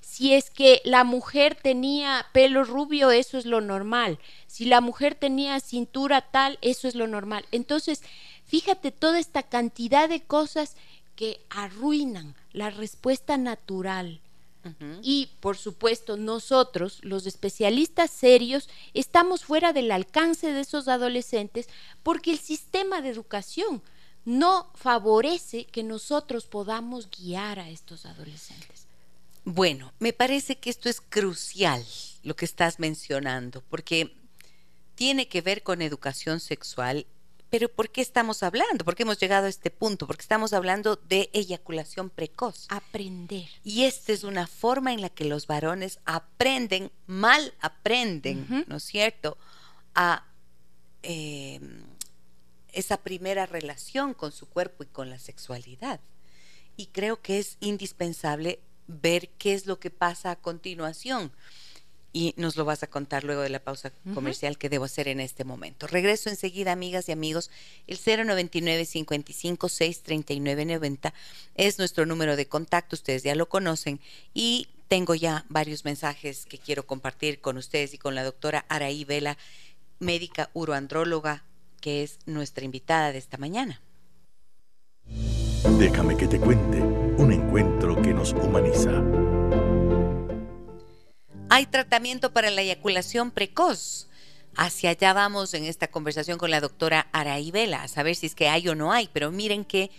Si 0.00 0.34
es 0.34 0.50
que 0.50 0.80
la 0.84 1.04
mujer 1.04 1.56
tenía 1.60 2.26
pelo 2.32 2.64
rubio, 2.64 3.10
eso 3.10 3.38
es 3.38 3.46
lo 3.46 3.60
normal. 3.60 4.18
Si 4.46 4.64
la 4.64 4.80
mujer 4.80 5.14
tenía 5.14 5.58
cintura 5.60 6.30
tal, 6.30 6.58
eso 6.60 6.88
es 6.88 6.94
lo 6.94 7.06
normal. 7.06 7.44
Entonces, 7.52 8.02
Fíjate 8.46 8.90
toda 8.90 9.18
esta 9.18 9.42
cantidad 9.42 10.08
de 10.08 10.22
cosas 10.22 10.76
que 11.16 11.40
arruinan 11.50 12.34
la 12.52 12.70
respuesta 12.70 13.36
natural. 13.36 14.20
Y, 15.02 15.30
por 15.40 15.56
supuesto, 15.56 16.16
nosotros, 16.16 17.00
los 17.02 17.26
especialistas 17.26 18.12
serios, 18.12 18.68
estamos 18.94 19.44
fuera 19.44 19.72
del 19.72 19.90
alcance 19.90 20.52
de 20.52 20.60
esos 20.60 20.86
adolescentes 20.86 21.68
porque 22.04 22.30
el 22.30 22.38
sistema 22.38 23.02
de 23.02 23.08
educación 23.08 23.82
no 24.24 24.70
favorece 24.74 25.64
que 25.64 25.82
nosotros 25.82 26.44
podamos 26.46 27.10
guiar 27.10 27.58
a 27.58 27.70
estos 27.70 28.06
adolescentes. 28.06 28.86
Bueno, 29.44 29.92
me 29.98 30.12
parece 30.12 30.56
que 30.56 30.70
esto 30.70 30.88
es 30.88 31.00
crucial 31.00 31.84
lo 32.22 32.36
que 32.36 32.44
estás 32.44 32.78
mencionando, 32.78 33.62
porque 33.68 34.14
tiene 34.94 35.26
que 35.26 35.40
ver 35.40 35.64
con 35.64 35.82
educación 35.82 36.38
sexual 36.38 37.06
pero 37.52 37.68
¿por 37.68 37.90
qué 37.90 38.00
estamos 38.00 38.42
hablando? 38.42 38.82
¿Por 38.82 38.96
qué 38.96 39.02
hemos 39.02 39.20
llegado 39.20 39.44
a 39.44 39.50
este 39.50 39.68
punto? 39.68 40.06
Porque 40.06 40.22
estamos 40.22 40.54
hablando 40.54 40.96
de 40.96 41.28
eyaculación 41.34 42.08
precoz. 42.08 42.64
Aprender. 42.70 43.46
Y 43.62 43.84
esta 43.84 44.12
es 44.12 44.24
una 44.24 44.46
forma 44.46 44.94
en 44.94 45.02
la 45.02 45.10
que 45.10 45.26
los 45.26 45.46
varones 45.46 46.00
aprenden, 46.06 46.90
mal 47.06 47.52
aprenden, 47.60 48.64
¿no 48.68 48.76
es 48.76 48.84
cierto? 48.84 49.36
A 49.94 50.24
em, 51.02 51.84
esa 52.72 52.96
primera 52.96 53.44
relación 53.44 54.14
con 54.14 54.32
su 54.32 54.48
cuerpo 54.48 54.84
y 54.84 54.86
con 54.86 55.10
la 55.10 55.18
sexualidad. 55.18 56.00
Y 56.78 56.86
creo 56.86 57.20
que 57.20 57.38
es 57.38 57.58
indispensable 57.60 58.60
ver 58.86 59.28
qué 59.28 59.52
es 59.52 59.66
lo 59.66 59.78
que 59.78 59.90
pasa 59.90 60.30
a 60.30 60.36
continuación 60.36 61.30
y 62.12 62.34
nos 62.36 62.56
lo 62.56 62.64
vas 62.64 62.82
a 62.82 62.86
contar 62.86 63.24
luego 63.24 63.42
de 63.42 63.48
la 63.48 63.58
pausa 63.58 63.92
comercial 64.14 64.58
que 64.58 64.68
debo 64.68 64.84
hacer 64.84 65.08
en 65.08 65.20
este 65.20 65.44
momento. 65.44 65.86
Regreso 65.86 66.28
enseguida, 66.28 66.72
amigas 66.72 67.08
y 67.08 67.12
amigos. 67.12 67.50
El 67.86 67.98
099 67.98 68.84
55 68.84 69.68
639 69.68 70.64
90 70.66 71.14
es 71.54 71.78
nuestro 71.78 72.04
número 72.04 72.36
de 72.36 72.46
contacto, 72.46 72.96
ustedes 72.96 73.22
ya 73.22 73.34
lo 73.34 73.48
conocen 73.48 74.00
y 74.34 74.68
tengo 74.88 75.14
ya 75.14 75.46
varios 75.48 75.86
mensajes 75.86 76.44
que 76.44 76.58
quiero 76.58 76.86
compartir 76.86 77.40
con 77.40 77.56
ustedes 77.56 77.94
y 77.94 77.98
con 77.98 78.14
la 78.14 78.24
doctora 78.24 78.66
Araí 78.68 79.04
Vela, 79.04 79.38
médica 80.00 80.50
uroandróloga, 80.52 81.44
que 81.80 82.02
es 82.02 82.18
nuestra 82.26 82.64
invitada 82.64 83.10
de 83.10 83.18
esta 83.18 83.38
mañana. 83.38 83.80
Déjame 85.78 86.16
que 86.16 86.28
te 86.28 86.38
cuente 86.38 86.82
un 86.82 87.32
encuentro 87.32 88.00
que 88.02 88.12
nos 88.12 88.32
humaniza. 88.34 89.02
Hay 91.54 91.66
tratamiento 91.66 92.32
para 92.32 92.50
la 92.50 92.62
eyaculación 92.62 93.30
precoz. 93.30 94.08
Hacia 94.56 94.88
allá 94.88 95.12
vamos 95.12 95.52
en 95.52 95.64
esta 95.64 95.88
conversación 95.88 96.38
con 96.38 96.50
la 96.50 96.62
doctora 96.62 97.08
Araí 97.12 97.50
Vela, 97.50 97.82
a 97.82 97.88
saber 97.88 98.16
si 98.16 98.24
es 98.24 98.34
que 98.34 98.48
hay 98.48 98.66
o 98.70 98.74
no 98.74 98.90
hay, 98.90 99.10
pero 99.12 99.30
miren 99.30 99.66
que 99.66 99.90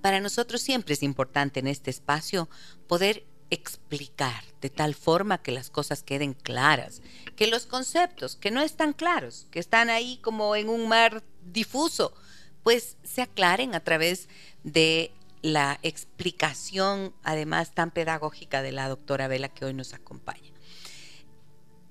para 0.00 0.20
nosotros 0.20 0.62
siempre 0.62 0.94
es 0.94 1.02
importante 1.02 1.60
en 1.60 1.66
este 1.66 1.90
espacio 1.90 2.48
poder 2.86 3.26
explicar 3.50 4.42
de 4.62 4.70
tal 4.70 4.94
forma 4.94 5.42
que 5.42 5.52
las 5.52 5.68
cosas 5.68 6.02
queden 6.02 6.32
claras, 6.32 7.02
que 7.36 7.46
los 7.46 7.66
conceptos 7.66 8.36
que 8.36 8.50
no 8.50 8.62
están 8.62 8.94
claros, 8.94 9.48
que 9.50 9.58
están 9.58 9.90
ahí 9.90 10.16
como 10.22 10.56
en 10.56 10.70
un 10.70 10.88
mar 10.88 11.22
difuso, 11.44 12.14
pues 12.62 12.96
se 13.02 13.20
aclaren 13.20 13.74
a 13.74 13.80
través 13.80 14.30
de 14.64 15.12
la 15.42 15.78
explicación, 15.82 17.14
además 17.22 17.74
tan 17.74 17.90
pedagógica 17.90 18.62
de 18.62 18.72
la 18.72 18.88
doctora 18.88 19.28
Vela 19.28 19.50
que 19.50 19.66
hoy 19.66 19.74
nos 19.74 19.92
acompaña. 19.92 20.51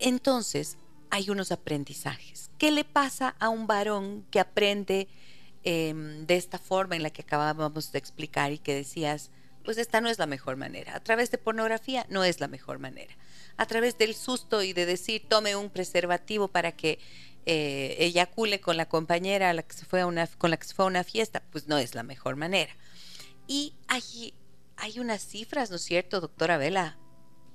Entonces, 0.02 0.78
hay 1.12 1.30
unos 1.30 1.52
aprendizajes. 1.52 2.50
¿Qué 2.58 2.72
le 2.72 2.84
pasa 2.84 3.36
a 3.40 3.50
un 3.50 3.68
varón 3.68 4.26
que 4.32 4.40
aprende 4.40 5.08
em, 5.64 6.26
de 6.26 6.38
esta 6.38 6.58
forma 6.58 6.96
en 6.96 7.04
la 7.04 7.12
que 7.12 7.22
acabábamos 7.22 7.92
de 7.92 8.00
explicar 8.00 8.52
y 8.52 8.58
que 8.58 8.74
decías, 8.74 9.30
pues 9.64 9.78
esta 9.78 10.02
no 10.02 10.10
es 10.10 10.18
la 10.18 10.26
mejor 10.26 10.58
manera? 10.58 10.96
A 10.96 11.04
través 11.04 11.30
de 11.30 11.38
pornografía 11.38 12.08
no 12.10 12.24
es 12.24 12.40
la 12.40 12.48
mejor 12.48 12.80
manera. 12.80 13.16
A 13.58 13.68
través 13.68 14.00
del 14.00 14.16
susto 14.16 14.64
y 14.64 14.74
de 14.74 14.88
decir, 14.88 15.28
tome 15.30 15.56
un 15.56 15.70
preservativo 15.70 16.48
para 16.48 16.72
que 16.72 16.98
eh, 17.46 17.98
eyacule 18.00 18.60
con 18.60 18.78
la 18.78 18.88
compañera 18.88 19.54
la 19.54 19.62
que 19.62 19.76
se 19.76 19.86
fue 19.86 20.02
a 20.02 20.08
una, 20.08 20.26
con 20.26 20.50
la 20.50 20.58
que 20.58 20.66
se 20.66 20.74
fue 20.74 20.86
a 20.86 20.88
una 20.88 21.04
fiesta, 21.04 21.44
pues 21.52 21.68
no 21.68 21.78
es 21.78 21.94
la 21.94 22.02
mejor 22.02 22.38
manera. 22.38 22.76
Y 23.46 23.76
hay, 23.88 24.34
hay 24.78 25.00
unas 25.00 25.22
cifras, 25.22 25.70
¿no 25.70 25.76
es 25.76 25.84
cierto, 25.84 26.22
doctora 26.22 26.58
Vela? 26.58 26.98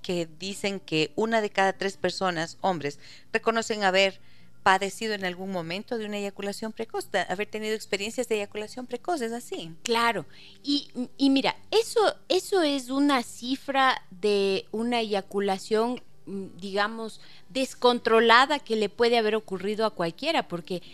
Que 0.06 0.28
dicen 0.38 0.78
que 0.78 1.10
una 1.16 1.40
de 1.40 1.50
cada 1.50 1.72
tres 1.72 1.96
personas, 1.96 2.58
hombres, 2.60 3.00
reconocen 3.32 3.82
haber 3.82 4.20
padecido 4.62 5.14
en 5.14 5.24
algún 5.24 5.50
momento 5.50 5.98
de 5.98 6.06
una 6.06 6.18
eyaculación 6.18 6.70
precoz, 6.70 7.08
haber 7.28 7.48
tenido 7.48 7.74
experiencias 7.74 8.28
de 8.28 8.36
eyaculación 8.36 8.86
precoz, 8.86 9.20
es 9.20 9.32
así. 9.32 9.72
Claro, 9.82 10.24
y, 10.62 10.90
y 11.18 11.30
mira, 11.30 11.56
eso, 11.72 12.14
eso 12.28 12.62
es 12.62 12.88
una 12.88 13.24
cifra 13.24 14.00
de 14.12 14.66
una 14.70 15.00
eyaculación, 15.00 16.00
mm, 16.26 16.56
digamos, 16.60 17.20
descontrolada 17.48 18.60
que 18.60 18.76
le 18.76 18.88
puede 18.88 19.18
haber 19.18 19.34
ocurrido 19.34 19.86
a 19.86 19.90
cualquiera, 19.90 20.46
porque 20.46 20.84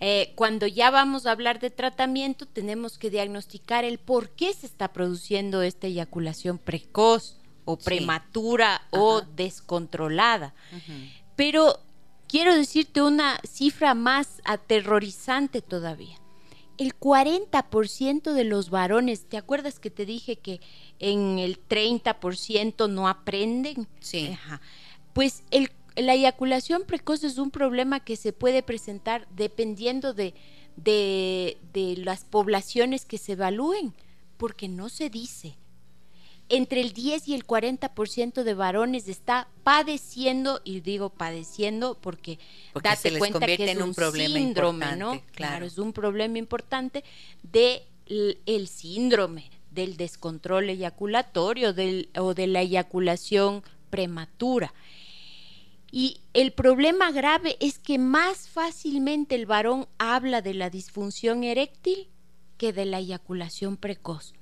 eh, 0.00 0.32
cuando 0.34 0.66
ya 0.66 0.90
vamos 0.90 1.24
a 1.24 1.30
hablar 1.30 1.58
de 1.58 1.70
tratamiento, 1.70 2.44
tenemos 2.44 2.98
que 2.98 3.08
diagnosticar 3.08 3.86
el 3.86 3.96
por 3.96 4.28
qué 4.28 4.52
se 4.52 4.66
está 4.66 4.92
produciendo 4.92 5.62
esta 5.62 5.86
eyaculación 5.86 6.58
precoz 6.58 7.37
o 7.68 7.76
prematura 7.76 8.80
o 8.88 9.20
descontrolada. 9.20 10.54
Pero 11.36 11.78
quiero 12.26 12.56
decirte 12.56 13.02
una 13.02 13.38
cifra 13.46 13.92
más 13.92 14.40
aterrorizante 14.44 15.60
todavía. 15.60 16.16
El 16.78 16.98
40% 16.98 18.32
de 18.32 18.44
los 18.44 18.70
varones, 18.70 19.26
¿te 19.26 19.36
acuerdas 19.36 19.78
que 19.78 19.90
te 19.90 20.06
dije 20.06 20.36
que 20.36 20.62
en 20.98 21.38
el 21.38 21.58
30% 21.68 22.88
no 22.88 23.06
aprenden? 23.06 23.86
Sí. 24.00 24.34
Pues 25.12 25.42
el, 25.50 25.70
la 25.94 26.14
eyaculación 26.14 26.84
precoz 26.84 27.22
es 27.22 27.36
un 27.36 27.50
problema 27.50 28.00
que 28.00 28.16
se 28.16 28.32
puede 28.32 28.62
presentar 28.62 29.28
dependiendo 29.36 30.14
de, 30.14 30.32
de, 30.76 31.58
de 31.74 31.98
las 31.98 32.24
poblaciones 32.24 33.04
que 33.04 33.18
se 33.18 33.32
evalúen, 33.32 33.92
porque 34.38 34.68
no 34.68 34.88
se 34.88 35.10
dice 35.10 35.58
entre 36.48 36.80
el 36.80 36.92
10 36.92 37.28
y 37.28 37.34
el 37.34 37.46
40% 37.46 38.42
de 38.42 38.54
varones 38.54 39.08
está 39.08 39.48
padeciendo, 39.64 40.60
y 40.64 40.80
digo 40.80 41.10
padeciendo 41.10 41.96
porque, 42.00 42.38
date 42.82 43.18
cuenta 43.18 43.46
que 43.46 43.70
es 43.70 43.76
un, 43.76 43.94
problema 43.94 44.38
síndrome, 44.38 44.96
¿no? 44.96 45.20
Claro. 45.34 45.66
es 45.66 45.78
un 45.78 45.92
problema 45.92 46.38
importante 46.38 47.04
de 47.42 47.82
el 48.08 48.68
síndrome 48.68 49.50
del 49.70 49.96
descontrol 49.96 50.70
eyaculatorio 50.70 51.72
del, 51.72 52.08
o 52.16 52.34
de 52.34 52.46
la 52.46 52.62
eyaculación 52.62 53.62
prematura. 53.90 54.72
Y 55.90 56.20
el 56.34 56.52
problema 56.52 57.10
grave 57.12 57.56
es 57.60 57.78
que 57.78 57.98
más 57.98 58.48
fácilmente 58.48 59.34
el 59.34 59.46
varón 59.46 59.86
habla 59.98 60.42
de 60.42 60.54
la 60.54 60.68
disfunción 60.68 61.44
eréctil 61.44 62.08
que 62.58 62.72
de 62.72 62.84
la 62.84 62.98
eyaculación 62.98 63.76
precoz. 63.76 64.34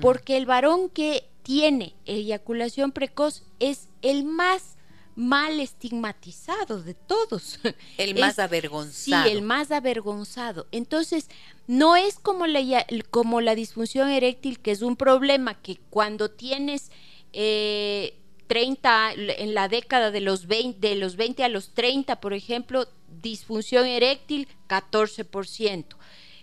Porque 0.00 0.36
el 0.36 0.44
varón 0.44 0.90
que 0.90 1.26
tiene 1.44 1.94
eyaculación 2.06 2.90
precoz 2.90 3.44
es 3.60 3.88
el 4.02 4.24
más 4.24 4.76
mal 5.14 5.60
estigmatizado 5.60 6.82
de 6.82 6.94
todos. 6.94 7.60
El 7.98 8.18
más 8.18 8.40
avergonzado. 8.40 9.24
Sí, 9.24 9.30
el 9.30 9.42
más 9.42 9.70
avergonzado. 9.70 10.66
Entonces, 10.72 11.28
no 11.68 11.94
es 11.94 12.18
como 12.18 12.48
la, 12.48 12.84
como 13.10 13.40
la 13.40 13.54
disfunción 13.54 14.10
eréctil, 14.10 14.58
que 14.58 14.72
es 14.72 14.82
un 14.82 14.96
problema 14.96 15.62
que 15.62 15.78
cuando 15.88 16.32
tienes 16.32 16.90
eh, 17.32 18.18
30, 18.48 19.12
en 19.12 19.54
la 19.54 19.68
década 19.68 20.10
de 20.10 20.20
los, 20.20 20.48
20, 20.48 20.88
de 20.88 20.96
los 20.96 21.14
20 21.14 21.44
a 21.44 21.48
los 21.48 21.74
30, 21.74 22.20
por 22.20 22.34
ejemplo, 22.34 22.88
disfunción 23.22 23.86
eréctil, 23.86 24.48
14%. 24.68 25.84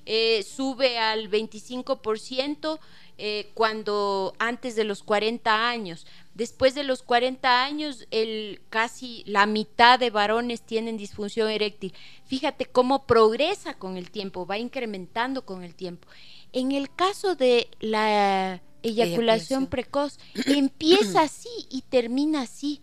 Eh, 0.06 0.44
sube 0.44 0.98
al 0.98 1.30
25% 1.30 2.80
eh, 3.24 3.52
cuando 3.54 4.34
antes 4.40 4.76
de 4.76 4.84
los 4.84 5.04
40 5.04 5.70
años. 5.70 6.08
Después 6.34 6.74
de 6.74 6.84
los 6.84 7.04
40 7.04 7.64
años, 7.64 8.08
el, 8.10 8.62
casi 8.72 9.24
la 9.28 9.46
mitad 9.46 10.00
de 10.00 10.10
varones 10.10 10.64
tienen 10.64 10.98
disfunción 10.98 11.48
eréctil. 11.52 11.94
Fíjate 12.26 12.66
cómo 12.66 13.06
progresa 13.06 13.76
con 13.76 13.96
el 13.96 14.10
tiempo, 14.10 14.48
va 14.48 14.58
incrementando 14.58 15.46
con 15.46 15.62
el 15.64 15.76
tiempo. 15.76 16.08
En 16.52 16.72
el 16.72 16.92
caso 16.96 17.36
de 17.36 17.70
la 17.80 18.60
eyaculación, 18.82 19.68
precoz, 19.68 20.18
empieza 20.48 21.22
así 21.22 21.68
y 21.70 21.84
termina 21.84 22.42
así. 22.42 22.82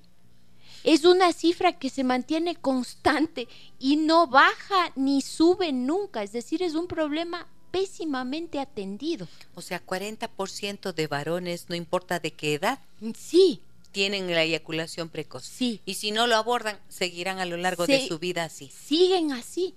Es 0.84 1.05
una 1.05 1.32
cifra 1.32 1.80
que 1.80 1.91
se 1.91 2.05
mantiene 2.05 2.55
constante 2.55 3.49
y 3.80 3.97
no 3.97 4.28
baja 4.28 4.93
ni 4.95 5.20
sube 5.20 5.72
nunca, 5.72 6.22
es 6.22 6.30
decir, 6.30 6.62
es 6.62 6.76
un 6.76 6.86
problema 6.86 7.49
pésimamente 7.71 8.59
atendido. 8.59 9.29
O 9.55 9.62
sea, 9.62 9.85
40% 9.85 10.93
de 10.93 11.07
varones, 11.07 11.66
no 11.69 11.75
importa 11.75 12.19
de 12.21 12.33
qué 12.33 12.55
edad. 12.55 12.81
Sí. 13.16 13.61
Tienen 13.93 14.31
la 14.31 14.43
eyaculación 14.43 15.09
precoz. 15.09 15.45
Sí. 15.45 15.81
Y 15.87 15.95
si 15.95 16.11
no 16.11 16.27
lo 16.27 16.37
abordan, 16.37 16.79
seguirán 16.89 17.39
a 17.39 17.47
lo 17.47 17.57
largo 17.57 17.87
de 17.87 18.07
su 18.07 18.19
vida 18.19 18.45
así. 18.45 18.71
Siguen 18.71 19.33
así. 19.33 19.75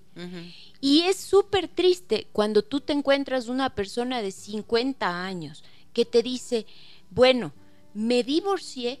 Y 0.80 1.02
es 1.02 1.16
súper 1.16 1.68
triste 1.68 2.26
cuando 2.32 2.62
tú 2.62 2.80
te 2.80 2.92
encuentras 2.92 3.48
una 3.48 3.74
persona 3.74 4.20
de 4.20 4.30
50 4.30 5.24
años 5.24 5.64
que 5.92 6.04
te 6.04 6.22
dice, 6.22 6.66
bueno, 7.10 7.52
me 7.94 8.22
divorcié 8.22 9.00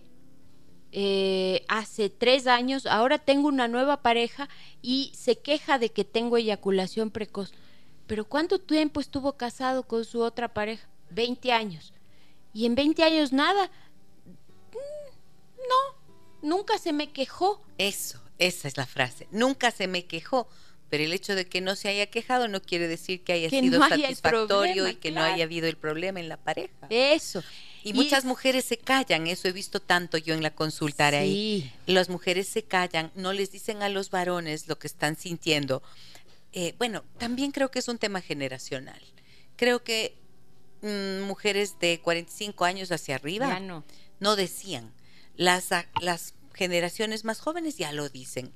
eh, 0.94 1.64
hace 1.68 2.10
tres 2.10 2.46
años, 2.46 2.84
ahora 2.84 3.18
tengo 3.18 3.48
una 3.48 3.66
nueva 3.66 4.02
pareja 4.02 4.50
y 4.82 5.10
se 5.14 5.36
queja 5.38 5.78
de 5.78 5.88
que 5.88 6.04
tengo 6.04 6.36
eyaculación 6.36 7.10
precoz. 7.10 7.52
Pero 8.12 8.26
¿cuánto 8.26 8.58
tiempo 8.58 9.00
estuvo 9.00 9.38
casado 9.38 9.84
con 9.84 10.04
su 10.04 10.20
otra 10.20 10.52
pareja? 10.52 10.86
20 11.12 11.50
años. 11.50 11.94
Y 12.52 12.66
en 12.66 12.74
20 12.74 13.02
años 13.02 13.32
nada. 13.32 13.70
Mm, 14.26 15.56
no, 15.56 16.50
nunca 16.50 16.76
se 16.76 16.92
me 16.92 17.10
quejó. 17.10 17.64
Eso, 17.78 18.20
esa 18.36 18.68
es 18.68 18.76
la 18.76 18.84
frase. 18.84 19.28
Nunca 19.30 19.70
se 19.70 19.86
me 19.86 20.04
quejó. 20.04 20.46
Pero 20.90 21.04
el 21.04 21.14
hecho 21.14 21.34
de 21.34 21.46
que 21.46 21.62
no 21.62 21.74
se 21.74 21.88
haya 21.88 22.04
quejado 22.04 22.48
no 22.48 22.60
quiere 22.60 22.86
decir 22.86 23.24
que 23.24 23.32
haya 23.32 23.48
sido 23.48 23.80
satisfactorio 23.80 24.88
y 24.88 24.96
que 24.96 25.10
no 25.10 25.22
haya 25.22 25.44
habido 25.44 25.66
el 25.66 25.78
problema 25.78 26.20
en 26.20 26.28
la 26.28 26.36
pareja. 26.36 26.86
Eso. 26.90 27.42
Y, 27.82 27.94
muchas 27.94 28.26
mujeres 28.26 28.66
se 28.66 28.76
callan, 28.76 29.26
eso 29.26 29.48
he 29.48 29.52
visto 29.52 29.80
tanto 29.80 30.18
yo 30.18 30.34
en 30.34 30.42
la 30.42 30.54
consulta 30.54 31.08
sí. 31.08 31.16
ahí. 31.16 31.72
Las 31.86 32.10
mujeres 32.10 32.46
se 32.46 32.62
callan, 32.62 33.10
no 33.14 33.32
les 33.32 33.50
dicen 33.50 33.82
a 33.82 33.88
los 33.88 34.10
varones 34.10 34.68
lo 34.68 34.78
que 34.78 34.86
están 34.86 35.16
sintiendo 35.16 35.82
eh, 36.52 36.74
bueno, 36.78 37.04
también 37.18 37.50
creo 37.50 37.70
que 37.70 37.78
es 37.78 37.88
un 37.88 37.98
tema 37.98 38.20
generacional. 38.20 39.00
Creo 39.56 39.82
que 39.82 40.16
mm, 40.82 41.22
mujeres 41.22 41.78
de 41.78 42.00
45 42.00 42.64
años 42.64 42.92
hacia 42.92 43.14
arriba 43.14 43.58
no. 43.60 43.84
no 44.20 44.36
decían. 44.36 44.92
Las, 45.36 45.70
las 46.00 46.34
generaciones 46.52 47.24
más 47.24 47.40
jóvenes 47.40 47.78
ya 47.78 47.92
lo 47.92 48.08
dicen. 48.08 48.52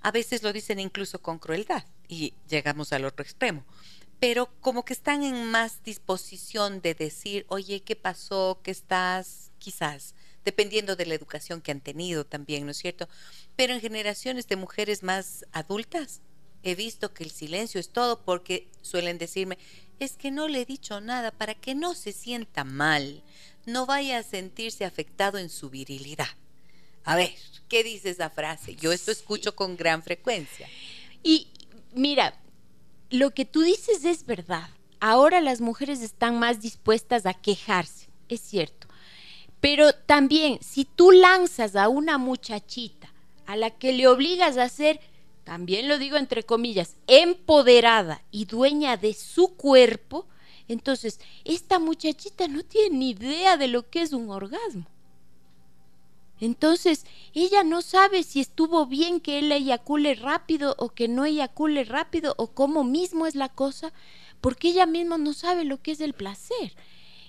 A 0.00 0.12
veces 0.12 0.42
lo 0.42 0.52
dicen 0.52 0.78
incluso 0.78 1.20
con 1.20 1.38
crueldad 1.38 1.84
y 2.08 2.34
llegamos 2.48 2.92
al 2.92 3.04
otro 3.04 3.24
extremo. 3.24 3.64
Pero 4.20 4.50
como 4.60 4.84
que 4.84 4.92
están 4.92 5.22
en 5.22 5.50
más 5.50 5.82
disposición 5.82 6.82
de 6.82 6.94
decir, 6.94 7.46
oye, 7.48 7.82
¿qué 7.82 7.96
pasó? 7.96 8.60
¿Qué 8.62 8.70
estás? 8.70 9.50
Quizás, 9.58 10.14
dependiendo 10.44 10.94
de 10.94 11.06
la 11.06 11.14
educación 11.14 11.60
que 11.60 11.70
han 11.70 11.80
tenido 11.80 12.24
también, 12.24 12.64
¿no 12.64 12.70
es 12.70 12.78
cierto? 12.78 13.08
Pero 13.56 13.72
en 13.72 13.80
generaciones 13.80 14.46
de 14.46 14.56
mujeres 14.56 15.02
más 15.02 15.46
adultas, 15.52 16.20
he 16.62 16.74
visto 16.74 17.12
que 17.12 17.24
el 17.24 17.30
silencio 17.30 17.80
es 17.80 17.90
todo 17.90 18.20
porque 18.20 18.68
suelen 18.82 19.18
decirme, 19.18 19.58
es 19.98 20.12
que 20.12 20.30
no 20.30 20.48
le 20.48 20.62
he 20.62 20.64
dicho 20.64 21.00
nada 21.00 21.30
para 21.30 21.54
que 21.54 21.74
no 21.74 21.94
se 21.94 22.12
sienta 22.12 22.64
mal, 22.64 23.22
no 23.66 23.86
vaya 23.86 24.18
a 24.18 24.22
sentirse 24.22 24.84
afectado 24.84 25.38
en 25.38 25.50
su 25.50 25.70
virilidad. 25.70 26.28
A 27.04 27.16
ver, 27.16 27.34
¿qué 27.68 27.84
dice 27.84 28.10
esa 28.10 28.30
frase? 28.30 28.76
Yo 28.76 28.92
esto 28.92 29.10
escucho 29.10 29.54
con 29.54 29.76
gran 29.76 30.02
frecuencia. 30.02 30.68
Y 31.22 31.48
mira, 31.92 32.38
lo 33.10 33.30
que 33.30 33.44
tú 33.44 33.62
dices 33.62 34.04
es 34.04 34.24
verdad. 34.24 34.68
Ahora 35.00 35.40
las 35.40 35.60
mujeres 35.60 36.02
están 36.02 36.38
más 36.38 36.60
dispuestas 36.60 37.26
a 37.26 37.34
quejarse, 37.34 38.08
es 38.28 38.40
cierto. 38.40 38.86
Pero 39.60 39.92
también, 39.92 40.58
si 40.62 40.84
tú 40.84 41.10
lanzas 41.10 41.76
a 41.76 41.88
una 41.88 42.18
muchachita 42.18 43.12
a 43.46 43.56
la 43.56 43.70
que 43.70 43.92
le 43.92 44.06
obligas 44.06 44.56
a 44.56 44.64
hacer 44.64 45.00
también 45.50 45.88
lo 45.88 45.98
digo 45.98 46.16
entre 46.16 46.44
comillas, 46.44 46.94
empoderada 47.08 48.22
y 48.30 48.44
dueña 48.44 48.96
de 48.96 49.14
su 49.14 49.56
cuerpo, 49.56 50.28
entonces 50.68 51.18
esta 51.44 51.80
muchachita 51.80 52.46
no 52.46 52.62
tiene 52.62 52.96
ni 52.96 53.10
idea 53.10 53.56
de 53.56 53.66
lo 53.66 53.90
que 53.90 54.02
es 54.02 54.12
un 54.12 54.30
orgasmo. 54.30 54.86
Entonces, 56.38 57.04
ella 57.34 57.64
no 57.64 57.82
sabe 57.82 58.22
si 58.22 58.38
estuvo 58.38 58.86
bien 58.86 59.18
que 59.18 59.40
él 59.40 59.50
eyacule 59.50 60.14
rápido 60.14 60.76
o 60.78 60.90
que 60.90 61.08
no 61.08 61.24
eyacule 61.24 61.82
rápido 61.82 62.36
o 62.38 62.52
cómo 62.52 62.84
mismo 62.84 63.26
es 63.26 63.34
la 63.34 63.48
cosa, 63.48 63.92
porque 64.40 64.68
ella 64.68 64.86
misma 64.86 65.18
no 65.18 65.32
sabe 65.32 65.64
lo 65.64 65.82
que 65.82 65.90
es 65.90 66.00
el 66.00 66.12
placer. 66.12 66.76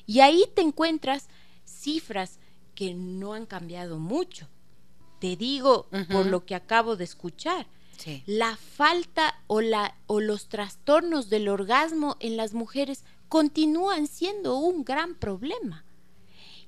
Y 0.05 0.19
ahí 0.19 0.45
te 0.53 0.61
encuentras 0.61 1.27
cifras 1.65 2.37
que 2.75 2.93
no 2.93 3.33
han 3.33 3.47
cambiado 3.47 3.97
mucho. 3.97 4.47
Te 5.19 5.35
digo 5.35 5.87
por 6.11 6.27
lo 6.27 6.45
que 6.45 6.53
acabo 6.53 6.95
de 6.95 7.05
escuchar 7.05 7.65
la 8.25 8.57
falta 8.57 9.35
o, 9.47 9.61
la, 9.61 9.95
o 10.07 10.19
los 10.19 10.47
trastornos 10.47 11.29
del 11.29 11.47
orgasmo 11.47 12.17
en 12.19 12.37
las 12.37 12.53
mujeres 12.53 13.03
continúan 13.29 14.07
siendo 14.07 14.57
un 14.57 14.83
gran 14.83 15.15
problema. 15.15 15.85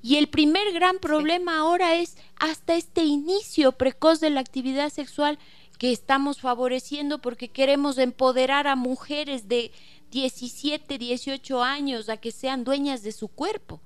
Y 0.02 0.18
el 0.18 0.28
primer 0.28 0.74
gran 0.74 1.00
problema 1.00 1.58
ahora 1.60 1.96
es 1.96 2.18
hasta 2.36 2.76
este 2.76 3.04
inicio 3.04 3.72
precoz 3.72 4.20
de 4.20 4.30
la 4.30 4.42
actividad 4.42 4.90
sexual 4.90 5.40
que 5.78 5.92
estamos 5.92 6.42
favoreciendo 6.42 7.20
porque 7.20 7.50
queremos 7.50 7.98
empoderar 7.98 8.68
a 8.68 8.76
mujeres 8.76 9.48
de 9.48 9.72
17, 10.12 10.98
18 10.98 11.64
años 11.64 12.10
a 12.10 12.18
que 12.18 12.32
sean 12.32 12.64
dueñas 12.64 13.02
de 13.02 13.12
su 13.12 13.28
cuerpo. 13.28 13.82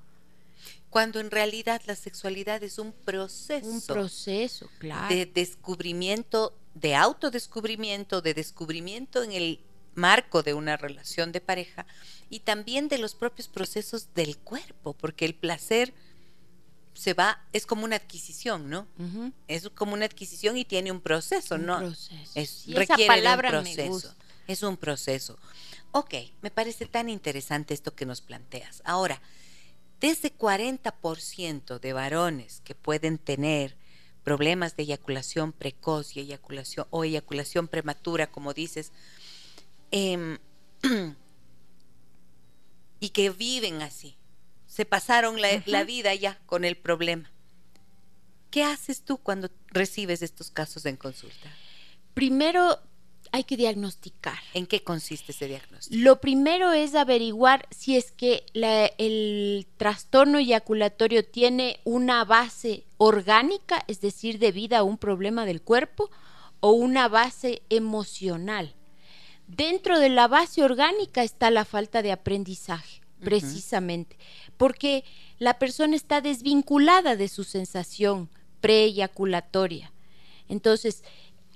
Cuando 0.90 1.20
en 1.20 1.32
realidad 1.32 1.82
la 1.86 1.96
sexualidad 1.96 2.64
es 2.64 2.80
un 2.80 2.92
proceso. 2.92 3.68
Un 3.68 3.82
proceso, 3.82 4.70
claro. 4.80 5.14
De 5.14 5.26
descubrimiento, 5.26 6.54
de 6.80 6.96
autodescubrimiento, 6.96 8.22
de 8.22 8.34
descubrimiento 8.34 9.24
en 9.24 9.32
el 9.32 9.60
marco 9.96 10.44
de 10.44 10.54
una 10.54 10.78
relación 10.78 11.32
de 11.32 11.42
pareja 11.42 11.86
y 12.30 12.42
también 12.42 12.88
de 12.88 13.00
los 13.00 13.16
propios 13.16 13.48
procesos 13.48 14.14
del 14.14 14.38
cuerpo, 14.38 14.94
porque 14.94 15.26
el 15.26 15.34
placer 15.34 15.94
se 16.94 17.14
va, 17.14 17.44
es 17.54 17.66
como 17.66 17.84
una 17.86 17.96
adquisición, 17.96 18.70
¿no? 18.70 18.88
Es 19.48 19.70
como 19.70 19.94
una 19.94 20.06
adquisición 20.06 20.58
y 20.58 20.66
tiene 20.66 20.92
un 20.92 21.02
proceso, 21.02 21.58
¿no? 21.58 21.78
Proceso. 21.78 22.32
Es, 22.36 22.66
requiere 22.68 23.08
palabra 23.08 23.50
un 23.60 23.64
proceso. 23.64 24.16
Es 24.48 24.64
un 24.64 24.78
proceso. 24.78 25.38
Ok, 25.92 26.14
me 26.42 26.52
parece 26.52 26.86
tan 26.86 27.10
interesante 27.10 27.74
esto 27.74 27.94
que 27.94 28.06
nos 28.06 28.22
planteas. 28.22 28.82
Ahora, 28.86 29.22
de 30.00 30.10
ese 30.10 30.36
40% 30.36 31.80
de 31.80 31.94
varones 31.94 32.62
que 32.64 32.76
pueden 32.76 33.18
tener 33.18 33.76
problemas 34.28 34.76
de 34.76 34.84
eyaculación 34.84 35.54
precoz 35.54 36.18
y 36.18 36.20
eyaculación 36.20 36.86
o 36.90 37.06
eyaculación 37.06 37.70
prematura, 37.70 38.28
como 38.28 38.54
dices, 38.54 38.92
em, 39.92 40.38
y 43.00 43.10
que 43.12 43.30
viven 43.30 43.82
así, 43.82 44.18
se 44.66 44.84
pasaron 44.84 45.40
la, 45.42 45.64
la, 45.66 45.86
vida 45.86 46.14
ya 46.14 46.42
con 46.46 46.66
el 46.66 46.76
problema. 46.76 47.32
¿Qué 48.52 48.66
haces 48.66 49.04
tú 49.04 49.18
cuando 49.18 49.50
recibes 49.68 50.22
estos 50.22 50.52
casos 50.52 50.86
en 50.86 50.98
consulta? 50.98 51.50
Primero 52.14 52.82
hay 53.32 53.44
que 53.44 53.58
diagnosticar. 53.58 54.38
¿En 54.54 54.66
qué 54.66 54.84
consiste 54.84 55.32
ese 55.32 55.48
diagnóstico? 55.48 55.96
Lo 56.02 56.20
primero 56.22 56.72
es 56.72 56.96
averiguar 56.96 57.68
si 57.72 57.98
es 57.98 58.12
que 58.12 58.46
el 58.54 59.68
trastorno 59.78 60.38
eyaculatorio 60.38 61.26
tiene 61.26 61.80
una 61.84 62.26
base 62.26 62.86
orgánica, 62.98 63.84
es 63.88 64.02
decir, 64.02 64.40
debido 64.40 64.78
a 64.78 64.84
un 64.84 64.98
problema 64.98 65.46
del 65.46 65.62
cuerpo, 65.62 66.10
o 66.60 66.72
una 66.72 67.08
base 67.08 67.62
emocional. 67.70 68.74
Dentro 69.48 70.00
de 70.00 70.10
la 70.10 70.28
base 70.28 70.64
orgánica 70.64 71.24
está 71.24 71.52
la 71.52 71.66
falta 71.66 72.02
de 72.02 72.12
aprendizaje, 72.12 73.02
precisamente, 73.22 74.18
porque 74.58 75.06
la 75.40 75.60
persona 75.60 75.96
está 75.96 76.20
desvinculada 76.20 77.16
de 77.16 77.28
su 77.28 77.44
sensación 77.44 78.30
preeyaculatoria. 78.60 79.94
Entonces, 80.50 81.04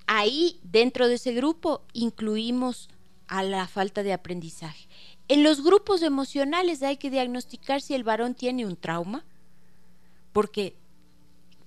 ahí 0.08 0.60
dentro 0.64 1.08
de 1.08 1.16
ese 1.16 1.34
grupo 1.34 1.84
incluimos 1.94 2.90
a 3.28 3.44
la 3.44 3.68
falta 3.68 4.04
de 4.04 4.14
aprendizaje. 4.14 4.88
En 5.28 5.44
los 5.44 5.64
grupos 5.64 6.02
emocionales 6.02 6.84
hay 6.84 6.98
que 6.98 7.10
diagnosticar 7.10 7.82
si 7.82 7.94
el 7.94 8.04
varón 8.04 8.36
tiene 8.36 8.66
un 8.66 8.76
trauma, 8.76 9.24
porque, 10.34 10.76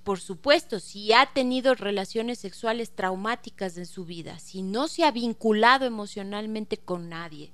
por 0.04 0.20
supuesto, 0.20 0.80
si 0.80 1.12
ha 1.14 1.26
tenido 1.32 1.74
relaciones 1.74 2.38
sexuales 2.38 2.90
traumáticas 2.90 3.78
en 3.78 3.86
su 3.86 4.04
vida, 4.04 4.38
si 4.38 4.62
no 4.62 4.88
se 4.88 5.04
ha 5.04 5.10
vinculado 5.10 5.86
emocionalmente 5.86 6.76
con 6.76 7.08
nadie, 7.08 7.50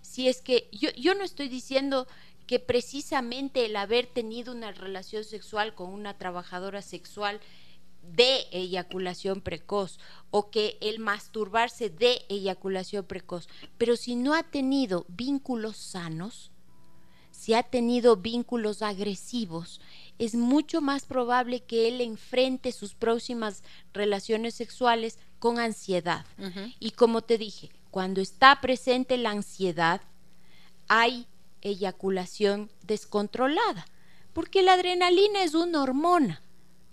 si 0.00 0.28
es 0.28 0.42
que 0.42 0.68
yo, 0.72 0.90
yo 0.96 1.14
no 1.14 1.22
estoy 1.22 1.48
diciendo 1.48 2.08
que 2.48 2.58
precisamente 2.58 3.66
el 3.66 3.76
haber 3.76 4.06
tenido 4.06 4.52
una 4.52 4.72
relación 4.72 5.22
sexual 5.22 5.74
con 5.74 5.90
una 5.90 6.18
trabajadora 6.18 6.82
sexual 6.82 7.40
de 8.02 8.46
eyaculación 8.50 9.40
precoz 9.40 9.98
o 10.30 10.50
que 10.50 10.76
el 10.80 10.98
masturbarse 10.98 11.88
de 11.90 12.22
eyaculación 12.28 13.04
precoz, 13.04 13.48
pero 13.78 13.96
si 13.96 14.16
no 14.16 14.34
ha 14.34 14.42
tenido 14.42 15.06
vínculos 15.08 15.76
sanos, 15.76 16.50
si 17.30 17.54
ha 17.54 17.62
tenido 17.62 18.16
vínculos 18.16 18.82
agresivos, 18.82 19.80
es 20.18 20.34
mucho 20.34 20.80
más 20.80 21.06
probable 21.06 21.60
que 21.60 21.88
él 21.88 22.00
enfrente 22.00 22.70
sus 22.72 22.94
próximas 22.94 23.64
relaciones 23.92 24.54
sexuales 24.54 25.18
con 25.38 25.58
ansiedad. 25.58 26.24
Y 26.78 26.92
como 26.92 27.22
te 27.22 27.38
dije, 27.38 27.70
cuando 27.90 28.20
está 28.20 28.60
presente 28.60 29.16
la 29.16 29.30
ansiedad, 29.30 30.02
hay 30.88 31.26
eyaculación 31.62 32.70
descontrolada, 32.82 33.86
porque 34.32 34.62
la 34.62 34.74
adrenalina 34.74 35.42
es 35.42 35.54
una 35.54 35.82
hormona 35.82 36.42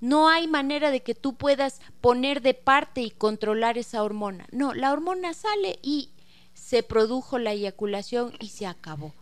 no 0.02 0.30
hay 0.30 0.48
manera 0.48 0.92
de 0.92 1.02
que 1.02 1.16
tú 1.16 1.36
puedas 1.36 1.82
poner 2.02 2.42
de 2.42 2.54
parte 2.54 3.02
y 3.02 3.12
controlar 3.12 3.78
esa 3.78 4.04
hormona. 4.04 4.48
No, 4.52 4.74
la 4.74 4.92
hormona 4.92 5.34
sale 5.34 5.80
y 5.82 6.10
se 6.54 6.84
produjo 6.84 7.40
la 7.40 7.54
eyaculación 7.54 8.34
y 8.40 8.50
se 8.50 8.66
acabó. 8.66 9.14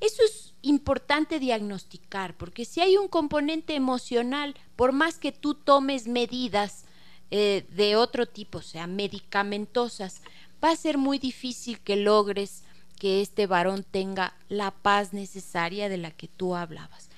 Eso 0.00 0.22
es 0.22 0.52
importante 0.62 1.38
diagnosticar, 1.38 2.36
porque 2.36 2.64
si 2.64 2.80
hay 2.80 2.96
un 2.96 3.08
componente 3.08 3.74
emocional, 3.74 4.54
por 4.76 4.92
más 4.92 5.18
que 5.18 5.32
tú 5.32 5.54
tomes 5.54 6.06
medidas 6.08 6.84
eh, 7.30 7.66
de 7.70 7.96
otro 7.96 8.26
tipo, 8.26 8.58
o 8.58 8.62
sea, 8.62 8.86
medicamentosas, 8.86 10.20
va 10.62 10.70
a 10.70 10.76
ser 10.76 10.98
muy 10.98 11.18
difícil 11.18 11.80
que 11.80 11.96
logres 11.96 12.64
que 12.98 13.20
este 13.20 13.46
varón 13.46 13.84
tenga 13.84 14.36
la 14.48 14.70
paz 14.70 15.12
necesaria 15.12 15.88
de 15.88 15.96
la 15.96 16.10
que 16.10 16.28
tú 16.28 16.54
hablabas. 16.54 17.08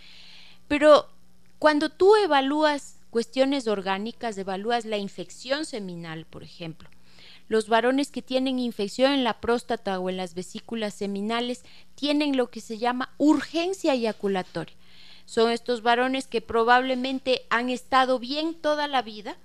Pero 0.68 1.08
cuando 1.58 1.88
tú 1.88 2.16
evalúas 2.16 2.96
cuestiones 3.10 3.66
orgánicas, 3.66 4.36
evalúas 4.36 4.84
la 4.84 4.98
infección 4.98 5.64
seminal, 5.64 6.26
por 6.26 6.42
ejemplo. 6.42 6.90
Los 7.48 7.68
varones 7.68 8.10
que 8.10 8.22
tienen 8.22 8.58
infección 8.58 9.12
en 9.12 9.24
la 9.24 9.40
próstata 9.40 9.98
o 9.98 10.10
en 10.10 10.18
las 10.18 10.34
vesículas 10.34 10.94
seminales 10.94 11.62
tienen 11.94 12.36
lo 12.36 12.50
que 12.50 12.60
se 12.60 12.76
llama 12.76 13.14
urgencia 13.16 13.94
eyaculatoria. 13.94 14.76
Son 15.24 15.50
estos 15.50 15.82
varones 15.82 16.26
que 16.26 16.40
probablemente 16.40 17.46
han 17.48 17.70
estado 17.70 18.18
bien 18.18 18.54
toda 18.54 18.86
la 18.86 19.00
vida 19.00 19.36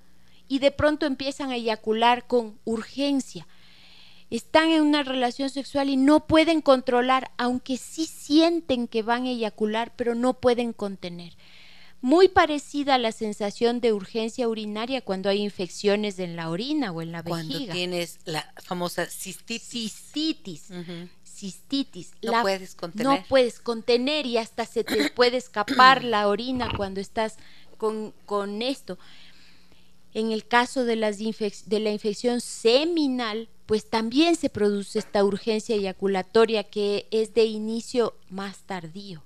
y 0.47 0.59
de 0.59 0.72
pronto 0.72 1.05
empiezan 1.05 1.51
a 1.51 1.55
eyacular 1.55 2.28
con 2.28 2.59
urgencia. 2.66 3.47
Están 4.30 4.72
en 4.72 4.82
una 4.82 5.03
relación 5.03 5.49
sexual 5.49 5.89
y 5.89 5.97
no 5.97 6.28
pueden 6.28 6.62
controlar, 6.62 7.32
aunque 7.38 7.78
sí 7.78 8.05
sienten 8.05 8.88
que 8.88 9.01
van 9.01 9.26
a 9.26 9.30
eyacular, 9.30 9.93
pero 9.95 10.14
no 10.14 10.34
pueden 10.34 10.74
contener 10.74 11.34
muy 12.02 12.30
parecida 12.30 12.95
a 12.95 12.97
la 12.97 13.12
sensación 13.12 13.80
de 13.80 13.93
urgencia 13.93 14.47
urinaria 14.47 15.02
cuando 15.02 15.30
hay 15.30 15.39
infecciones 15.41 16.18
en 16.18 16.36
la 16.36 16.49
orina 16.49 16.91
o 16.91 17.02
en 17.02 17.12
la 17.12 17.22
vejiga. 17.22 17.58
Cuando 17.58 17.74
tienes 17.74 18.20
la 18.26 18.52
famosa 18.64 19.06
cistitis. 19.06 19.64
Cistitis. 19.64 20.68
Cistitis. 21.24 22.12
No 22.24 22.41
puedes 22.41 22.76
contener. 22.76 23.06
No 23.06 23.24
puedes 23.30 23.60
contener 23.60 24.26
y 24.26 24.38
hasta 24.38 24.66
se 24.66 24.84
te 24.84 25.10
puede 25.16 25.38
escapar 25.38 26.04
la 26.04 26.28
orina 26.28 26.72
cuando 26.76 26.99
estás 26.99 27.38
con, 27.78 28.14
con 28.26 28.64
esto. 28.64 28.97
En 30.14 30.32
el 30.32 30.45
caso 30.45 30.84
de, 30.84 30.95
las 30.95 31.20
de 31.20 31.80
la 31.80 31.91
infección 31.91 32.41
seminal, 32.41 33.47
pues 33.66 33.89
también 33.89 34.36
se 34.36 34.49
produce 34.49 34.99
esta 34.99 35.24
urgencia 35.24 35.76
eyaculatoria 35.76 36.64
que 36.64 37.08
es 37.12 37.34
de 37.34 37.45
inicio 37.45 38.16
más 38.30 38.64
tardío. 38.64 39.24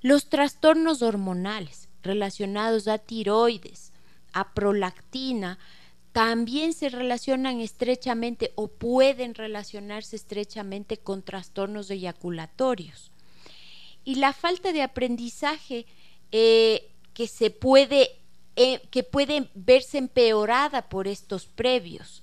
Los 0.00 0.28
trastornos 0.28 1.02
hormonales 1.02 1.83
relacionados 2.04 2.86
a 2.86 2.98
tiroides, 2.98 3.92
a 4.32 4.54
prolactina, 4.54 5.58
también 6.12 6.72
se 6.72 6.90
relacionan 6.90 7.60
estrechamente 7.60 8.52
o 8.54 8.68
pueden 8.68 9.34
relacionarse 9.34 10.14
estrechamente 10.14 10.98
con 10.98 11.22
trastornos 11.22 11.90
eyaculatorios. 11.90 13.10
Y 14.04 14.16
la 14.16 14.32
falta 14.32 14.72
de 14.72 14.82
aprendizaje 14.82 15.86
eh, 16.30 16.92
que 17.14 17.26
se 17.26 17.50
puede, 17.50 18.10
eh, 18.54 18.80
que 18.92 19.02
puede 19.02 19.50
verse 19.54 19.98
empeorada 19.98 20.88
por 20.88 21.08
estos 21.08 21.46
previos. 21.46 22.22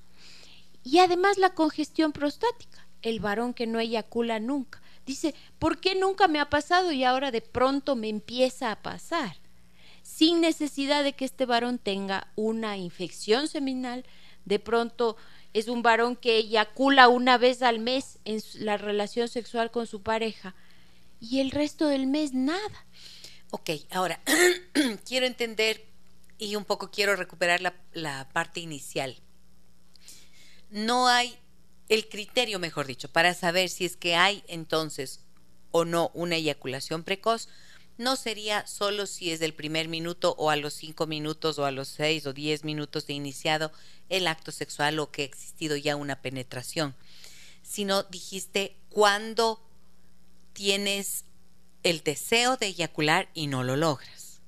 Y 0.86 1.00
además 1.00 1.38
la 1.38 1.54
congestión 1.54 2.14
prostática, 2.14 2.88
el 3.02 3.20
varón 3.20 3.54
que 3.54 3.68
no 3.68 3.80
eyacula 3.80 4.40
nunca. 4.40 4.82
Dice, 5.06 5.36
¿por 5.60 5.80
qué 5.80 5.96
nunca 5.96 6.28
me 6.28 6.40
ha 6.40 6.50
pasado 6.50 6.92
y 6.92 7.04
ahora 7.04 7.32
de 7.32 7.42
pronto 7.42 7.96
me 7.96 8.08
empieza 8.08 8.72
a 8.72 8.82
pasar? 8.82 9.41
Sin 10.02 10.42
necesidad 10.42 11.04
de 11.04 11.14
que 11.14 11.26
este 11.26 11.46
varón 11.46 11.78
tenga 11.78 12.28
una 12.36 12.78
infección 12.78 13.48
seminal. 13.48 14.06
De 14.46 14.60
pronto 14.60 15.18
es 15.54 15.68
un 15.68 15.82
varón 15.82 16.16
que 16.16 16.38
eyacula 16.38 17.08
una 17.08 17.38
vez 17.38 17.62
al 17.62 17.80
mes 17.80 18.20
en 18.26 18.42
la 18.56 18.78
relación 18.78 19.28
sexual 19.28 19.72
con 19.72 19.88
su 19.88 20.02
pareja 20.02 20.56
y 21.20 21.40
el 21.40 21.52
resto 21.52 21.88
del 21.88 22.08
mes 22.08 22.34
nada. 22.34 22.86
Ok, 23.52 23.72
ahora 23.92 24.22
quiero 25.06 25.26
entender 25.26 25.86
y 26.38 26.56
un 26.56 26.66
poco 26.66 26.90
quiero 26.90 27.16
recuperar 27.16 27.62
la, 27.62 27.76
la 27.94 28.30
parte 28.34 28.60
inicial. 28.60 29.18
No 30.70 31.08
hay 31.08 31.38
el 31.90 32.08
criterio, 32.08 32.58
mejor 32.58 32.88
dicho, 32.88 33.12
para 33.12 33.34
saber 33.34 33.70
si 33.70 33.86
es 33.86 33.98
que 33.98 34.16
hay 34.16 34.44
entonces 34.48 35.20
o 35.72 35.86
no 35.86 36.10
una 36.14 36.38
eyaculación 36.38 37.04
precoz 37.04 37.50
no 38.02 38.16
sería 38.16 38.68
solo 38.68 39.06
si 39.06 39.32
es 39.32 39.40
del 39.40 39.54
primer 39.54 39.88
minuto 39.88 40.36
o 40.38 40.50
a 40.50 40.56
los 40.56 40.74
cinco 40.74 41.08
minutos 41.08 41.58
o 41.60 41.66
a 41.66 41.72
los 41.72 41.88
seis 41.88 42.26
o 42.26 42.34
diez 42.34 42.64
minutos 42.64 43.08
de 43.08 43.14
iniciado 43.14 43.72
el 44.10 44.28
acto 44.28 44.52
sexual 44.52 45.00
o 45.00 45.12
que 45.12 45.22
ha 45.22 45.26
existido 45.26 45.78
ya 45.78 45.96
una 45.96 46.22
penetración, 46.22 46.96
sino 47.64 48.04
dijiste 48.04 48.76
cuando 48.90 49.62
tienes 50.54 51.24
el 51.84 52.04
deseo 52.04 52.58
de 52.58 52.68
eyacular 52.68 53.30
y 53.34 53.48
no 53.48 53.64
lo 53.64 53.76
logras. 53.76 54.42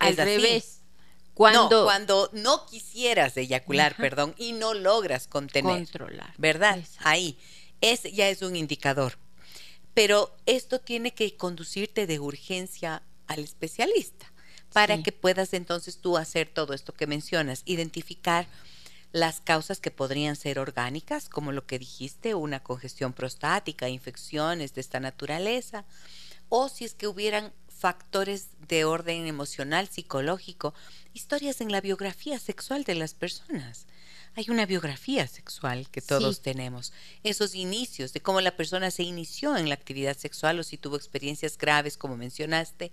al 0.00 0.16
revés. 0.16 0.80
Cuando 1.34 1.70
no, 1.70 1.84
cuando 1.84 2.30
no 2.32 2.66
quisieras 2.66 3.36
eyacular, 3.36 3.94
perdón, 3.96 4.34
y 4.38 4.52
no 4.52 4.74
logras 4.74 5.28
contener. 5.28 5.76
Controlar. 5.76 6.34
¿Verdad? 6.36 6.82
Ahí. 6.98 7.38
Ese 7.80 8.10
ya 8.12 8.28
es 8.28 8.42
un 8.42 8.56
indicador. 8.56 9.18
Pero 9.98 10.32
esto 10.46 10.78
tiene 10.78 11.12
que 11.12 11.36
conducirte 11.36 12.06
de 12.06 12.20
urgencia 12.20 13.02
al 13.26 13.40
especialista 13.40 14.32
para 14.72 15.02
que 15.02 15.10
puedas 15.10 15.52
entonces 15.54 15.98
tú 15.98 16.16
hacer 16.16 16.46
todo 16.46 16.72
esto 16.72 16.94
que 16.94 17.08
mencionas, 17.08 17.62
identificar 17.64 18.46
las 19.10 19.40
causas 19.40 19.80
que 19.80 19.90
podrían 19.90 20.36
ser 20.36 20.60
orgánicas, 20.60 21.28
como 21.28 21.50
lo 21.50 21.66
que 21.66 21.80
dijiste, 21.80 22.36
una 22.36 22.62
congestión 22.62 23.12
prostática, 23.12 23.88
infecciones 23.88 24.72
de 24.72 24.82
esta 24.82 25.00
naturaleza, 25.00 25.84
o 26.48 26.68
si 26.68 26.84
es 26.84 26.94
que 26.94 27.08
hubieran 27.08 27.52
factores 27.66 28.50
de 28.68 28.84
orden 28.84 29.26
emocional, 29.26 29.88
psicológico, 29.88 30.74
historias 31.12 31.60
en 31.60 31.72
la 31.72 31.80
biografía 31.80 32.38
sexual 32.38 32.84
de 32.84 32.94
las 32.94 33.14
personas. 33.14 33.88
Hay 34.34 34.46
una 34.48 34.66
biografía 34.66 35.26
sexual 35.26 35.88
que 35.90 36.00
todos 36.00 36.40
tenemos, 36.42 36.92
esos 37.24 37.54
inicios 37.54 38.12
de 38.12 38.20
cómo 38.20 38.40
la 38.40 38.56
persona 38.56 38.90
se 38.90 39.02
inició 39.02 39.56
en 39.56 39.68
la 39.68 39.74
actividad 39.74 40.16
sexual 40.16 40.58
o 40.58 40.62
si 40.62 40.78
tuvo 40.78 40.96
experiencias 40.96 41.58
graves, 41.58 41.96
como 41.96 42.16
mencionaste, 42.16 42.92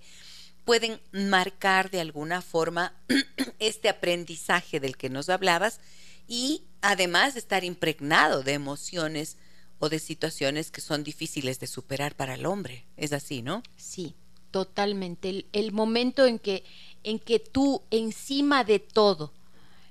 pueden 0.65 0.99
marcar 1.11 1.91
de 1.91 2.01
alguna 2.01 2.41
forma 2.41 2.93
este 3.59 3.88
aprendizaje 3.88 4.79
del 4.79 4.97
que 4.97 5.09
nos 5.09 5.29
hablabas 5.29 5.79
y 6.27 6.63
además 6.81 7.36
de 7.36 7.39
estar 7.39 7.63
impregnado 7.63 8.43
de 8.43 8.53
emociones 8.53 9.38
o 9.79 9.89
de 9.89 9.99
situaciones 9.99 10.71
que 10.71 10.81
son 10.81 11.03
difíciles 11.03 11.59
de 11.59 11.67
superar 11.67 12.15
para 12.15 12.36
el 12.36 12.45
hombre. 12.45 12.86
Es 12.97 13.13
así, 13.13 13.41
¿no? 13.41 13.61
Sí, 13.77 14.15
totalmente. 14.51 15.45
El, 15.51 15.71
momento 15.71 16.25
en 16.25 16.39
que, 16.39 16.63
en 17.03 17.19
que 17.19 17.39
tú 17.39 17.83
encima 17.91 18.63
de 18.63 18.79
todo 18.79 19.33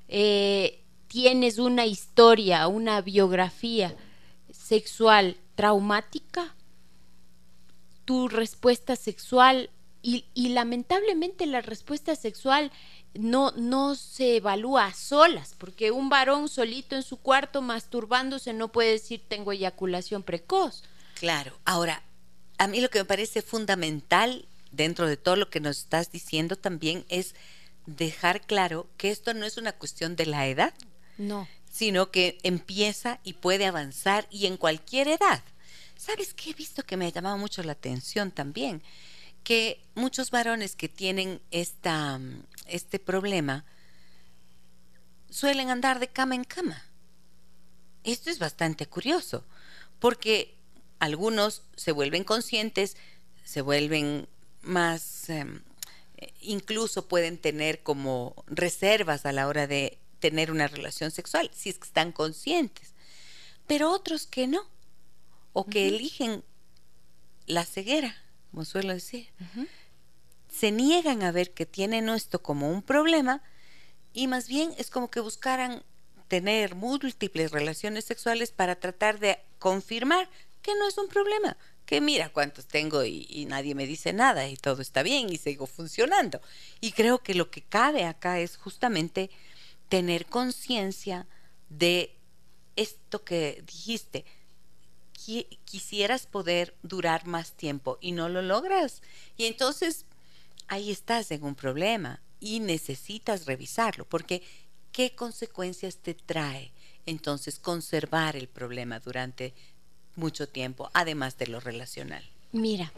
eh, 0.09 0.84
tienes 1.15 1.59
una 1.61 1.87
historia, 1.87 2.67
una 2.67 3.01
biografía 3.01 3.95
sexual 4.51 5.37
traumática, 5.55 6.57
tu 8.05 8.27
respuesta 8.27 8.97
sexual 8.97 9.71
y, 10.03 10.25
lamentablemente 10.35 11.47
la 11.47 11.61
respuesta 11.61 12.17
sexual 12.17 12.73
no, 13.15 13.53
no 13.53 13.95
se 13.95 14.39
evalúa 14.39 14.87
a 14.87 14.93
solas, 14.93 15.55
porque 15.57 15.93
un 15.93 16.09
varón 16.09 16.49
solito 16.49 16.97
en 16.97 17.05
su 17.05 17.19
cuarto 17.19 17.63
masturbándose 17.63 18.53
no 18.53 18.73
puede 18.73 18.91
decir 18.91 19.23
tengo 19.29 19.53
eyaculación 19.53 20.25
precoz. 20.25 20.83
Claro, 21.15 21.57
ahora, 21.65 22.03
a 22.59 22.67
mí 22.67 22.81
lo 22.81 22.91
que 22.91 22.99
me 22.99 23.05
parece 23.05 23.41
fundamental 23.41 24.49
dentro 24.73 25.07
de 25.07 25.17
todo 25.17 25.37
lo 25.37 25.49
que 25.49 25.61
nos 25.61 25.79
estás 25.79 26.11
diciendo 26.11 26.57
también 26.57 27.05
es 27.09 27.37
dejar 27.87 28.41
claro 28.41 28.89
que 28.97 29.13
esto 29.13 29.33
no 29.33 29.47
es 29.47 29.59
una 29.59 29.71
cuestión 29.71 30.17
de 30.17 30.27
la 30.27 30.49
edad, 30.49 30.75
no, 31.19 31.49
sino 31.71 32.11
que 32.11 32.39
empieza 32.43 33.21
y 33.25 33.35
puede 33.35 33.67
avanzar 33.67 34.27
y 34.31 34.47
en 34.47 34.57
cualquier 34.57 35.09
edad. 35.09 35.43
¿Sabes 35.97 36.35
qué 36.35 36.51
he 36.51 36.55
visto 36.55 36.85
que 36.85 36.97
me 36.97 37.07
ha 37.07 37.11
llamado 37.11 37.39
mucho 37.39 37.63
la 37.63 37.73
atención 37.73 38.31
también? 38.31 38.83
Que 39.43 39.81
muchos 39.95 40.31
varones 40.31 40.77
que 40.77 40.89
tienen 40.89 41.41
esta 41.51 42.21
este 42.67 42.99
problema 42.99 43.65
suelen 45.31 45.71
andar 45.71 45.99
de 45.99 46.09
cama 46.09 46.35
en 46.35 46.45
cama. 46.45 46.83
Esto 48.05 48.31
es 48.31 48.39
bastante 48.39 48.87
curioso, 48.87 49.45
porque 49.99 50.55
algunos 50.99 51.63
se 51.77 51.93
vuelven 51.93 52.25
conscientes, 52.25 52.97
se 53.45 53.61
vuelven 53.63 54.29
más, 54.63 55.29
em, 55.29 55.63
incluso 56.41 57.09
pueden 57.09 57.39
tener 57.39 57.83
como 57.83 58.45
reservas 58.47 59.27
a 59.27 59.33
la 59.33 59.49
hora 59.49 59.67
de 59.67 59.99
tener 60.19 60.51
una 60.51 60.67
relación 60.67 61.11
sexual, 61.11 61.51
si 61.55 61.71
es 61.71 61.79
que 61.79 61.87
están 61.87 62.13
conscientes, 62.13 62.95
pero 63.67 63.91
otros 63.91 64.27
que 64.27 64.47
no, 64.47 64.63
o 65.53 65.67
que 65.67 65.89
eligen 65.89 66.45
la 67.47 67.65
ceguera, 67.65 68.17
como 68.51 68.65
suelo 68.65 68.93
decir. 68.93 69.29
Se 70.49 70.71
niegan 70.71 71.23
a 71.23 71.33
ver 71.33 71.53
que 71.53 71.67
tienen 71.67 72.09
esto 72.09 72.43
como 72.43 72.71
un 72.71 72.83
problema 72.83 73.43
y 74.13 74.29
más 74.29 74.49
bien 74.49 74.73
es 74.79 74.91
como 74.91 75.11
que 75.11 75.21
buscaran 75.21 75.83
tener 76.29 76.75
múltiples 76.75 77.51
relaciones 77.51 78.05
sexuales 78.05 78.51
para 78.51 78.77
tratar 78.77 79.19
de 79.19 79.39
confirmar 79.59 80.29
que 80.63 80.75
no 80.77 80.89
es 80.89 80.97
un 80.99 81.09
problema, 81.09 81.57
que 81.85 82.01
mira 82.01 82.31
cuántos 82.31 82.67
tengo 82.67 83.05
y, 83.05 83.45
nadie 83.49 83.75
me 83.75 83.87
dice 83.87 84.13
nada 84.13 84.49
y 84.49 84.57
todo 84.57 84.81
está 84.81 85.03
bien 85.03 85.31
y 85.31 85.37
sigo 85.37 85.67
funcionando. 85.67 86.41
Y 86.81 86.93
creo 86.93 87.23
que 87.23 87.35
lo 87.35 87.51
que 87.51 87.63
cabe 87.63 88.05
acá 88.05 88.41
es 88.41 88.57
justamente 88.57 89.31
tener 89.89 90.27
conciencia 90.27 91.27
de 91.69 92.15
esto 92.77 93.25
que 93.25 93.63
dijiste. 93.67 94.25
Quisieras 95.65 96.27
poder 96.27 96.75
durar 96.83 97.27
más 97.27 97.53
tiempo 97.53 97.99
y 98.01 98.13
no 98.13 98.29
lo 98.29 98.43
logras. 98.43 99.03
Y 99.37 99.47
entonces 99.47 100.05
ahí 100.69 100.91
estás 100.91 101.31
en 101.31 101.45
un 101.45 101.55
problema 101.55 102.21
y 102.41 102.61
necesitas 102.61 103.47
revisarlo, 103.47 104.05
porque 104.05 104.43
¿qué 104.93 105.15
consecuencias 105.15 105.97
te 105.97 106.15
trae 106.15 106.73
entonces 107.07 107.59
conservar 107.59 108.37
el 108.37 108.49
problema 108.49 109.01
durante 109.01 109.55
mucho 110.17 110.49
tiempo, 110.49 110.91
además 110.93 111.39
de 111.39 111.47
lo 111.47 111.61
relacional? 111.61 112.23
Mira, 112.53 112.93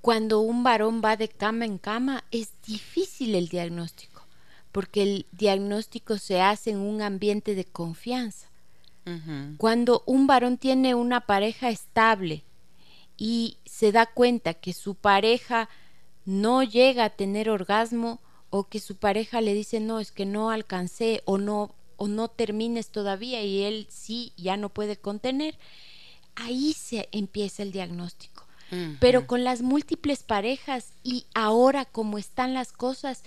cuando 0.00 0.40
un 0.40 0.62
varón 0.62 1.02
va 1.04 1.16
de 1.16 1.28
cama 1.28 1.66
en 1.66 1.76
cama 1.76 2.24
es 2.30 2.48
difícil 2.66 3.34
el 3.34 3.48
diagnóstico, 3.48 4.09
porque 4.72 5.02
el 5.02 5.26
diagnóstico 5.32 6.18
se 6.18 6.40
hace 6.40 6.70
en 6.70 6.78
un 6.78 7.02
ambiente 7.02 7.54
de 7.54 7.64
confianza. 7.64 8.48
Cuando 9.56 10.04
un 10.06 10.28
varón 10.28 10.56
tiene 10.56 10.94
una 10.94 11.22
pareja 11.22 11.70
estable 11.70 12.44
y 13.16 13.56
se 13.64 13.90
da 13.90 14.06
cuenta 14.06 14.54
que 14.54 14.72
su 14.72 14.94
pareja 14.94 15.68
no 16.24 16.62
llega 16.62 17.06
a 17.06 17.10
tener 17.10 17.50
orgasmo 17.50 18.20
o 18.50 18.68
que 18.68 18.78
su 18.78 18.96
pareja 18.96 19.40
le 19.40 19.52
dice 19.52 19.80
no, 19.80 19.98
es 19.98 20.12
que 20.12 20.26
no 20.26 20.50
alcancé 20.50 21.22
o 21.24 21.38
no 21.38 21.74
o 21.96 22.08
no 22.08 22.28
termines 22.28 22.88
todavía 22.88 23.42
y 23.42 23.62
él 23.62 23.86
sí 23.90 24.32
ya 24.36 24.56
no 24.56 24.68
puede 24.68 24.96
contener, 24.96 25.58
ahí 26.34 26.72
se 26.72 27.08
empieza 27.12 27.62
el 27.62 27.72
diagnóstico. 27.72 28.46
Pero 29.00 29.26
con 29.26 29.42
las 29.42 29.62
múltiples 29.62 30.22
parejas 30.22 30.92
y 31.02 31.26
ahora 31.34 31.84
como 31.84 32.18
están 32.18 32.54
las 32.54 32.72
cosas, 32.72 33.24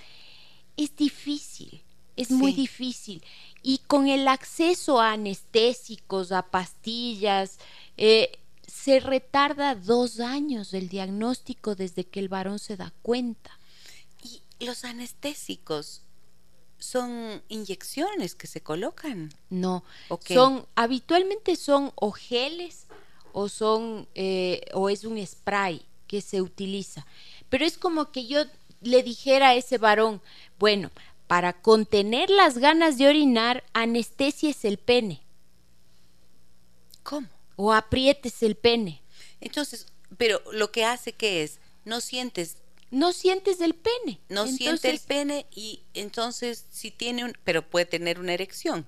es 0.77 0.95
difícil, 0.95 1.81
es 2.15 2.31
muy 2.31 2.53
difícil. 2.53 3.23
Y 3.61 3.79
con 3.87 4.07
el 4.07 4.27
acceso 4.27 4.99
a 4.99 5.13
anestésicos, 5.13 6.31
a 6.31 6.43
pastillas, 6.43 7.59
eh, 7.97 8.39
se 8.67 8.99
retarda 8.99 9.75
dos 9.75 10.19
años 10.19 10.73
el 10.73 10.89
diagnóstico 10.89 11.75
desde 11.75 12.05
que 12.05 12.19
el 12.19 12.29
varón 12.29 12.59
se 12.59 12.75
da 12.75 12.91
cuenta. 13.01 13.51
¿Y 14.23 14.41
los 14.65 14.83
anestésicos 14.83 16.01
son 16.79 17.41
inyecciones 17.47 18.35
que 18.35 18.47
se 18.47 18.61
colocan? 18.61 19.33
No, 19.49 19.83
son 20.27 20.65
habitualmente 20.75 21.55
son 21.55 21.91
o 21.95 22.11
geles 22.11 22.87
o 23.31 23.47
son 23.47 24.07
eh, 24.15 24.65
o 24.73 24.89
es 24.89 25.05
un 25.05 25.25
spray 25.25 25.85
que 26.07 26.21
se 26.21 26.41
utiliza. 26.41 27.05
Pero 27.49 27.65
es 27.65 27.77
como 27.77 28.11
que 28.11 28.27
yo 28.27 28.43
le 28.83 29.03
dijera 29.03 29.49
a 29.49 29.55
ese 29.55 29.77
varón, 29.77 30.21
bueno, 30.59 30.91
para 31.27 31.53
contener 31.53 32.29
las 32.29 32.57
ganas 32.57 32.97
de 32.97 33.07
orinar, 33.07 33.63
anestesia 33.73 34.49
es 34.49 34.65
el 34.65 34.77
pene. 34.77 35.21
¿Cómo? 37.03 37.27
o 37.55 37.73
aprietes 37.73 38.43
el 38.43 38.55
pene. 38.55 39.01
Entonces, 39.41 39.87
pero 40.17 40.41
lo 40.51 40.71
que 40.71 40.85
hace 40.85 41.13
que 41.13 41.43
es, 41.43 41.59
no 41.85 42.01
sientes 42.01 42.57
no 42.91 43.11
sientes 43.11 43.59
el 43.59 43.73
pene. 43.73 44.19
No 44.29 44.45
siente 44.45 44.91
el 44.91 44.99
pene 44.99 45.47
y 45.55 45.81
entonces 45.95 46.65
si 46.69 46.91
tiene 46.91 47.25
un, 47.25 47.33
pero 47.43 47.67
puede 47.67 47.87
tener 47.87 48.19
una 48.19 48.33
erección. 48.33 48.85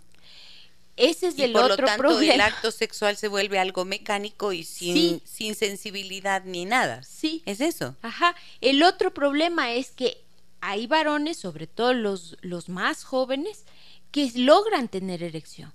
Ese 0.98 1.28
es 1.28 1.38
y 1.38 1.44
el 1.44 1.52
por 1.52 1.72
otro 1.72 1.86
lo 1.86 1.88
tanto, 1.88 2.22
El 2.22 2.42
acto 2.42 2.72
sexual 2.72 3.18
se 3.18 3.28
vuelve 3.28 3.60
algo 3.60 3.84
mecánico 3.84 4.54
y 4.54 4.64
sin, 4.64 5.22
sin 5.26 5.56
sensibilidad 5.56 6.44
ni 6.46 6.66
nada. 6.66 7.04
Sí. 7.04 7.44
¿Es 7.46 7.60
eso? 7.60 7.96
Ajá. 8.02 8.36
El 8.62 8.82
otro 8.84 9.14
problema 9.14 9.74
es 9.74 9.92
que 9.92 10.24
hay 10.62 10.88
varones, 10.88 11.38
sobre 11.38 11.68
todo 11.68 11.94
los, 11.94 12.38
los 12.42 12.70
más 12.70 13.04
jóvenes, 13.04 13.66
que 14.12 14.32
logran 14.36 14.88
tener 14.88 15.22
erección. 15.22 15.74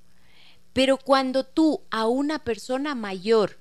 Pero 0.72 0.96
cuando 0.96 1.44
tú 1.44 1.82
a 1.90 2.06
una 2.06 2.38
persona 2.38 2.94
mayor 2.94 3.58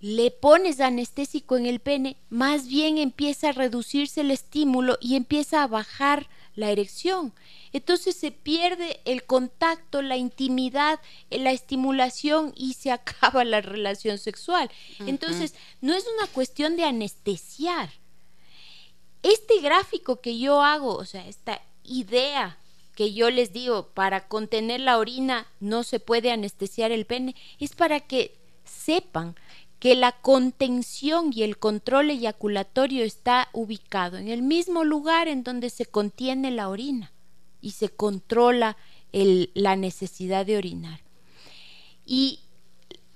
le 0.00 0.30
pones 0.30 0.80
anestésico 0.80 1.56
en 1.56 1.66
el 1.66 1.80
pene, 1.80 2.16
más 2.30 2.68
bien 2.68 2.98
empieza 2.98 3.48
a 3.48 3.52
reducirse 3.52 4.20
el 4.20 4.30
estímulo 4.30 4.96
y 5.00 5.16
empieza 5.16 5.62
a 5.62 5.66
bajar 5.66 6.28
la 6.58 6.70
erección. 6.70 7.32
Entonces 7.72 8.16
se 8.16 8.32
pierde 8.32 9.00
el 9.04 9.24
contacto, 9.24 10.02
la 10.02 10.16
intimidad, 10.16 11.00
la 11.30 11.52
estimulación 11.52 12.52
y 12.56 12.74
se 12.74 12.90
acaba 12.92 13.44
la 13.44 13.60
relación 13.60 14.18
sexual. 14.18 14.68
Entonces, 15.06 15.54
no 15.80 15.94
es 15.94 16.04
una 16.16 16.26
cuestión 16.26 16.76
de 16.76 16.84
anestesiar. 16.84 17.90
Este 19.22 19.60
gráfico 19.60 20.20
que 20.20 20.38
yo 20.38 20.62
hago, 20.62 20.94
o 20.96 21.04
sea, 21.04 21.26
esta 21.28 21.62
idea 21.84 22.58
que 22.96 23.12
yo 23.12 23.30
les 23.30 23.52
digo, 23.52 23.90
para 23.94 24.26
contener 24.26 24.80
la 24.80 24.98
orina 24.98 25.46
no 25.60 25.84
se 25.84 26.00
puede 26.00 26.32
anestesiar 26.32 26.90
el 26.90 27.06
pene, 27.06 27.36
es 27.60 27.76
para 27.76 28.00
que 28.00 28.36
sepan 28.64 29.36
que 29.78 29.94
la 29.94 30.12
contención 30.12 31.30
y 31.32 31.42
el 31.42 31.58
control 31.58 32.10
eyaculatorio 32.10 33.04
está 33.04 33.48
ubicado 33.52 34.16
en 34.16 34.28
el 34.28 34.42
mismo 34.42 34.84
lugar 34.84 35.28
en 35.28 35.44
donde 35.44 35.70
se 35.70 35.86
contiene 35.86 36.50
la 36.50 36.68
orina 36.68 37.12
y 37.60 37.72
se 37.72 37.88
controla 37.88 38.76
la 39.12 39.76
necesidad 39.76 40.44
de 40.46 40.56
orinar. 40.56 41.00
Y 42.04 42.40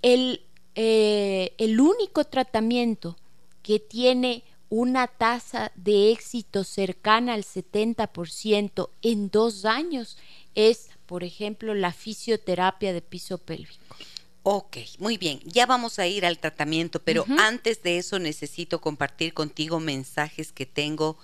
el, 0.03 0.43
eh, 0.75 1.55
el 1.59 1.81
único 1.81 2.25
tratamiento 2.25 3.17
que 3.63 3.79
tiene 3.79 4.45
una 4.69 5.07
tasa 5.07 5.71
de 5.75 6.13
éxito 6.13 6.65
cercana 6.65 7.35
al 7.35 7.45
70% 7.45 8.89
en 9.03 9.31
dos 9.31 9.65
años 9.65 10.17
es, 10.55 10.89
por 11.07 11.25
ejemplo, 11.25 11.75
la 11.75 11.93
fisioterapia 11.93 12.93
de 12.93 13.03
piso 13.03 13.39
pélvico. 13.39 13.97
Ok, 14.45 14.79
muy 14.99 15.19
bien. 15.19 15.41
Ya 15.45 15.67
vamos 15.67 15.99
a 15.99 16.07
ir 16.07 16.27
al 16.27 16.39
tratamiento, 16.39 17.01
pero 17.01 17.25
antes 17.39 17.83
de 17.83 17.99
eso 17.99 18.19
necesito 18.19 18.81
compartir 18.81 19.35
contigo 19.35 19.79
mensajes 19.79 20.51
que 20.51 20.67
tengo 20.67 21.17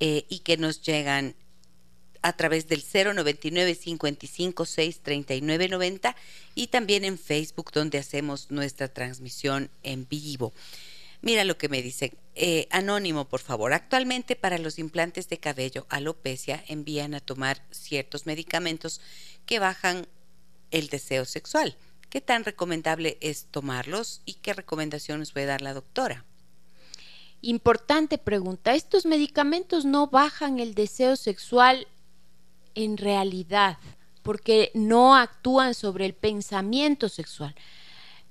eh, 0.00 0.24
y 0.30 0.38
que 0.40 0.56
nos 0.56 0.80
llegan 0.80 1.34
a 2.22 2.32
través 2.32 2.66
del 2.68 2.82
099 2.82 3.74
55 3.74 4.64
6 4.64 5.00
39 5.02 5.68
90 5.68 6.16
y 6.54 6.68
también 6.68 7.04
en 7.04 7.18
Facebook 7.18 7.70
donde 7.70 7.98
hacemos 7.98 8.50
nuestra 8.50 8.88
transmisión 8.88 9.68
en 9.82 10.08
vivo. 10.08 10.54
Mira 11.20 11.44
lo 11.44 11.58
que 11.58 11.68
me 11.68 11.82
dicen. 11.82 12.12
Eh, 12.34 12.66
anónimo, 12.70 13.26
por 13.26 13.40
favor. 13.40 13.74
Actualmente 13.74 14.36
para 14.36 14.56
los 14.56 14.78
implantes 14.78 15.28
de 15.28 15.38
cabello 15.38 15.86
alopecia 15.90 16.64
envían 16.66 17.14
a 17.14 17.20
tomar 17.20 17.62
ciertos 17.70 18.24
medicamentos 18.24 19.02
que 19.44 19.58
bajan 19.58 20.06
el 20.70 20.88
deseo 20.88 21.26
sexual. 21.26 21.76
¿Qué 22.14 22.20
tan 22.20 22.44
recomendable 22.44 23.18
es 23.20 23.46
tomarlos 23.46 24.22
y 24.24 24.34
qué 24.34 24.52
recomendaciones 24.52 25.32
puede 25.32 25.46
dar 25.46 25.62
la 25.62 25.74
doctora? 25.74 26.24
Importante 27.40 28.18
pregunta. 28.18 28.72
Estos 28.74 29.04
medicamentos 29.04 29.84
no 29.84 30.06
bajan 30.06 30.60
el 30.60 30.76
deseo 30.76 31.16
sexual 31.16 31.88
en 32.76 32.98
realidad 32.98 33.78
porque 34.22 34.70
no 34.74 35.16
actúan 35.16 35.74
sobre 35.74 36.06
el 36.06 36.14
pensamiento 36.14 37.08
sexual. 37.08 37.56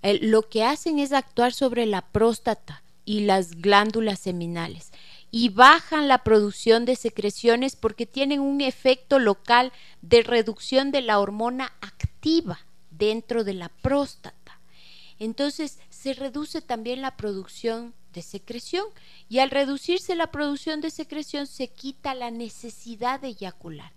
lo 0.01 0.47
que 0.47 0.63
hacen 0.63 0.97
es 0.97 1.11
actuar 1.11 1.51
sobre 1.51 1.86
la 1.86 2.03
próstata 2.03 2.84
y 3.03 3.25
las 3.25 3.59
glándulas 3.59 4.19
seminales 4.19 4.93
y 5.29 5.49
bajan 5.49 6.07
la 6.07 6.23
producción 6.23 6.86
de 6.86 6.95
secreciones 6.95 7.75
porque 7.75 8.05
tienen 8.05 8.39
un 8.39 8.61
efecto 8.61 9.19
local 9.19 9.73
de 10.01 10.23
reducción 10.23 10.91
de 10.91 11.01
la 11.01 11.19
hormona 11.19 11.73
activa 11.81 12.61
dentro 12.97 13.43
de 13.43 13.53
la 13.53 13.69
próstata. 13.69 14.59
Entonces 15.19 15.79
se 15.89 16.13
reduce 16.13 16.61
también 16.61 17.01
la 17.01 17.15
producción 17.15 17.93
de 18.13 18.21
secreción 18.21 18.85
y 19.29 19.39
al 19.39 19.49
reducirse 19.49 20.15
la 20.15 20.31
producción 20.31 20.81
de 20.81 20.91
secreción 20.91 21.47
se 21.47 21.67
quita 21.67 22.13
la 22.13 22.31
necesidad 22.31 23.19
de 23.19 23.29
eyacular. 23.29 23.91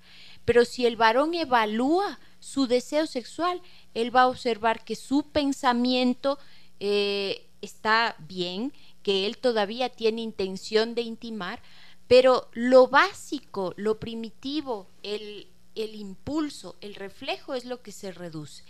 Pero 0.44 0.64
si 0.64 0.86
el 0.86 0.96
varón 0.96 1.34
evalúa 1.34 2.18
su 2.38 2.66
deseo 2.66 3.06
sexual, 3.06 3.60
él 3.94 4.14
va 4.14 4.22
a 4.22 4.28
observar 4.28 4.84
que 4.84 4.94
su 4.94 5.24
pensamiento 5.24 6.38
eh, 6.78 7.46
está 7.60 8.16
bien, 8.20 8.72
que 9.02 9.26
él 9.26 9.38
todavía 9.38 9.88
tiene 9.88 10.22
intención 10.22 10.94
de 10.94 11.02
intimar, 11.02 11.60
pero 12.06 12.48
lo 12.52 12.86
básico, 12.86 13.74
lo 13.76 13.98
primitivo, 13.98 14.86
el, 15.02 15.48
el 15.76 15.94
impulso, 15.94 16.76
el 16.80 16.94
reflejo 16.94 17.54
es 17.54 17.64
lo 17.64 17.82
que 17.82 17.92
se 17.92 18.12
reduce. 18.12 18.64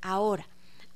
Ahora, 0.00 0.48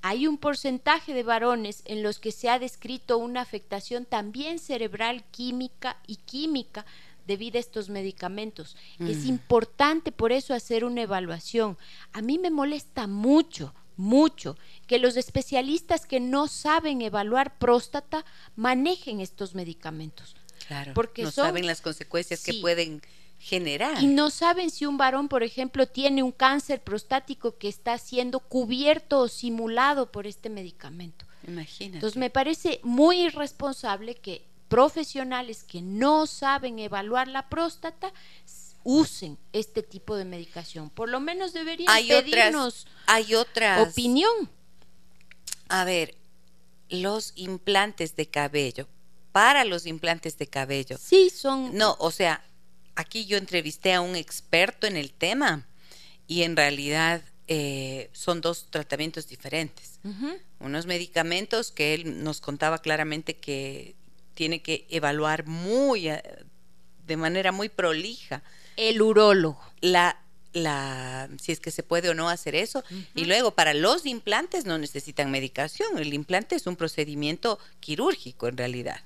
hay 0.03 0.27
un 0.27 0.39
porcentaje 0.39 1.15
de 1.15 1.23
varones 1.23 1.83
en 1.85 2.03
los 2.03 2.19
que 2.19 2.33
se 2.33 2.49
ha 2.49 2.59
descrito 2.59 3.19
una 3.19 3.41
afectación 3.41 4.05
también 4.05 4.59
cerebral, 4.59 5.25
química 5.31 5.99
y 6.07 6.17
química 6.17 6.87
debido 7.27 7.59
a 7.59 7.61
estos 7.61 7.89
medicamentos. 7.89 8.77
Es 9.01 9.25
mm. 9.25 9.29
importante 9.29 10.13
por 10.13 10.33
eso 10.33 10.55
hacer 10.55 10.85
una 10.85 11.03
evaluación. 11.03 11.77
A 12.13 12.23
mí 12.23 12.39
me 12.39 12.51
molesta 12.51 13.07
mucho 13.07 13.75
mucho, 13.97 14.57
que 14.87 14.99
los 14.99 15.17
especialistas 15.17 16.07
que 16.07 16.21
no 16.21 16.49
saben 16.49 17.03
evaluar 17.03 17.59
próstata 17.59 18.25
manejen 18.55 19.21
estos 19.21 19.55
medicamentos. 19.55 20.37
Claro, 20.69 20.93
porque 20.95 21.23
no 21.23 21.31
saben 21.31 21.67
las 21.67 21.81
consecuencias 21.81 22.43
que 22.43 22.55
pueden 22.55 23.01
generar. 23.47 24.03
Y 24.03 24.09
no 24.09 24.31
saben 24.31 24.71
si 24.71 24.87
un 24.87 24.99
varón, 24.99 25.29
por 25.29 25.45
ejemplo, 25.45 25.87
tiene 25.87 26.25
un 26.25 26.33
cáncer 26.33 26.83
prostático 26.83 27.57
que 27.59 27.69
está 27.69 27.97
siendo 27.97 28.41
cubierto 28.41 29.21
o 29.21 29.29
simulado 29.29 30.11
por 30.11 30.27
este 30.27 30.51
medicamento. 30.51 31.27
Imagínate. 31.47 31.99
Entonces 31.99 32.17
me 32.17 32.29
parece 32.29 32.81
muy 32.83 33.23
irresponsable 33.23 34.17
que 34.17 34.45
profesionales 34.67 35.63
que 35.63 35.81
no 35.81 36.27
saben 36.27 36.81
evaluar 36.81 37.29
la 37.29 37.49
próstata 37.49 38.13
usen 38.83 39.39
este 39.53 39.85
tipo 39.85 40.17
de 40.17 40.25
medicación. 40.25 40.91
Por 40.91 41.09
lo 41.09 41.21
menos 41.21 41.53
deberían 41.53 41.89
hay 41.89 42.09
pedirnos 42.09 42.89
hay 43.07 43.37
otra 43.37 43.81
opinión. 43.81 44.51
A 45.69 45.85
ver, 45.85 46.17
los 46.89 47.33
implantes 47.37 48.17
de 48.17 48.27
cabello, 48.27 48.89
para 49.31 49.65
los 49.65 49.87
implantes 49.87 50.37
de 50.37 50.49
cabello. 50.49 50.99
Sí, 51.01 51.31
son... 51.31 51.77
No, 51.77 51.97
o 52.01 52.11
sea, 52.11 52.43
aquí 52.97 53.27
yo 53.27 53.37
entrevisté 53.37 53.93
a 53.93 54.01
un 54.01 54.17
experto 54.17 54.87
en 54.87 54.97
el 54.97 55.13
tema 55.13 55.67
y 56.27 56.43
en 56.43 56.57
realidad 56.57 57.23
eh, 57.47 58.11
son 58.13 58.41
dos 58.41 58.67
tratamientos 58.71 59.29
diferentes. 59.29 60.01
Unos 60.61 60.87
medicamentos 60.87 61.71
que 61.71 61.95
él 61.95 62.23
nos 62.23 62.41
contaba 62.41 62.79
claramente 62.79 63.35
que 63.35 63.95
tiene 64.35 64.63
que 64.63 64.87
evaluar 64.89 65.47
muy, 65.47 66.09
eh, 66.09 66.23
de 67.07 67.17
manera 67.17 67.53
muy 67.53 67.69
prolija 67.69 68.43
el 68.77 69.03
urólogo. 69.03 69.61
La, 69.81 70.21
la, 70.53 71.29
si 71.41 71.53
es 71.53 71.61
que 71.61 71.71
se 71.71 71.83
puede 71.83 72.09
o 72.09 72.15
no 72.15 72.29
hacer 72.29 72.55
eso. 72.55 72.85
Y 73.15 73.25
luego, 73.25 73.53
para 73.53 73.75
los 73.75 74.07
implantes 74.07 74.65
no 74.65 74.79
necesitan 74.79 75.31
medicación. 75.31 75.99
El 75.99 76.15
implante 76.15 76.55
es 76.57 76.67
un 76.67 76.77
procedimiento 76.77 77.59
quirúrgico 77.81 78.49
en 78.49 78.57
realidad 78.57 79.01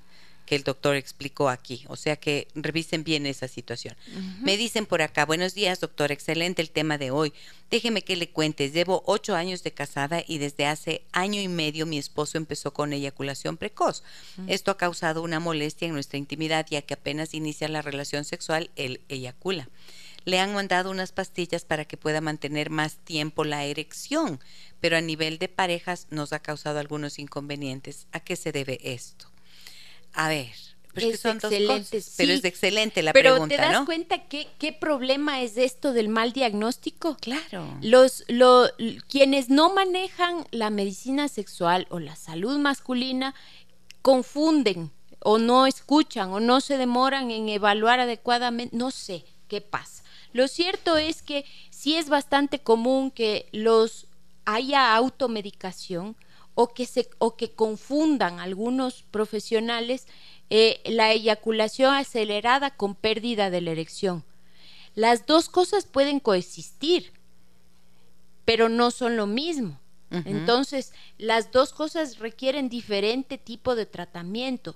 que 0.51 0.57
el 0.57 0.63
doctor 0.63 0.97
explicó 0.97 1.47
aquí. 1.47 1.85
O 1.87 1.95
sea 1.95 2.17
que 2.17 2.49
revisen 2.55 3.05
bien 3.05 3.25
esa 3.25 3.47
situación. 3.47 3.95
Me 4.41 4.57
dicen 4.57 4.85
por 4.85 5.01
acá, 5.01 5.25
buenos 5.25 5.53
días 5.53 5.79
doctor, 5.79 6.11
excelente 6.11 6.61
el 6.61 6.71
tema 6.71 6.97
de 6.97 7.09
hoy. 7.09 7.31
Déjeme 7.69 8.01
que 8.01 8.17
le 8.17 8.31
cuente, 8.31 8.69
llevo 8.69 9.01
ocho 9.05 9.33
años 9.33 9.63
de 9.63 9.71
casada 9.71 10.21
y 10.27 10.39
desde 10.39 10.65
hace 10.65 11.03
año 11.13 11.39
y 11.39 11.47
medio 11.47 11.85
mi 11.85 11.97
esposo 11.97 12.37
empezó 12.37 12.73
con 12.73 12.91
eyaculación 12.91 13.55
precoz. 13.55 14.03
Esto 14.47 14.71
ha 14.71 14.77
causado 14.77 15.21
una 15.21 15.39
molestia 15.39 15.87
en 15.87 15.93
nuestra 15.93 16.17
intimidad 16.17 16.65
ya 16.69 16.81
que 16.81 16.95
apenas 16.95 17.33
inicia 17.33 17.69
la 17.69 17.81
relación 17.81 18.25
sexual, 18.25 18.71
él 18.75 18.99
eyacula. 19.07 19.69
Le 20.25 20.41
han 20.41 20.53
mandado 20.53 20.91
unas 20.91 21.13
pastillas 21.13 21.63
para 21.63 21.85
que 21.85 21.95
pueda 21.95 22.19
mantener 22.19 22.69
más 22.69 22.97
tiempo 22.97 23.45
la 23.45 23.63
erección, 23.63 24.41
pero 24.81 24.97
a 24.97 25.01
nivel 25.01 25.37
de 25.37 25.47
parejas 25.47 26.07
nos 26.09 26.33
ha 26.33 26.39
causado 26.39 26.79
algunos 26.79 27.19
inconvenientes. 27.19 28.05
¿A 28.11 28.19
qué 28.19 28.35
se 28.35 28.51
debe 28.51 28.81
esto? 28.83 29.31
A 30.13 30.29
ver. 30.29 30.51
Pues 30.93 31.21
son 31.21 31.37
excelente, 31.37 32.03
pero 32.17 32.33
es 32.33 32.43
excelente 32.43 33.01
la 33.01 33.13
pero 33.13 33.35
pregunta, 33.35 33.55
¿te 33.55 33.61
das 33.61 33.85
cuenta 33.85 34.23
qué, 34.25 34.49
qué 34.59 34.73
problema 34.73 35.41
es 35.41 35.55
esto 35.55 35.93
del 35.93 36.09
mal 36.09 36.33
diagnóstico? 36.33 37.15
Claro. 37.21 37.65
Los, 37.81 38.25
lo, 38.27 38.67
quienes 39.07 39.47
no 39.47 39.73
manejan 39.73 40.45
la 40.51 40.69
medicina 40.69 41.29
sexual 41.29 41.87
o 41.89 41.99
la 41.99 42.17
salud 42.17 42.57
masculina 42.57 43.33
confunden 44.01 44.91
o 45.19 45.37
no 45.37 45.65
escuchan 45.65 46.31
o 46.31 46.39
no 46.39 46.59
se 46.59 46.77
demoran 46.77 47.31
en 47.31 47.47
evaluar 47.47 48.01
adecuadamente, 48.01 48.75
no 48.75 48.91
sé 48.91 49.23
qué 49.47 49.61
pasa. 49.61 50.03
Lo 50.33 50.47
cierto 50.47 50.97
es 50.97 51.21
que 51.21 51.45
sí 51.69 51.95
es 51.95 52.09
bastante 52.09 52.59
común 52.59 53.11
que 53.11 53.47
los 53.51 54.07
haya 54.45 54.95
automedicación, 54.95 56.15
o 56.61 56.73
que, 56.73 56.85
se, 56.85 57.09
o 57.17 57.35
que 57.35 57.51
confundan 57.51 58.39
algunos 58.39 59.01
profesionales 59.09 60.05
eh, 60.51 60.79
la 60.85 61.11
eyaculación 61.11 61.93
acelerada 61.95 62.75
con 62.75 62.93
pérdida 62.93 63.49
de 63.49 63.61
la 63.61 63.71
erección. 63.71 64.23
Las 64.93 65.25
dos 65.25 65.49
cosas 65.49 65.85
pueden 65.85 66.19
coexistir, 66.19 67.13
pero 68.45 68.69
no 68.69 68.91
son 68.91 69.15
lo 69.17 69.25
mismo. 69.27 69.79
Entonces, 70.25 70.91
las 71.17 71.53
dos 71.53 71.71
cosas 71.71 72.19
requieren 72.19 72.67
diferente 72.67 73.37
tipo 73.37 73.75
de 73.75 73.85
tratamiento. 73.85 74.75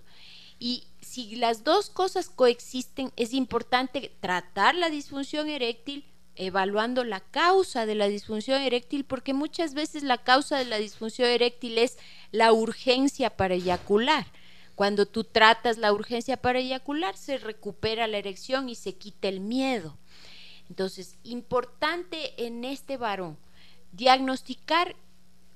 Y 0.57 0.85
si 1.01 1.35
las 1.35 1.65
dos 1.65 1.89
cosas 1.89 2.29
coexisten, 2.29 3.11
es 3.17 3.33
importante 3.33 4.13
tratar 4.21 4.75
la 4.75 4.89
disfunción 4.89 5.49
eréctil 5.49 6.05
evaluando 6.35 7.03
la 7.03 7.19
causa 7.19 7.85
de 7.85 7.95
la 7.95 8.07
disfunción 8.07 8.61
eréctil, 8.61 9.05
porque 9.05 9.33
muchas 9.33 9.73
veces 9.73 10.03
la 10.03 10.17
causa 10.17 10.57
de 10.57 10.65
la 10.65 10.77
disfunción 10.77 11.29
eréctil 11.29 11.77
es 11.77 11.97
la 12.31 12.51
urgencia 12.51 13.35
para 13.35 13.55
eyacular. 13.55 14.25
Cuando 14.75 15.05
tú 15.05 15.23
tratas 15.23 15.77
la 15.77 15.93
urgencia 15.93 16.37
para 16.37 16.59
eyacular, 16.59 17.15
se 17.15 17.37
recupera 17.37 18.07
la 18.07 18.17
erección 18.17 18.67
y 18.69 18.75
se 18.75 18.95
quita 18.95 19.29
el 19.29 19.39
miedo. 19.39 19.97
Entonces, 20.69 21.17
importante 21.23 22.45
en 22.45 22.65
este 22.65 22.97
varón, 22.97 23.37
diagnosticar 23.93 24.95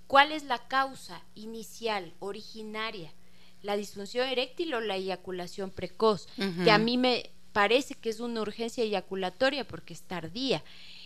cuál 0.08 0.32
es 0.32 0.44
la 0.44 0.68
causa 0.68 1.22
inicial, 1.36 2.14
originaria, 2.20 3.14
la 3.62 3.76
disfunción 3.76 4.28
eréctil 4.28 4.74
o 4.74 4.80
la 4.80 4.96
eyaculación 4.96 5.72
precoz, 5.72 6.28
que 6.64 6.72
a 6.72 6.78
mí 6.78 6.98
me 6.98 7.32
parece 7.60 7.94
que 7.94 8.10
es 8.10 8.22
una 8.22 8.40
urgencia 8.40 8.86
eyaculatoria 8.86 9.68
porque 9.68 9.94
es 9.94 10.04
tardía. 10.04 10.64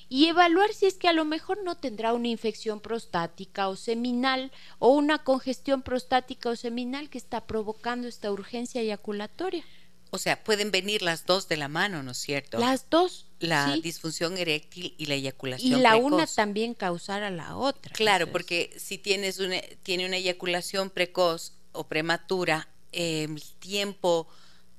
Y 0.07 0.27
evaluar 0.27 0.71
si 0.71 0.85
es 0.85 0.93
que 0.93 1.07
a 1.07 1.13
lo 1.13 1.25
mejor 1.25 1.63
no 1.63 1.77
tendrá 1.77 2.13
una 2.13 2.27
infección 2.27 2.79
prostática 2.79 3.69
o 3.69 3.75
seminal 3.75 4.51
o 4.77 4.89
una 4.89 5.23
congestión 5.23 5.81
prostática 5.81 6.51
o 6.51 6.55
seminal 6.55 7.09
que 7.09 7.17
está 7.17 7.41
provocando 7.47 8.07
esta 8.07 8.31
urgencia 8.31 8.81
eyaculatoria. 8.81 9.65
O 10.11 10.19
sea, 10.19 10.43
pueden 10.43 10.69
venir 10.69 11.01
las 11.01 11.25
dos 11.25 11.47
de 11.47 11.57
la 11.57 11.69
mano, 11.69 12.03
¿no 12.03 12.11
es 12.11 12.19
cierto? 12.19 12.59
Las 12.59 12.87
dos. 12.91 13.25
La 13.39 13.75
disfunción 13.77 14.37
eréctil 14.37 14.93
y 14.99 15.07
la 15.07 15.15
eyaculación. 15.15 15.79
Y 15.79 15.81
la 15.81 15.95
una 15.95 16.27
también 16.27 16.75
causar 16.75 17.23
a 17.23 17.31
la 17.31 17.57
otra. 17.57 17.91
Claro, 17.93 18.31
porque 18.31 18.75
si 18.77 18.99
tienes 18.99 19.39
una, 19.39 19.59
tiene 19.81 20.05
una 20.05 20.17
eyaculación 20.17 20.91
precoz 20.91 21.53
o 21.71 21.85
prematura, 21.85 22.67
eh, 22.91 23.23
el 23.23 23.41
tiempo 23.57 24.27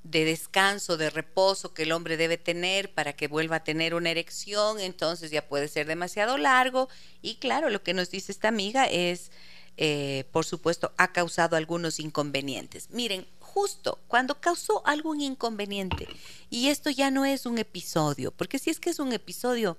de 0.05 0.27
descanso, 0.27 0.99
de 0.99 1.11
reposo 1.11 1.73
que 1.73 1.83
el 1.83 1.93
hombre 1.93 2.17
debe 2.17 2.37
tener 2.37 2.93
para 2.93 3.15
que 3.15 3.27
vuelva 3.27 3.57
a 3.57 3.65
tener 3.65 3.95
una 3.95 4.11
erección, 4.11 4.79
entonces 4.79 5.31
ya 5.31 5.49
puede 5.49 5.67
ser 5.67 5.87
demasiado 5.87 6.37
largo. 6.37 6.89
Y 7.23 7.37
claro, 7.37 7.71
lo 7.71 7.83
que 7.83 7.95
nos 7.95 8.11
dice 8.11 8.31
esta 8.31 8.49
amiga 8.49 8.85
es, 8.85 9.33
eh, 9.79 10.25
por 10.31 10.45
supuesto, 10.45 10.93
ha 10.99 11.13
causado 11.13 11.57
algunos 11.57 11.99
inconvenientes. 11.99 12.91
Miren, 12.91 13.27
justo 13.41 13.99
cuando 14.07 14.39
causó 14.41 14.87
algún 14.87 15.23
inconveniente, 15.23 16.07
y 16.51 16.69
esto 16.69 16.91
ya 16.91 17.11
no 17.11 17.25
es 17.25 17.47
un 17.47 17.57
episodio, 17.57 18.31
porque 18.31 18.59
si 18.59 18.69
es 18.69 18.79
que 18.79 18.91
es 18.91 18.99
un 18.99 19.13
episodio, 19.15 19.79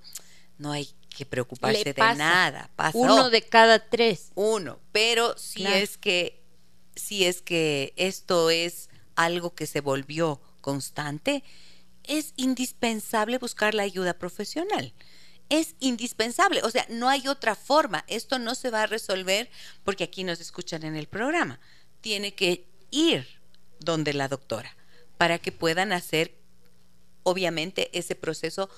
no 0.58 0.72
hay 0.72 0.88
que 1.16 1.24
preocuparse 1.24 1.94
de 1.94 2.14
nada. 2.16 2.68
Uno 2.94 3.30
de 3.30 3.42
cada 3.42 3.78
tres. 3.78 4.32
Uno, 4.34 4.80
pero 4.90 5.38
si 5.38 5.64
es 5.66 5.96
que, 5.96 6.42
si 6.96 7.26
es 7.26 7.42
que 7.42 7.94
esto 7.96 8.50
es 8.50 8.90
algo 9.16 9.54
que 9.54 9.66
se 9.66 9.80
volvió 9.80 10.40
constante, 10.60 11.42
es 12.04 12.34
indispensable 12.36 13.38
buscar 13.38 13.74
la 13.74 13.82
ayuda 13.82 14.14
profesional. 14.14 14.92
Es 15.48 15.74
indispensable, 15.78 16.60
o 16.62 16.70
sea, 16.70 16.86
no 16.88 17.08
hay 17.08 17.28
otra 17.28 17.54
forma. 17.54 18.04
Esto 18.08 18.38
no 18.38 18.54
se 18.54 18.70
va 18.70 18.82
a 18.82 18.86
resolver 18.86 19.50
porque 19.84 20.04
aquí 20.04 20.24
nos 20.24 20.40
escuchan 20.40 20.84
en 20.84 20.96
el 20.96 21.06
programa. 21.06 21.60
Tiene 22.00 22.34
que 22.34 22.68
ir 22.90 23.26
donde 23.80 24.12
la 24.12 24.28
doctora 24.28 24.76
para 25.16 25.38
que 25.38 25.52
puedan 25.52 25.92
hacer, 25.92 26.34
obviamente, 27.22 27.96
ese 27.96 28.14
proceso 28.14 28.68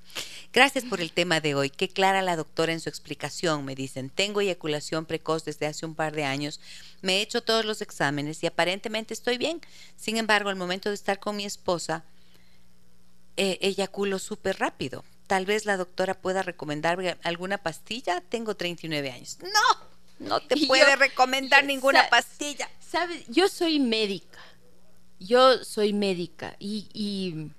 Gracias 0.52 0.84
por 0.84 1.00
el 1.00 1.10
tema 1.10 1.40
de 1.40 1.56
hoy. 1.56 1.68
Qué 1.68 1.88
clara 1.88 2.22
la 2.22 2.36
doctora 2.36 2.72
en 2.72 2.78
su 2.78 2.88
explicación. 2.88 3.64
Me 3.64 3.74
dicen, 3.74 4.08
tengo 4.08 4.40
eyaculación 4.40 5.04
precoz 5.04 5.44
desde 5.44 5.66
hace 5.66 5.84
un 5.84 5.96
par 5.96 6.14
de 6.14 6.24
años. 6.24 6.60
Me 7.02 7.16
he 7.16 7.22
hecho 7.22 7.42
todos 7.42 7.64
los 7.64 7.82
exámenes 7.82 8.40
y 8.44 8.46
aparentemente 8.46 9.14
estoy 9.14 9.36
bien. 9.36 9.60
Sin 9.96 10.16
embargo, 10.16 10.50
al 10.50 10.56
momento 10.56 10.90
de 10.90 10.94
estar 10.94 11.18
con 11.18 11.34
mi 11.34 11.44
esposa, 11.44 12.04
eh, 13.36 13.58
eyaculo 13.62 14.20
súper 14.20 14.60
rápido. 14.60 15.04
Tal 15.26 15.44
vez 15.44 15.64
la 15.64 15.76
doctora 15.76 16.14
pueda 16.14 16.44
recomendarme 16.44 17.16
alguna 17.24 17.58
pastilla. 17.58 18.20
Tengo 18.20 18.54
39 18.54 19.10
años. 19.10 19.38
No, 19.42 20.28
no 20.28 20.40
te 20.40 20.56
puede 20.68 20.94
recomendar 20.94 21.64
ninguna 21.64 22.08
pastilla. 22.10 22.70
Sabes, 22.78 23.24
yo 23.26 23.48
soy 23.48 23.80
médica. 23.80 24.38
Yo 25.18 25.64
soy 25.64 25.92
médica 25.92 26.54
y 26.60 27.50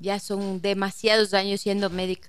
ya 0.00 0.18
son 0.18 0.60
demasiados 0.60 1.34
años 1.34 1.60
siendo 1.60 1.90
médica, 1.90 2.28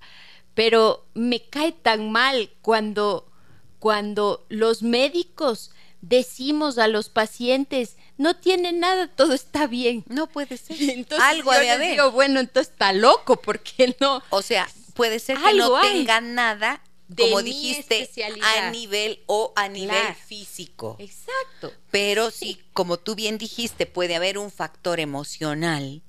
pero 0.54 1.06
me 1.14 1.42
cae 1.42 1.72
tan 1.72 2.12
mal 2.12 2.52
cuando, 2.62 3.32
cuando 3.80 4.46
los 4.50 4.84
médicos 4.84 5.72
decimos 6.02 6.78
a 6.78 6.88
los 6.88 7.10
pacientes, 7.10 7.96
no 8.18 8.36
tiene 8.36 8.74
nada, 8.74 9.08
todo 9.08 9.34
está 9.34 9.68
bien. 9.68 10.04
No 10.08 10.28
puede 10.28 10.58
ser. 10.58 10.78
Entonces, 10.82 11.26
Algo 11.28 11.52
de 11.52 11.70
haber. 11.72 11.92
Digo, 11.92 12.12
bueno, 12.12 12.40
entonces 12.40 12.72
está 12.72 12.94
loco, 12.94 13.38
porque 13.42 13.96
no? 14.00 14.22
O 14.30 14.42
sea, 14.42 14.70
puede 14.94 15.20
ser 15.20 15.38
que 15.38 15.54
no 15.54 15.80
tenga 15.82 16.22
nada, 16.22 16.84
como 17.18 17.42
dijiste, 17.42 18.10
a 18.44 18.70
nivel 18.72 19.22
o 19.28 19.54
a 19.56 19.70
nivel 19.70 20.16
físico. 20.16 20.98
Exacto. 21.00 21.74
Pero 21.92 22.32
sí. 22.32 22.62
como 22.74 22.98
tú 22.98 23.16
bien 23.16 23.38
dijiste, 23.38 23.86
puede 23.86 24.16
haber 24.16 24.38
un 24.38 24.52
factor 24.52 25.00
emocional 25.00 26.02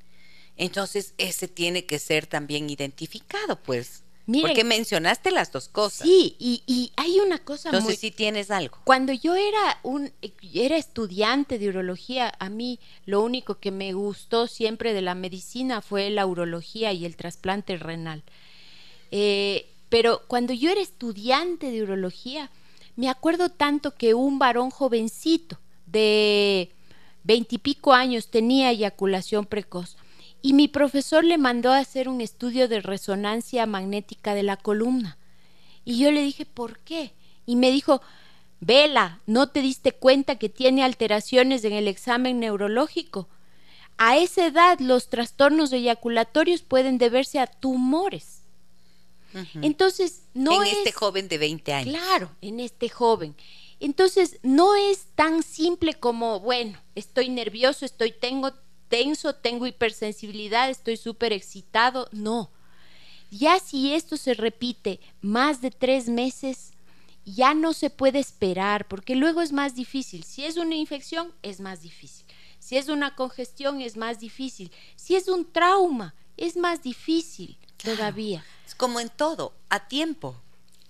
entonces, 0.63 1.15
ese 1.19 1.49
tiene 1.49 1.87
que 1.87 1.99
ser 1.99 2.27
también 2.27 2.71
identificado, 2.71 3.57
pues. 3.57 4.05
porque 4.41 4.63
mencionaste 4.63 5.33
las 5.33 5.51
dos 5.51 5.69
cosas. 5.69 6.07
Sí, 6.07 6.37
y, 6.39 6.93
hay 6.97 7.19
una 7.19 7.39
cosa 7.39 7.71
Entonces, 7.71 7.99
si 7.99 8.13
tienes 8.13 8.53
algo. 8.53 8.79
Cuando 8.85 9.13
yo 9.13 9.35
era 9.35 9.81
un 9.83 10.13
era 10.55 10.77
estudiante 10.77 11.59
de 11.59 11.69
urología, 11.69 12.33
a 12.39 12.49
mí 12.49 12.79
lo 13.07 13.23
único 13.23 13.57
que 13.57 13.73
me 13.73 13.93
gustó 13.93 14.47
siempre 14.47 14.95
de 14.95 15.03
la 15.03 15.17
medicina 15.17 15.83
fue 15.83 16.11
la 16.11 16.27
urología 16.27 16.93
y 16.93 17.07
el 17.07 17.17
trasplante 17.17 17.77
renal. 17.77 18.23
Eh, 19.11 19.67
pero 19.89 20.23
cuando 20.29 20.53
yo 20.53 20.71
era 20.71 20.81
estudiante 20.81 21.73
de 21.73 21.83
urología, 21.83 22.53
me 22.95 23.09
acuerdo 23.09 23.49
tanto 23.49 23.97
que 23.97 24.15
un 24.15 24.39
varón 24.39 24.71
jovencito 24.71 25.59
de 25.87 26.71
veintipico 27.25 27.93
años 27.93 28.29
tenía 28.29 28.71
eyaculación 28.71 29.45
precoz 29.45 29.97
y 30.43 30.53
mi 30.53 30.69
profesor 30.69 31.25
le 31.25 31.39
mandó 31.39 31.73
a 31.73 31.79
hacer 31.79 32.09
un 32.09 32.21
estudio 32.21 32.69
de 32.69 32.81
resonancia 32.81 33.65
magnética 33.65 34.35
de 34.35 34.43
la 34.43 34.57
columna. 34.57 35.17
Y 35.85 35.99
yo 35.99 36.11
le 36.11 36.23
dije, 36.23 36.45
¿por 36.45 36.81
qué? 36.81 37.13
Y 37.47 37.57
me 37.57 37.71
dijo, 37.71 38.03
Vela, 38.65 39.21
¿no 39.27 39.49
te 39.49 39.61
diste 39.61 39.91
cuenta 39.91 40.37
que 40.37 40.49
tiene 40.49 40.85
alteraciones 40.85 41.65
en 41.65 41.73
el 41.73 41.89
examen 41.89 42.39
neurológico? 42.39 43.29
A 43.99 44.17
esa 44.19 44.47
edad 44.47 44.79
los 44.79 45.09
trastornos 45.09 45.73
eyaculatorios 45.73 46.63
pueden 46.63 46.97
deberse 46.97 47.41
a 47.41 47.49
tumores. 47.49 48.43
Entonces, 49.63 50.23
no 50.33 50.63
en 50.63 50.77
este 50.77 50.93
joven 50.93 51.27
de 51.27 51.39
20 51.39 51.73
años. 51.73 51.93
Claro, 51.93 52.31
en 52.41 52.61
este 52.61 52.89
joven. 52.89 53.35
Entonces, 53.81 54.39
no 54.45 54.77
es 54.77 55.07
tan 55.17 55.43
simple 55.43 55.95
como, 55.95 56.39
bueno, 56.39 56.79
estoy 56.95 57.31
nervioso, 57.31 57.85
estoy 57.85 58.13
tengo 58.13 58.53
tenso, 58.93 59.35
tengo 59.35 59.67
hipersensibilidad, 59.67 60.69
estoy 60.69 60.99
súper 60.99 61.33
excitado. 61.33 62.11
No. 62.13 62.51
Ya 63.31 63.59
si 63.59 63.95
esto 63.95 64.19
se 64.19 64.35
repite 64.35 65.01
más 65.23 65.63
de 65.63 65.71
tres 65.71 66.11
meses, 66.11 66.73
ya 67.25 67.55
no 67.55 67.73
se 67.73 67.89
puede 67.89 68.19
esperar, 68.19 68.87
porque 68.89 69.17
luego 69.17 69.41
es 69.41 69.51
más 69.51 69.75
difícil. 69.75 70.25
Si 70.25 70.45
es 70.45 70.59
una 70.59 70.75
infección, 70.75 71.33
es 71.41 71.59
más 71.59 71.81
difícil. 71.81 72.27
Si 72.59 72.77
es 72.77 72.91
una 72.91 73.15
congestión, 73.17 73.81
es 73.81 73.97
más 73.97 74.21
difícil. 74.21 74.71
Si 74.95 75.17
es 75.17 75.27
un 75.27 75.51
trauma, 75.51 76.15
es 76.37 76.59
más 76.59 76.83
difícil 76.83 77.57
todavía. 77.83 78.45
como 78.77 79.01
en 79.01 79.09
todo, 79.09 79.55
a 79.71 79.89
tiempo. 79.89 80.37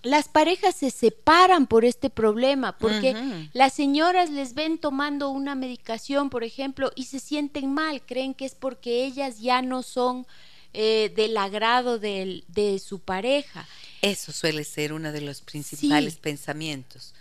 Las 0.03 0.29
parejas 0.29 0.75
se 0.75 0.91
separan 0.91 1.67
por 1.67 1.85
este 1.85 2.11
problema, 2.11 2.77
porque 2.77 3.49
las 3.53 3.73
señoras 3.73 4.31
les 4.31 4.55
ven 4.55 4.79
tomando 4.79 5.31
una 5.31 5.55
medicación, 5.55 6.29
por 6.29 6.43
ejemplo, 6.43 6.91
y 6.97 7.05
se 7.05 7.21
sienten 7.21 7.73
mal, 7.73 8.03
creen 8.03 8.35
que 8.35 8.45
es 8.45 8.57
porque 8.57 9.05
ellas 9.05 9.39
ya 9.39 9.63
no 9.63 9.83
son 9.83 10.27
eh, 10.75 11.13
del 11.15 11.37
agrado 11.37 11.99
de, 11.99 12.43
de, 12.49 12.79
su 12.79 12.99
pareja. 12.99 13.69
Eso 14.01 14.33
suele 14.33 14.65
ser 14.65 14.93
uno 14.93 15.13
de 15.13 15.21
los 15.21 15.41
principales 15.41 16.17
pensamientos. 16.17 17.15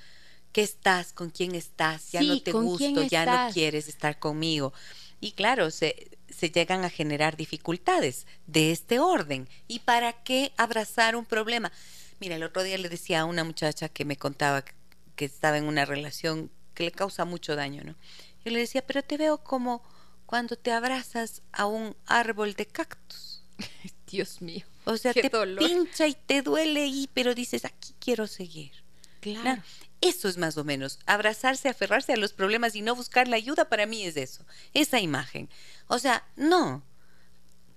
¿Qué 0.52 0.62
estás? 0.62 1.14
¿Con 1.14 1.30
quién 1.30 1.54
estás? 1.56 2.12
Ya 2.12 2.24
no 2.24 2.42
te 2.42 2.52
gusto, 2.52 3.04
ya 3.04 3.26
no 3.26 3.54
quieres 3.54 3.88
estar 3.90 4.20
conmigo. 4.20 4.74
Y 5.20 5.34
claro, 5.34 5.70
se, 5.70 6.18
se 6.30 6.50
llegan 6.50 6.84
a 6.84 6.90
generar 6.90 7.38
dificultades 7.38 8.26
de 8.48 8.72
este 8.72 9.00
orden. 9.00 9.48
¿Y 9.68 9.80
para 9.80 10.14
qué 10.24 10.52
abrazar 10.58 11.16
un 11.16 11.26
problema? 11.26 11.72
Mira, 12.22 12.36
el 12.36 12.44
otro 12.44 12.62
día 12.62 12.78
le 12.78 12.88
decía 12.88 13.22
a 13.22 13.26
una 13.26 13.44
muchacha 13.44 13.90
que 13.90 14.06
me 14.06 14.16
contaba 14.16 14.64
que 15.16 15.26
estaba 15.26 15.58
en 15.58 15.66
una 15.66 15.86
relación 15.86 16.52
que 16.76 16.84
le 16.84 16.92
causa 16.92 17.26
mucho 17.26 17.56
daño, 17.56 17.84
¿no? 17.84 17.96
Yo 18.46 18.52
le 18.52 18.60
decía, 18.60 18.86
pero 18.86 19.04
te 19.04 19.18
veo 19.18 19.40
como 19.40 19.84
cuando 20.28 20.56
te 20.56 20.72
abrazas 20.72 21.42
a 21.52 21.66
un 21.66 21.96
árbol 22.06 22.54
de 22.54 22.68
cactus. 22.68 23.42
Dios 24.08 24.40
mío. 24.40 24.64
O 24.86 24.98
sea, 24.98 25.14
te 25.14 25.32
pincha 25.58 26.08
y 26.08 26.14
te 26.14 26.44
duele 26.44 26.86
y 26.86 27.10
pero 27.12 27.34
dices, 27.34 27.66
aquí 27.66 27.96
quiero 28.00 28.28
seguir. 28.28 28.72
Claro. 29.20 29.64
Eso 30.00 30.30
es 30.30 30.38
más 30.38 30.58
o 30.58 30.64
menos, 30.64 31.00
abrazarse, 31.08 31.70
aferrarse 31.70 32.14
a 32.14 32.18
los 32.18 32.34
problemas 32.34 32.76
y 32.76 32.84
no 32.84 32.96
buscar 32.96 33.28
la 33.28 33.38
ayuda 33.38 33.68
para 33.68 33.88
mí 33.88 34.04
es 34.04 34.16
eso, 34.16 34.46
esa 34.76 35.00
imagen. 35.00 35.50
O 35.88 35.98
sea, 35.98 36.24
no, 36.36 36.84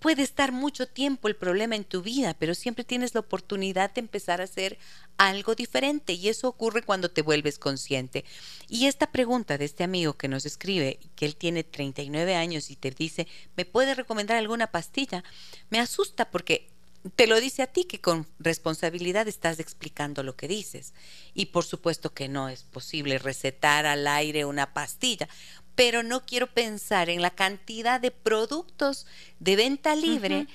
puede 0.04 0.22
estar 0.22 0.52
mucho 0.52 0.86
tiempo 0.86 1.28
el 1.28 1.34
problema 1.34 1.76
en 1.76 1.84
tu 1.84 2.02
vida, 2.02 2.36
pero 2.38 2.54
siempre 2.54 2.84
tienes 2.84 3.14
la 3.14 3.20
oportunidad 3.20 3.90
de 3.94 4.02
empezar 4.02 4.42
a 4.42 4.44
hacer 4.44 4.76
algo 5.16 5.54
diferente 5.54 6.12
y 6.12 6.28
eso 6.28 6.46
ocurre 6.46 6.82
cuando 6.82 7.10
te 7.10 7.22
vuelves 7.22 7.58
consciente. 7.58 8.26
Y 8.68 8.84
esta 8.84 9.10
pregunta 9.10 9.56
de 9.56 9.64
este 9.64 9.82
amigo 9.82 10.12
que 10.12 10.28
nos 10.28 10.44
escribe, 10.44 10.98
que 11.16 11.24
él 11.24 11.36
tiene 11.36 11.64
39 11.64 12.34
años 12.34 12.70
y 12.70 12.76
te 12.76 12.90
dice, 12.90 13.26
¿me 13.56 13.64
puede 13.64 13.94
recomendar 13.94 14.36
alguna 14.36 14.66
pastilla? 14.66 15.24
Me 15.70 15.80
asusta 15.80 16.30
porque 16.30 16.68
te 17.16 17.26
lo 17.26 17.40
dice 17.40 17.62
a 17.62 17.66
ti 17.66 17.84
que 17.84 18.02
con 18.02 18.26
responsabilidad 18.38 19.26
estás 19.26 19.58
explicando 19.58 20.22
lo 20.22 20.36
que 20.36 20.48
dices. 20.48 20.92
Y 21.32 21.46
por 21.46 21.64
supuesto 21.64 22.12
que 22.12 22.28
no 22.28 22.50
es 22.50 22.62
posible 22.62 23.18
recetar 23.18 23.86
al 23.86 24.06
aire 24.06 24.44
una 24.44 24.74
pastilla, 24.74 25.30
pero 25.74 26.02
no 26.02 26.24
quiero 26.24 26.46
pensar 26.46 27.10
en 27.10 27.22
la 27.22 27.30
cantidad 27.30 28.00
de 28.00 28.10
productos 28.10 29.06
de 29.40 29.56
venta 29.56 29.96
libre, 29.96 30.46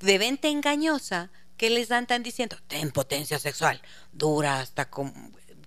de 0.00 0.18
venta 0.18 0.48
engañosa, 0.48 1.30
que 1.56 1.70
les 1.70 1.88
dan 1.88 2.06
tan 2.06 2.22
diciendo, 2.22 2.56
ten 2.68 2.90
potencia 2.90 3.38
sexual, 3.38 3.82
dura 4.12 4.60
hasta 4.60 4.88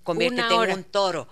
conviértete 0.04 0.54
en 0.54 0.72
un 0.72 0.84
toro. 0.84 1.28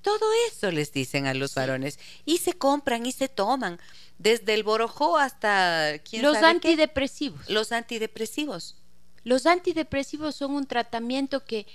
Todo 0.00 0.26
eso 0.48 0.70
les 0.70 0.92
dicen 0.92 1.26
a 1.26 1.34
los 1.34 1.54
varones 1.54 1.98
y 2.24 2.38
se 2.38 2.52
compran 2.52 3.04
y 3.04 3.12
se 3.12 3.28
toman, 3.28 3.80
desde 4.16 4.54
el 4.54 4.62
borojó 4.62 5.18
hasta 5.18 5.98
¿quién 6.08 6.22
los 6.22 6.36
antidepresivos. 6.36 7.48
Los 7.50 7.72
antidepresivos. 7.72 8.76
Los 9.24 9.46
antidepresivos 9.46 10.36
son 10.36 10.52
un 10.52 10.66
tratamiento 10.66 11.44
que 11.44 11.66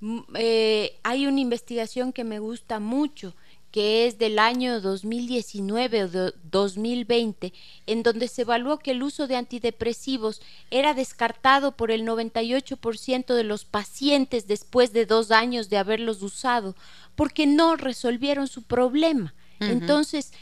mm, 0.00 0.20
eh, 0.34 0.98
hay 1.02 1.26
una 1.26 1.40
investigación 1.40 2.12
que 2.12 2.24
me 2.24 2.38
gusta 2.38 2.78
mucho 2.78 3.34
que 3.72 4.06
es 4.06 4.18
del 4.18 4.38
año 4.38 4.82
2019 4.82 6.04
o 6.04 6.32
2020, 6.44 7.54
en 7.86 8.02
donde 8.02 8.28
se 8.28 8.42
evaluó 8.42 8.78
que 8.78 8.90
el 8.90 9.02
uso 9.02 9.26
de 9.26 9.36
antidepresivos 9.36 10.42
era 10.70 10.92
descartado 10.92 11.72
por 11.72 11.90
el 11.90 12.06
98% 12.06 13.34
de 13.34 13.44
los 13.44 13.64
pacientes 13.64 14.46
después 14.46 14.92
de 14.92 15.06
dos 15.06 15.30
años 15.30 15.70
de 15.70 15.78
haberlos 15.78 16.22
usado, 16.22 16.76
porque 17.16 17.46
no 17.46 17.76
resolvieron 17.76 18.46
su 18.46 18.62
problema. 18.62 19.34
Entonces, 19.58 20.32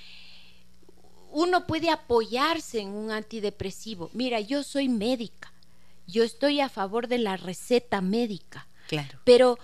uno 1.30 1.66
puede 1.66 1.90
apoyarse 1.90 2.80
en 2.80 2.88
un 2.88 3.10
antidepresivo. 3.10 4.10
Mira, 4.12 4.40
yo 4.40 4.62
soy 4.62 4.88
médica, 4.88 5.52
yo 6.06 6.24
estoy 6.24 6.60
a 6.60 6.68
favor 6.68 7.06
de 7.06 7.18
la 7.18 7.36
receta 7.36 8.00
médica. 8.00 8.66
Claro. 8.88 9.20
Pero 9.22 9.58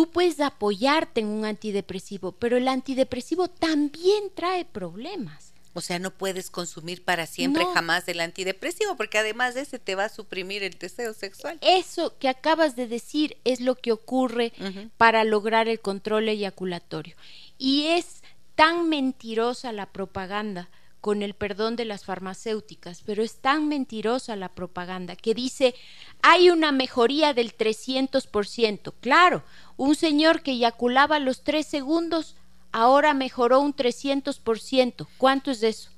tú 0.00 0.10
puedes 0.10 0.40
apoyarte 0.40 1.20
en 1.20 1.26
un 1.26 1.44
antidepresivo, 1.44 2.32
pero 2.32 2.56
el 2.56 2.68
antidepresivo 2.68 3.48
también 3.48 4.30
trae 4.34 4.64
problemas. 4.64 5.52
O 5.74 5.82
sea, 5.82 5.98
no 5.98 6.10
puedes 6.10 6.48
consumir 6.48 7.04
para 7.04 7.26
siempre 7.26 7.66
jamás 7.74 8.08
el 8.08 8.20
antidepresivo, 8.20 8.96
porque 8.96 9.18
además 9.18 9.54
de 9.54 9.60
ese 9.60 9.78
te 9.78 9.96
va 9.96 10.06
a 10.06 10.08
suprimir 10.08 10.62
el 10.62 10.78
deseo 10.78 11.12
sexual. 11.12 11.58
Eso 11.60 12.16
que 12.18 12.30
acabas 12.30 12.76
de 12.76 12.86
decir 12.88 13.36
es 13.44 13.60
lo 13.60 13.74
que 13.74 13.92
ocurre 13.92 14.54
para 14.96 15.22
lograr 15.24 15.68
el 15.68 15.80
control 15.80 16.30
eyaculatorio. 16.30 17.14
Y 17.58 17.88
es 17.88 18.22
tan 18.54 18.88
mentirosa 18.88 19.70
la 19.70 19.84
propaganda 19.84 20.70
con 21.02 21.22
el 21.22 21.34
perdón 21.34 21.76
de 21.76 21.84
las 21.84 22.06
farmacéuticas, 22.06 23.02
pero 23.04 23.22
es 23.22 23.36
tan 23.36 23.68
mentirosa 23.68 24.34
la 24.34 24.48
propaganda 24.48 25.14
que 25.14 25.34
dice 25.34 25.74
hay 26.22 26.50
una 26.50 26.72
mejoría 26.72 27.34
del 27.34 27.56
300%. 27.56 28.92
Claro, 29.00 29.42
un 29.76 29.94
señor 29.94 30.42
que 30.42 30.52
eyaculaba 30.52 31.18
los 31.18 31.42
tres 31.42 31.66
segundos 31.66 32.36
ahora 32.72 33.14
mejoró 33.14 33.60
un 33.60 33.74
300%. 33.74 35.06
¿Cuánto 35.18 35.50
es 35.50 35.62
eso? 35.62 35.90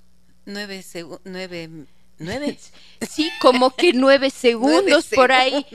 Nueve, 0.44 0.84
nueve, 1.24 1.70
nueve. 2.18 2.58
Sí, 3.08 3.30
como 3.40 3.74
que 3.74 3.92
nueve 3.92 4.30
segundos 4.30 5.06
por 5.14 5.32
ahí. 5.32 5.66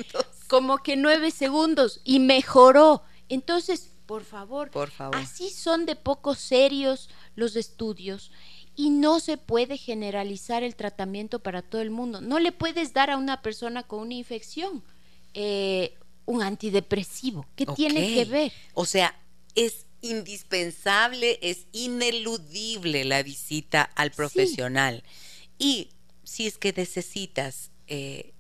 Como 0.48 0.80
que 0.80 0.96
nueve 0.96 1.32
segundos 1.32 2.02
y 2.04 2.20
mejoró. 2.20 3.04
Entonces, 3.30 3.92
por 4.06 4.24
favor, 4.24 4.72
por 4.72 4.90
favor, 4.90 5.18
así 5.18 5.50
son 5.50 5.86
de 5.86 5.98
poco 5.98 6.34
serios 6.34 7.10
los 7.36 7.58
estudios 7.58 8.32
y 8.78 8.92
no 8.92 9.20
se 9.20 9.38
puede 9.38 9.78
generalizar 9.78 10.64
el 10.64 10.76
tratamiento 10.76 11.40
para 11.40 11.64
todo 11.64 11.82
el 11.82 11.90
mundo. 11.90 12.22
No 12.22 12.40
le 12.40 12.54
puedes 12.54 12.94
dar 12.94 13.10
a 13.10 13.18
una 13.18 13.42
persona 13.42 13.84
con 13.84 14.00
una 14.00 14.14
infección 14.14 14.84
eh, 15.34 15.94
un 16.26 16.44
antidepresivo. 16.44 17.46
¿Qué 17.56 17.66
tiene 17.66 18.14
que 18.14 18.26
ver? 18.26 18.52
O 18.74 18.86
sea, 18.86 19.18
es 19.56 19.86
indispensable, 20.02 21.40
es 21.42 21.66
ineludible 21.72 23.06
la 23.06 23.24
visita 23.24 23.84
al 23.96 24.12
profesional. 24.12 25.04
Y 25.58 25.90
si 26.24 26.48
es 26.48 26.58
que 26.58 26.74
necesitas 26.74 27.72
eh, 27.88 28.34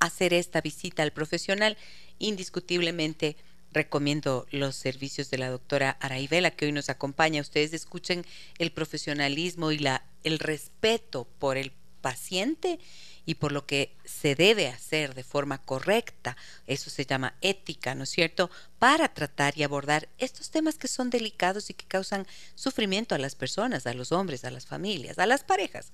hacer 0.00 0.32
esta 0.32 0.60
visita 0.60 1.02
al 1.02 1.12
profesional, 1.12 1.76
indiscutiblemente 2.18 3.36
recomiendo 3.74 4.46
los 4.50 4.76
servicios 4.76 5.30
de 5.30 5.38
la 5.38 5.50
doctora 5.50 5.98
Araivela 6.00 6.52
que 6.52 6.64
hoy 6.64 6.72
nos 6.72 6.88
acompaña. 6.88 7.42
Ustedes 7.42 7.74
escuchen 7.74 8.24
el 8.58 8.72
profesionalismo 8.72 9.72
y 9.72 9.78
la, 9.78 10.04
el 10.22 10.38
respeto 10.38 11.28
por 11.38 11.58
el 11.58 11.72
paciente 12.00 12.78
y 13.26 13.36
por 13.36 13.52
lo 13.52 13.66
que 13.66 13.96
se 14.04 14.34
debe 14.34 14.68
hacer 14.68 15.14
de 15.14 15.24
forma 15.24 15.58
correcta. 15.58 16.36
Eso 16.66 16.90
se 16.90 17.06
llama 17.06 17.34
ética, 17.40 17.94
¿no 17.94 18.04
es 18.04 18.10
cierto? 18.10 18.50
Para 18.78 19.08
tratar 19.08 19.56
y 19.56 19.62
abordar 19.62 20.08
estos 20.18 20.50
temas 20.50 20.76
que 20.76 20.88
son 20.88 21.10
delicados 21.10 21.70
y 21.70 21.74
que 21.74 21.86
causan 21.86 22.26
sufrimiento 22.54 23.14
a 23.14 23.18
las 23.18 23.34
personas, 23.34 23.86
a 23.86 23.94
los 23.94 24.12
hombres, 24.12 24.44
a 24.44 24.50
las 24.50 24.66
familias, 24.66 25.18
a 25.18 25.26
las 25.26 25.44
parejas. 25.44 25.92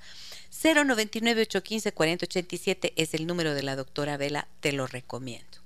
099 0.62 1.42
815 1.42 1.92
4087 1.92 2.92
es 2.96 3.14
el 3.14 3.26
número 3.26 3.54
de 3.54 3.62
la 3.62 3.76
doctora 3.76 4.16
Vela, 4.16 4.48
te 4.60 4.72
lo 4.72 4.86
recomiendo. 4.86 5.59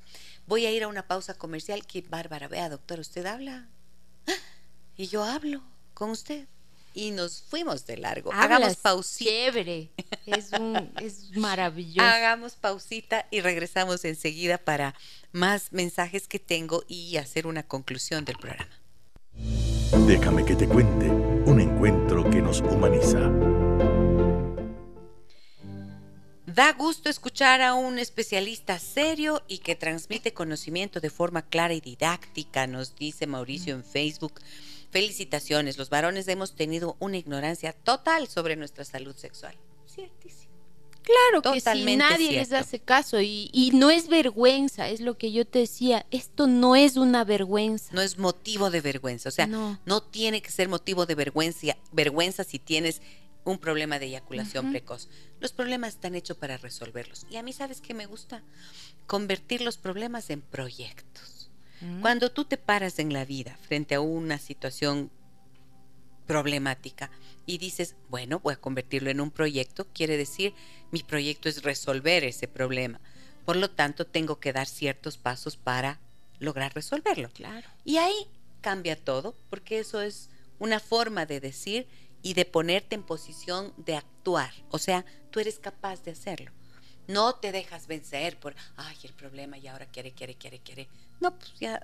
Voy 0.47 0.67
a 0.67 0.71
ir 0.71 0.83
a 0.83 0.89
una 0.89 1.07
pausa 1.07 1.35
comercial. 1.35 1.87
Qué 1.87 2.03
bárbara. 2.03 2.49
Vea, 2.49 2.69
doctor, 2.69 3.01
usted 3.01 3.27
habla. 3.27 3.69
Y 4.97 5.09
yo 5.09 5.25
hablo 5.25 5.61
con 5.93 6.11
usted. 6.11 6.47
Y 6.95 7.11
nos 7.11 7.43
fuimos 7.43 7.85
de 7.87 7.97
largo. 7.97 8.33
Hagamos 8.33 8.77
pausita. 8.77 9.29
Chévere. 9.29 9.91
Es, 10.25 10.51
es 11.03 11.31
maravilloso. 11.37 12.07
Hagamos 12.07 12.55
pausita 12.55 13.27
y 13.33 13.41
regresamos 13.41 14.05
enseguida 14.05 14.59
para 14.59 14.95
más 15.33 15.73
mensajes 15.73 16.29
que 16.29 16.39
tengo 16.39 16.85
y 16.87 17.17
hacer 17.17 17.49
una 17.49 17.65
conclusión 17.65 18.25
del 18.25 18.37
programa. 18.39 18.71
Déjame 20.07 20.45
que 20.45 20.55
te 20.55 20.69
cuente 20.69 21.09
un 21.09 21.61
encuentro 21.61 22.31
que 22.31 22.41
nos 22.41 22.61
humaniza. 22.61 23.31
Da 26.55 26.73
gusto 26.73 27.09
escuchar 27.09 27.63
a 27.63 27.75
un 27.75 27.99
especialista 27.99 28.79
serio 28.79 29.43
y 29.49 29.59
que 29.59 29.75
transmite 29.75 30.33
conocimiento 30.33 31.01
de 31.01 31.11
forma 31.11 31.43
clara 31.43 31.75
y 31.75 31.81
didáctica, 31.81 32.69
nos 32.69 32.95
dice 32.95 33.27
Mauricio 33.27 33.75
en 33.75 33.83
Facebook. 33.83 34.35
Felicitaciones, 34.93 35.79
los 35.79 35.91
varones 35.91 36.29
hemos 36.29 36.55
tenido 36.55 36.97
una 37.01 37.17
ignorancia 37.17 37.73
total 37.73 38.29
sobre 38.29 38.55
nuestra 38.55 38.85
salud 38.85 39.17
sexual. 39.17 39.57
Ciertísimo. 39.93 40.55
Claro 41.03 41.43
que 41.43 41.61
sí, 41.61 41.97
nadie 41.97 42.31
les 42.31 42.53
hace 42.53 42.79
caso 42.79 43.21
y, 43.21 43.51
y, 43.53 43.73
no 43.73 43.91
es 43.91 44.09
vergüenza, 44.09 44.89
es 44.89 45.01
lo 45.01 45.19
que 45.19 45.33
yo 45.33 45.45
te 45.45 45.59
decía, 45.59 46.07
esto 46.13 46.47
no 46.47 46.77
es 46.77 46.97
una 46.97 47.25
vergüenza. 47.25 47.93
No 47.93 48.01
es 48.01 48.17
motivo 48.17 48.71
de 48.71 48.81
vergüenza, 48.81 49.29
o 49.29 49.33
sea, 49.33 49.47
no, 49.49 49.81
no 49.85 50.03
tiene 50.03 50.41
que 50.41 50.51
ser 50.51 50.69
motivo 50.69 51.05
de 51.05 51.17
vergüenza, 51.17 51.77
vergüenza 51.93 52.45
si 52.45 52.59
tienes 52.59 53.03
un 53.45 53.59
problema 53.59 53.99
de 53.99 54.07
eyaculación 54.07 54.71
precoz. 54.71 55.09
Los 55.41 55.53
problemas 55.53 55.91
están 55.91 56.15
hechos 56.15 56.37
para 56.37 56.57
resolverlos. 56.57 57.27
Y 57.31 57.37
a 57.37 57.43
mí, 57.43 57.53
¿sabes 57.53 57.81
qué 57.81 57.95
me 57.95 58.07
gusta? 58.07 58.43
Convertir 59.07 59.61
los 59.61 59.77
problemas 59.77 60.31
en 60.31 60.41
proyectos. 60.41 61.51
Mm. 61.81 62.01
Cuando 62.01 62.31
tú 62.31 62.45
te 62.45 62.57
paras 62.57 62.99
en 62.99 63.13
la 63.13 63.25
vida 63.25 63.59
frente 63.69 63.95
a 63.95 64.01
una 64.01 64.39
situación 64.39 65.11
problemática 66.27 67.11
y 67.45 67.59
dices, 67.59 67.97
bueno, 68.09 68.41
voy 68.41 68.55
a 68.55 68.61
convertirlo 68.61 69.11
en 69.11 69.21
un 69.21 69.31
proyecto, 69.31 69.87
quiere 69.93 70.17
decir, 70.17 70.55
mi 70.91 71.03
proyecto 71.03 71.49
es 71.49 71.63
resolver 71.63 72.25
ese 72.25 72.49
problema. 72.49 73.01
Por 73.45 73.57
lo 73.57 73.71
tanto, 73.71 74.07
tengo 74.07 74.41
que 74.41 74.55
dar 74.55 74.67
ciertos 74.67 75.19
pasos 75.19 75.57
para 75.59 76.01
lograr 76.39 76.75
resolverlo. 76.75 77.29
Claro. 77.31 77.69
Y 77.85 77.99
ahí 77.99 78.29
cambia 78.63 78.97
todo, 78.97 79.37
porque 79.51 79.79
eso 79.79 80.01
es 80.01 80.31
una 80.59 80.81
forma 80.81 81.27
de 81.27 81.41
decir 81.41 81.87
y 82.25 82.33
de 82.33 82.47
ponerte 82.47 82.97
en 82.97 83.05
posición 83.05 83.73
de 83.77 83.95
actuar. 83.97 84.51
O 84.71 84.79
sea, 84.79 85.05
tú 85.31 85.39
eres 85.39 85.61
capaz 85.61 86.03
de 86.03 86.11
hacerlo. 86.11 86.51
No 87.07 87.35
te 87.35 87.53
dejas 87.53 87.87
vencer 87.87 88.41
por, 88.41 88.57
ay, 88.77 88.97
el 89.05 89.13
problema 89.13 89.59
y 89.59 89.69
ahora 89.69 89.87
quiere, 89.87 90.13
quiere, 90.13 90.35
quiere, 90.35 90.59
quiere. 90.59 90.89
No, 91.21 91.39
pues 91.39 91.53
ya. 91.61 91.81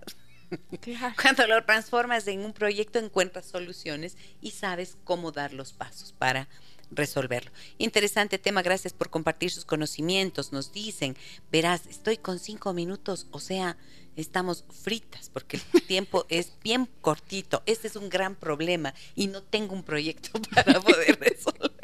Cuando 1.23 1.47
lo 1.47 1.63
transformas 1.65 2.27
en 2.27 2.41
un 2.41 2.55
proyecto 2.55 2.99
encuentras 2.99 3.47
soluciones 3.47 4.17
y 4.41 4.53
sabes 4.53 4.97
cómo 5.05 5.31
dar 5.31 5.53
los 5.53 5.75
pasos 5.75 6.13
para 6.13 6.49
resolverlo. 6.91 7.53
Interesante 7.77 8.39
tema, 8.39 8.63
gracias 8.63 8.95
por 8.95 9.11
compartir 9.11 9.51
sus 9.51 9.67
conocimientos. 9.67 10.53
Nos 10.53 10.73
dicen, 10.73 11.17
verás, 11.53 11.87
estoy 11.87 12.17
con 12.17 12.39
cinco 12.39 12.73
minutos, 12.73 13.27
o 13.31 13.41
sea, 13.41 13.77
estamos 14.21 14.65
fritas 14.71 15.31
porque 15.31 15.57
el 15.57 15.83
tiempo 15.87 16.27
es 16.29 16.53
bien 16.63 16.89
cortito. 17.01 17.63
Este 17.67 17.89
es 17.89 17.97
un 17.97 18.09
gran 18.09 18.35
problema 18.35 18.95
y 19.15 19.27
no 19.27 19.43
tengo 19.43 19.75
un 19.75 19.83
proyecto 19.83 20.31
para 20.55 20.81
poder 20.81 21.19
resolverlo. 21.19 21.81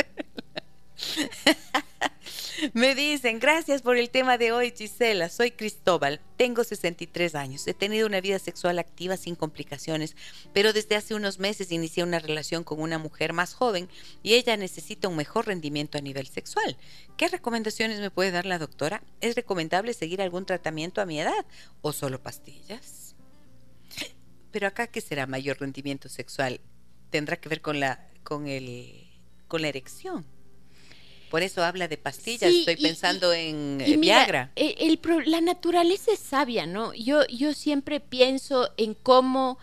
Me 2.72 2.94
dicen, 2.94 3.38
gracias 3.38 3.82
por 3.82 3.96
el 3.96 4.10
tema 4.10 4.38
de 4.38 4.52
hoy, 4.52 4.72
Gisela. 4.74 5.28
Soy 5.28 5.50
Cristóbal, 5.50 6.20
tengo 6.36 6.64
63 6.64 7.34
años. 7.34 7.66
He 7.66 7.74
tenido 7.74 8.06
una 8.06 8.20
vida 8.20 8.38
sexual 8.38 8.78
activa 8.78 9.16
sin 9.16 9.34
complicaciones, 9.34 10.16
pero 10.52 10.72
desde 10.72 10.96
hace 10.96 11.14
unos 11.14 11.38
meses 11.38 11.70
inicié 11.70 12.02
una 12.02 12.18
relación 12.18 12.64
con 12.64 12.80
una 12.80 12.98
mujer 12.98 13.32
más 13.32 13.54
joven 13.54 13.88
y 14.22 14.34
ella 14.34 14.56
necesita 14.56 15.08
un 15.08 15.16
mejor 15.16 15.46
rendimiento 15.46 15.98
a 15.98 16.00
nivel 16.00 16.26
sexual. 16.28 16.76
¿Qué 17.16 17.28
recomendaciones 17.28 18.00
me 18.00 18.10
puede 18.10 18.30
dar 18.30 18.46
la 18.46 18.58
doctora? 18.58 19.02
¿Es 19.20 19.34
recomendable 19.34 19.92
seguir 19.92 20.22
algún 20.22 20.46
tratamiento 20.46 21.00
a 21.00 21.06
mi 21.06 21.20
edad 21.20 21.46
o 21.82 21.92
solo 21.92 22.22
pastillas? 22.22 23.14
Pero 24.50 24.66
acá, 24.66 24.86
¿qué 24.86 25.00
será 25.00 25.26
mayor 25.26 25.60
rendimiento 25.60 26.08
sexual? 26.08 26.60
Tendrá 27.10 27.36
que 27.36 27.48
ver 27.48 27.60
con 27.60 27.80
la, 27.80 28.08
con 28.22 28.46
el, 28.46 29.10
con 29.48 29.62
la 29.62 29.68
erección. 29.68 30.35
Por 31.30 31.42
eso 31.42 31.64
habla 31.64 31.88
de 31.88 31.96
pastillas, 31.96 32.52
estoy 32.52 32.76
pensando 32.76 33.32
en 33.32 33.80
eh, 33.80 33.96
Viagra. 33.96 34.52
Eh, 34.56 34.98
la 35.26 35.40
naturaleza 35.40 36.12
es 36.12 36.20
sabia, 36.20 36.66
¿no? 36.66 36.94
Yo, 36.94 37.26
yo 37.26 37.52
siempre 37.52 38.00
pienso 38.00 38.70
en 38.76 38.94
cómo 38.94 39.58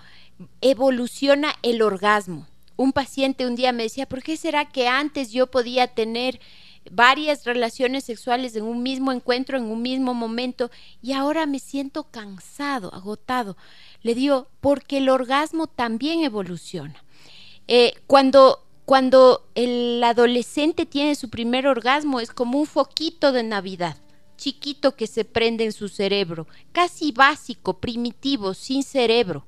evoluciona 0.61 1.55
el 1.61 1.81
orgasmo. 1.81 2.47
Un 2.75 2.91
paciente 2.91 3.45
un 3.45 3.55
día 3.55 3.71
me 3.71 3.83
decía, 3.83 4.07
¿por 4.07 4.23
qué 4.23 4.35
será 4.35 4.69
que 4.69 4.87
antes 4.87 5.31
yo 5.31 5.47
podía 5.47 5.87
tener 5.87 6.39
varias 6.91 7.45
relaciones 7.45 8.03
sexuales 8.03 8.55
en 8.55 8.63
un 8.63 8.83
mismo 8.83 9.11
encuentro, 9.11 9.57
en 9.57 9.65
un 9.65 9.81
mismo 9.81 10.13
momento, 10.13 10.69
y 11.01 11.13
ahora 11.13 11.45
me 11.45 11.59
siento 11.59 12.03
cansado, 12.03 12.93
agotado? 12.93 13.55
Le 14.01 14.15
digo, 14.15 14.47
porque 14.59 14.97
el 14.97 15.09
orgasmo 15.09 15.67
también 15.67 16.23
evoluciona. 16.23 17.03
Eh, 17.67 17.93
cuando 18.07 18.62
cuando 18.85 19.47
el 19.55 20.03
adolescente 20.03 20.85
tiene 20.85 21.15
su 21.15 21.29
primer 21.29 21.67
orgasmo 21.67 22.19
es 22.19 22.31
como 22.31 22.59
un 22.59 22.65
foquito 22.65 23.31
de 23.31 23.43
Navidad, 23.43 23.97
chiquito 24.37 24.95
que 24.95 25.07
se 25.07 25.23
prende 25.23 25.63
en 25.65 25.71
su 25.71 25.87
cerebro, 25.87 26.47
casi 26.71 27.11
básico, 27.11 27.79
primitivo, 27.79 28.53
sin 28.53 28.83
cerebro. 28.83 29.45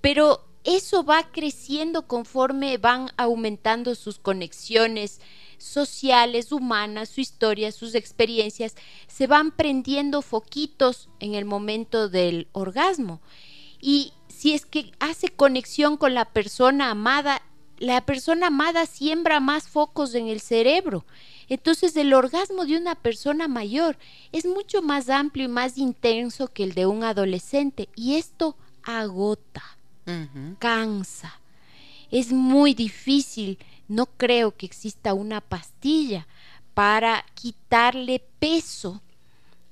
Pero 0.00 0.46
eso 0.64 1.02
va 1.02 1.30
creciendo 1.32 2.06
conforme 2.06 2.78
van 2.78 3.10
aumentando 3.16 3.96
sus 3.96 4.18
conexiones 4.18 5.20
sociales, 5.58 6.52
humanas, 6.52 7.08
su 7.08 7.20
historia, 7.20 7.72
sus 7.72 7.94
experiencias, 7.94 8.76
se 9.06 9.26
van 9.26 9.50
prendiendo 9.50 10.22
foquitos 10.22 11.08
en 11.20 11.34
el 11.34 11.44
momento 11.44 12.08
del 12.08 12.48
orgasmo. 12.52 13.20
Y 13.80 14.12
si 14.28 14.54
es 14.54 14.66
que 14.66 14.92
hace 15.00 15.28
conexión 15.28 15.96
con 15.96 16.14
la 16.14 16.26
persona 16.26 16.90
amada, 16.90 17.42
la 17.78 18.04
persona 18.04 18.48
amada 18.48 18.86
siembra 18.86 19.40
más 19.40 19.68
focos 19.68 20.14
en 20.14 20.28
el 20.28 20.40
cerebro. 20.40 21.04
Entonces 21.48 21.96
el 21.96 22.14
orgasmo 22.14 22.64
de 22.64 22.76
una 22.76 22.94
persona 22.94 23.48
mayor 23.48 23.98
es 24.30 24.46
mucho 24.46 24.80
más 24.82 25.08
amplio 25.08 25.46
y 25.46 25.48
más 25.48 25.76
intenso 25.76 26.48
que 26.48 26.64
el 26.64 26.74
de 26.74 26.86
un 26.86 27.04
adolescente 27.04 27.88
y 27.94 28.14
esto 28.14 28.56
agota, 28.82 29.62
cansa. 30.58 31.40
Es 32.10 32.32
muy 32.32 32.74
difícil, 32.74 33.58
no 33.88 34.06
creo 34.06 34.56
que 34.56 34.66
exista 34.66 35.14
una 35.14 35.40
pastilla 35.40 36.26
para 36.74 37.24
quitarle 37.34 38.22
peso 38.38 39.02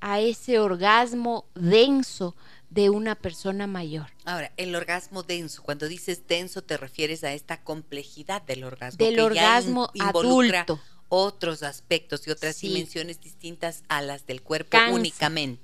a 0.01 0.21
ese 0.21 0.59
orgasmo 0.59 1.45
denso 1.55 2.35
de 2.71 2.89
una 2.89 3.17
persona 3.17 3.67
mayor. 3.67 4.07
Ahora, 4.25 4.53
el 4.57 4.75
orgasmo 4.75 5.23
denso, 5.23 5.63
cuando 5.63 5.89
dices 5.89 6.27
denso 6.27 6.63
te 6.63 6.77
refieres 6.77 7.25
a 7.25 7.33
esta 7.33 7.63
complejidad 7.63 8.43
del 8.43 8.65
orgasmo. 8.65 9.05
Del 9.05 9.21
orgasmo 9.21 9.91
adulto. 9.99 10.81
Otros 11.13 11.65
aspectos 11.65 12.25
y 12.29 12.31
otras 12.31 12.61
dimensiones 12.61 13.21
distintas 13.21 13.83
a 13.89 14.01
las 14.01 14.27
del 14.27 14.43
cuerpo 14.43 14.79
únicamente. 14.93 15.61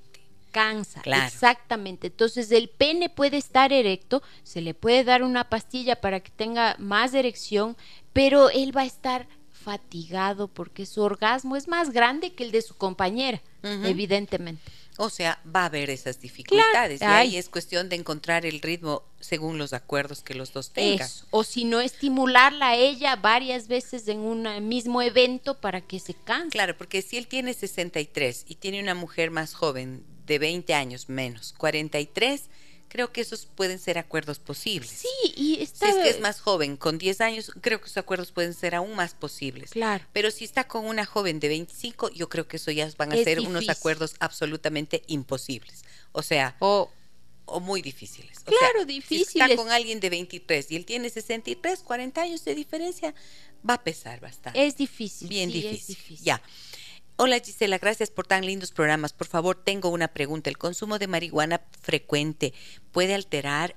Cansa, 0.51 1.01
exactamente. 1.25 2.07
Entonces 2.07 2.51
el 2.51 2.67
pene 2.67 3.09
puede 3.09 3.37
estar 3.37 3.71
erecto, 3.71 4.21
se 4.43 4.59
le 4.59 4.73
puede 4.73 5.05
dar 5.05 5.23
una 5.23 5.49
pastilla 5.49 6.01
para 6.01 6.19
que 6.19 6.31
tenga 6.31 6.75
más 6.79 7.13
erección, 7.13 7.77
pero 8.11 8.49
él 8.49 8.75
va 8.75 8.81
a 8.81 8.85
estar 8.85 9.27
fatigado 9.51 10.49
porque 10.49 10.85
su 10.85 11.01
orgasmo 11.01 11.55
es 11.55 11.67
más 11.69 11.91
grande 11.91 12.33
que 12.33 12.43
el 12.43 12.51
de 12.51 12.61
su 12.61 12.75
compañera, 12.75 13.41
evidentemente. 13.63 14.61
O 14.97 15.09
sea, 15.09 15.39
va 15.45 15.61
a 15.61 15.65
haber 15.65 15.89
esas 15.89 16.19
dificultades. 16.19 17.01
y 17.01 17.05
ahí 17.05 17.37
es 17.37 17.49
cuestión 17.49 17.87
de 17.89 17.95
encontrar 17.95 18.45
el 18.45 18.61
ritmo 18.61 19.03
según 19.19 19.57
los 19.57 19.73
acuerdos 19.73 20.21
que 20.21 20.33
los 20.33 20.53
dos 20.53 20.71
tengan. 20.71 21.07
O 21.29 21.43
si 21.43 21.65
no, 21.65 21.79
estimularla 21.79 22.69
a 22.69 22.75
ella 22.75 23.15
varias 23.15 23.67
veces 23.67 24.07
en 24.07 24.19
un 24.19 24.67
mismo 24.67 25.01
evento 25.01 25.59
para 25.59 25.81
que 25.81 25.99
se 25.99 26.13
canse. 26.13 26.49
Claro, 26.49 26.77
porque 26.77 27.01
si 27.01 27.17
él 27.17 27.27
tiene 27.27 27.53
63 27.53 28.45
y 28.47 28.55
tiene 28.55 28.81
una 28.81 28.95
mujer 28.95 29.31
más 29.31 29.53
joven 29.53 30.03
de 30.25 30.39
20 30.39 30.73
años 30.73 31.09
menos, 31.09 31.53
43, 31.57 32.49
creo 32.87 33.11
que 33.11 33.21
esos 33.21 33.45
pueden 33.45 33.79
ser 33.79 33.97
acuerdos 33.97 34.39
posibles. 34.39 34.89
Sí, 34.89 35.33
y 35.35 35.61
está... 35.61 35.91
Si 35.91 35.97
es 35.97 36.03
que 36.03 36.09
es 36.09 36.19
más 36.19 36.39
joven, 36.39 36.77
con 36.77 36.97
10 36.97 37.21
años, 37.21 37.51
creo 37.61 37.79
que 37.79 37.85
esos 37.85 37.97
acuerdos 37.97 38.31
pueden 38.31 38.53
ser 38.53 38.75
aún 38.75 38.95
más 38.95 39.13
posibles. 39.13 39.71
Claro. 39.71 40.05
Pero 40.13 40.31
si 40.31 40.45
está 40.45 40.67
con 40.67 40.85
una 40.85 41.05
joven 41.05 41.39
de 41.39 41.49
25, 41.49 42.11
yo 42.11 42.29
creo 42.29 42.47
que 42.47 42.57
eso 42.57 42.71
ya 42.71 42.89
van 42.97 43.11
a 43.11 43.15
ser 43.15 43.39
unos 43.41 43.69
acuerdos 43.69 44.15
absolutamente 44.19 45.03
imposibles. 45.07 45.83
O 46.11 46.21
sea, 46.21 46.55
o, 46.59 46.89
o 47.45 47.59
muy 47.59 47.81
difíciles. 47.81 48.39
claro, 48.39 48.85
difíciles. 48.85 49.27
Si 49.29 49.39
está 49.39 49.55
con 49.55 49.71
alguien 49.71 49.99
de 49.99 50.09
23 50.09 50.71
y 50.71 50.75
él 50.75 50.85
tiene 50.85 51.09
63, 51.09 51.79
40 51.79 52.21
años 52.21 52.45
de 52.45 52.55
diferencia, 52.55 53.13
va 53.67 53.75
a 53.75 53.83
pesar 53.83 54.19
bastante. 54.19 54.65
Es 54.65 54.77
difícil. 54.77 55.27
Bien 55.27 55.51
difícil. 55.51 55.97
Ya. 56.21 56.41
Hola 57.19 57.39
Gisela, 57.39 57.79
gracias 57.79 58.11
por 58.11 58.27
tan 58.27 58.45
lindos 58.45 58.71
programas. 58.71 59.11
Por 59.11 59.25
favor, 59.25 59.59
tengo 59.63 59.89
una 59.89 60.07
pregunta. 60.07 60.51
¿El 60.51 60.59
consumo 60.59 60.99
de 60.99 61.07
marihuana 61.07 61.61
frecuente 61.81 62.53
puede 62.91 63.15
alterar 63.15 63.75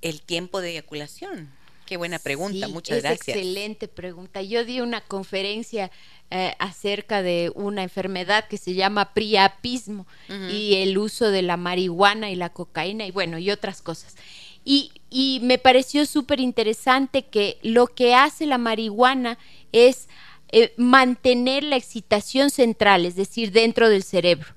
el 0.00 0.22
tiempo 0.22 0.62
de 0.62 0.70
eyaculación? 0.70 1.50
Qué 1.84 1.98
buena 1.98 2.18
pregunta, 2.18 2.66
muchas 2.68 3.02
gracias. 3.02 3.36
Excelente 3.36 3.86
pregunta. 3.86 4.40
Yo 4.40 4.64
di 4.64 4.80
una 4.80 5.02
conferencia 5.02 5.90
eh, 6.30 6.54
acerca 6.58 7.20
de 7.22 7.52
una 7.54 7.82
enfermedad 7.82 8.48
que 8.48 8.56
se 8.56 8.72
llama 8.72 9.12
priapismo 9.12 10.06
y 10.50 10.76
el 10.76 10.96
uso 10.96 11.30
de 11.30 11.42
la 11.42 11.58
marihuana 11.58 12.30
y 12.30 12.36
la 12.36 12.48
cocaína 12.48 13.06
y 13.06 13.10
bueno, 13.10 13.36
y 13.36 13.50
otras 13.50 13.82
cosas. 13.82 14.16
Y, 14.64 14.92
y 15.10 15.40
me 15.42 15.58
pareció 15.58 16.06
súper 16.06 16.40
interesante 16.40 17.26
que 17.26 17.58
lo 17.62 17.88
que 17.88 18.14
hace 18.14 18.46
la 18.46 18.56
marihuana 18.56 19.38
es 19.72 20.08
eh, 20.48 20.72
mantener 20.76 21.64
la 21.64 21.76
excitación 21.76 22.50
central, 22.50 23.06
es 23.06 23.16
decir, 23.16 23.52
dentro 23.52 23.88
del 23.88 24.02
cerebro. 24.02 24.48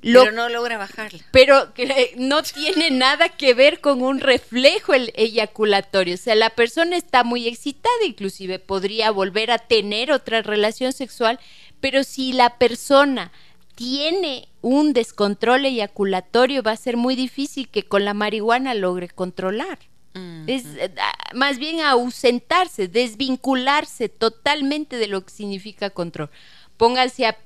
pero 0.00 0.32
no 0.32 0.48
logra 0.48 0.78
bajarla. 0.78 1.24
Pero 1.32 1.74
que 1.74 2.14
no 2.16 2.42
tiene 2.42 2.90
nada 2.90 3.28
que 3.30 3.54
ver 3.54 3.80
con 3.80 4.02
un 4.02 4.20
reflejo 4.20 4.94
el 4.94 5.12
eyaculatorio. 5.16 6.14
O 6.14 6.18
sea, 6.18 6.34
la 6.34 6.50
persona 6.50 6.96
está 6.96 7.24
muy 7.24 7.48
excitada, 7.48 8.04
inclusive 8.06 8.58
podría 8.58 9.10
volver 9.10 9.50
a 9.50 9.58
tener 9.58 10.12
otra 10.12 10.42
relación 10.42 10.92
sexual, 10.92 11.40
pero 11.80 12.04
si 12.04 12.32
la 12.32 12.58
persona 12.58 13.32
tiene 13.74 14.48
un 14.60 14.92
descontrol 14.92 15.64
eyaculatorio, 15.64 16.62
va 16.62 16.72
a 16.72 16.76
ser 16.76 16.96
muy 16.96 17.14
difícil 17.14 17.68
que 17.68 17.84
con 17.84 18.04
la 18.04 18.14
marihuana 18.14 18.74
logre 18.74 19.08
controlar. 19.08 19.78
Es 20.46 20.64
eh, 20.64 20.92
más 21.34 21.58
bien 21.58 21.80
ausentarse, 21.80 22.88
desvincularse 22.88 24.08
totalmente 24.08 24.96
de 24.96 25.06
lo 25.06 25.24
que 25.24 25.30
significa 25.30 25.90
control. 25.90 26.30
Pónganse 26.76 27.26
a, 27.26 27.36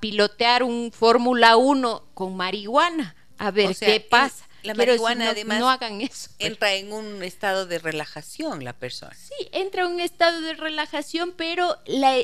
pilotear 0.00 0.62
un 0.62 0.92
Fórmula 0.92 1.56
1 1.56 2.04
con 2.14 2.36
marihuana, 2.36 3.16
a 3.36 3.50
ver 3.50 3.74
qué 3.76 4.00
pasa. 4.00 4.46
La 4.62 4.74
marihuana, 4.74 5.30
además, 5.30 5.60
no 5.60 5.70
hagan 5.70 6.00
eso. 6.00 6.30
Entra 6.38 6.74
en 6.74 6.92
un 6.92 7.22
estado 7.22 7.66
de 7.66 7.78
relajación 7.78 8.64
la 8.64 8.72
persona. 8.72 9.14
Sí, 9.14 9.48
entra 9.52 9.84
en 9.84 9.92
un 9.92 10.00
estado 10.00 10.40
de 10.40 10.54
relajación, 10.54 11.32
pero 11.36 11.76
la, 11.86 12.16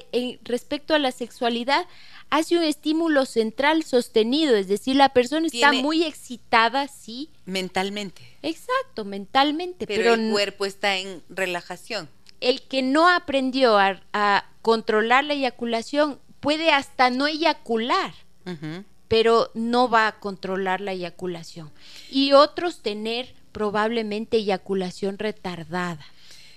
respecto 0.43 0.95
a 0.95 0.99
la 0.99 1.13
sexualidad, 1.13 1.87
hace 2.33 2.57
un 2.57 2.65
estímulo 2.65 3.27
central 3.27 3.85
sostenido, 3.85 4.57
es 4.57 4.67
decir, 4.67 4.97
la 4.97 5.11
persona 5.11 5.47
está 5.47 5.71
muy 5.73 6.03
excitada, 6.03 6.89
sí. 6.89 7.29
Mentalmente. 7.45 8.23
Exacto, 8.41 9.05
mentalmente. 9.05 9.87
Pero, 9.87 10.15
el 10.15 10.31
cuerpo 10.31 10.65
está 10.65 10.97
en 10.97 11.23
relajación. 11.29 12.09
El 12.41 12.63
que 12.63 12.81
no 12.81 13.11
aprendió 13.11 13.79
a, 13.79 14.47
controlar 14.63 15.25
la 15.25 15.35
eyaculación 15.35 16.21
puede 16.41 16.71
hasta 16.71 17.11
no 17.11 17.27
eyacular, 17.27 18.15
pero 19.09 19.51
no 19.53 19.91
va 19.91 20.07
a 20.07 20.19
controlar 20.19 20.81
la 20.81 20.93
eyaculación. 20.93 21.71
Y 22.11 22.33
otros 22.33 22.81
tener 22.81 23.35
probablemente 23.53 24.39
eyaculación 24.39 25.19
retardada. 25.19 26.07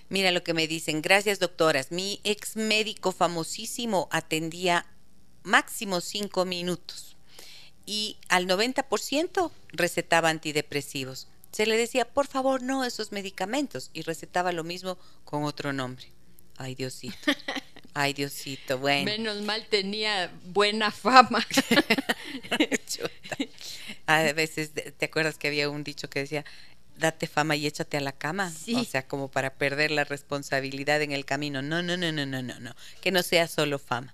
Mira 0.07 0.31
lo 0.31 0.43
que 0.43 0.53
me 0.53 0.67
dicen. 0.67 1.01
Gracias, 1.01 1.39
doctoras. 1.39 1.91
Mi 1.91 2.21
ex 2.23 2.55
médico 2.55 3.11
famosísimo 3.11 4.07
atendía 4.11 4.85
máximo 5.45 6.01
cinco 6.01 6.45
minutos. 6.45 7.15
Y 7.85 8.17
al 8.29 8.47
90% 8.47 9.51
recetaba 9.71 10.29
antidepresivos. 10.29 11.27
Se 11.51 11.65
le 11.65 11.77
decía, 11.77 12.05
por 12.05 12.27
favor, 12.27 12.61
no 12.61 12.83
esos 12.83 13.11
medicamentos. 13.11 13.91
Y 13.93 14.01
recetaba 14.01 14.51
lo 14.51 14.63
mismo 14.63 14.97
con 15.23 15.43
otro 15.43 15.71
nombre. 15.71 16.07
Ay, 16.57 16.75
Diosito. 16.75 17.15
Ay, 17.93 18.13
Diosito, 18.13 18.77
bueno. 18.77 19.05
Menos 19.05 19.41
mal 19.43 19.65
tenía 19.69 20.29
buena 20.47 20.91
fama. 20.91 21.45
a 24.05 24.33
veces, 24.33 24.71
¿te 24.73 25.05
acuerdas 25.05 25.37
que 25.37 25.47
había 25.47 25.69
un 25.69 25.85
dicho 25.85 26.09
que 26.09 26.19
decía, 26.19 26.43
date 26.97 27.27
fama 27.27 27.55
y 27.55 27.67
échate 27.67 27.95
a 27.95 28.01
la 28.01 28.11
cama? 28.11 28.51
O 28.75 28.83
sea, 28.83 29.07
como 29.07 29.29
para 29.29 29.53
perder 29.53 29.91
la 29.91 30.03
responsabilidad 30.03 31.01
en 31.01 31.13
el 31.13 31.23
camino. 31.23 31.61
No, 31.61 31.81
no, 31.81 31.95
no, 31.95 32.11
no, 32.11 32.25
no, 32.25 32.41
no, 32.41 32.59
no. 32.59 32.75
Que 33.01 33.11
no 33.11 33.23
sea 33.23 33.47
solo 33.47 33.79
fama. 33.79 34.13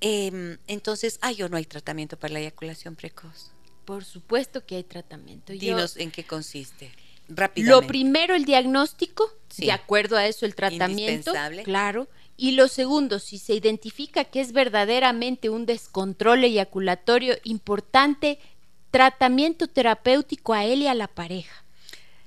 Em, 0.00 0.58
entonces, 0.66 1.18
¿hay 1.22 1.42
o 1.42 1.48
no 1.48 1.56
hay 1.56 1.64
tratamiento 1.64 2.18
para 2.18 2.34
la 2.34 2.40
eyaculación 2.40 2.96
precoz? 2.96 3.52
Por 3.84 4.04
supuesto 4.04 4.64
que 4.64 4.76
hay 4.76 4.84
tratamiento. 4.84 5.52
Dinos 5.52 5.96
en 5.96 6.10
qué 6.10 6.24
consiste. 6.24 6.92
Rápidamente. 7.28 7.70
Lo 7.70 7.86
primero, 7.86 8.34
el 8.34 8.44
diagnóstico, 8.44 9.30
de 9.56 9.72
acuerdo 9.72 10.16
a 10.16 10.26
eso 10.26 10.46
el 10.46 10.54
tratamiento. 10.54 11.32
Claro. 11.64 12.08
Y 12.36 12.52
lo 12.52 12.68
segundo, 12.68 13.18
si 13.18 13.38
se 13.38 13.54
identifica 13.54 14.24
que 14.24 14.40
es 14.40 14.52
verdaderamente 14.52 15.50
un 15.50 15.66
descontrol 15.66 16.44
eyaculatorio 16.44 17.36
importante, 17.42 18.38
tratamiento 18.90 19.66
terapéutico 19.66 20.54
a 20.54 20.64
él 20.64 20.82
y 20.82 20.86
a 20.86 20.94
la 20.94 21.08
pareja. 21.08 21.64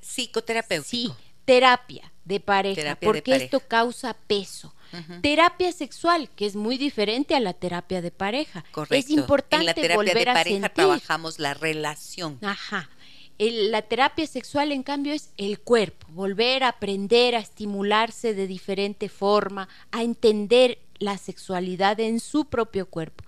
Psicoterapéutico. 0.01 0.89
Sí, 0.89 1.11
terapia 1.45 2.11
de 2.25 2.39
pareja, 2.39 2.97
porque 3.01 3.35
esto 3.35 3.61
causa 3.61 4.13
peso. 4.13 4.73
Terapia 5.21 5.71
sexual, 5.71 6.29
que 6.35 6.45
es 6.45 6.55
muy 6.55 6.77
diferente 6.77 7.35
a 7.35 7.39
la 7.39 7.53
terapia 7.53 8.01
de 8.01 8.11
pareja. 8.11 8.63
Correcto. 8.71 8.95
Es 8.95 9.09
importante 9.09 9.57
en 9.57 9.65
la 9.65 9.73
terapia 9.73 10.13
de 10.13 10.25
pareja 10.25 10.69
trabajamos 10.69 11.39
la 11.39 11.53
relación. 11.53 12.39
Ajá. 12.41 12.89
la 13.37 13.81
terapia 13.81 14.27
sexual, 14.27 14.71
en 14.71 14.83
cambio, 14.83 15.13
es 15.13 15.31
el 15.37 15.59
cuerpo, 15.59 16.07
volver 16.09 16.63
a 16.63 16.69
aprender 16.69 17.35
a 17.35 17.39
estimularse 17.39 18.33
de 18.33 18.47
diferente 18.47 19.09
forma, 19.09 19.67
a 19.91 20.03
entender 20.03 20.79
la 20.99 21.17
sexualidad 21.17 21.99
en 21.99 22.19
su 22.19 22.45
propio 22.45 22.85
cuerpo. 22.85 23.23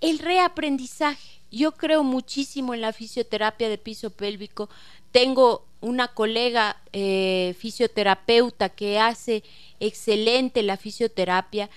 El 0.00 0.18
reaprendizaje. 0.18 1.40
Yo 1.50 1.72
creo 1.72 2.02
muchísimo 2.02 2.72
en 2.74 2.80
la 2.80 2.92
fisioterapia 2.92 3.68
de 3.68 3.76
piso 3.78 4.10
pélvico. 4.10 4.70
Tengo 5.12 5.66
una 5.82 6.08
colega 6.08 6.76
eh, 6.92 7.54
fisioterapeuta 7.58 8.70
que 8.70 8.98
hace 8.98 9.42
excelente 9.80 10.62
la 10.62 10.76
fisioterapia. 10.76 11.68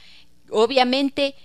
Obviamente, 0.49 1.36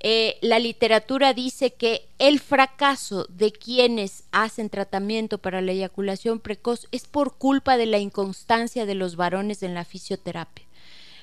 eh, 0.00 0.36
la 0.42 0.58
literatura 0.58 1.32
dice 1.32 1.72
que 1.72 2.08
el 2.18 2.38
fracaso 2.38 3.26
de 3.30 3.50
quienes 3.50 4.24
hacen 4.30 4.70
tratamiento 4.70 5.38
para 5.38 5.60
la 5.60 5.72
eyaculación 5.72 6.38
precoz 6.38 6.86
es 6.92 7.06
por 7.06 7.36
culpa 7.36 7.76
de 7.76 7.86
la 7.86 7.98
inconstancia 7.98 8.86
de 8.86 8.94
los 8.94 9.16
varones 9.16 9.62
en 9.62 9.74
la 9.74 9.84
fisioterapia. 9.84 10.67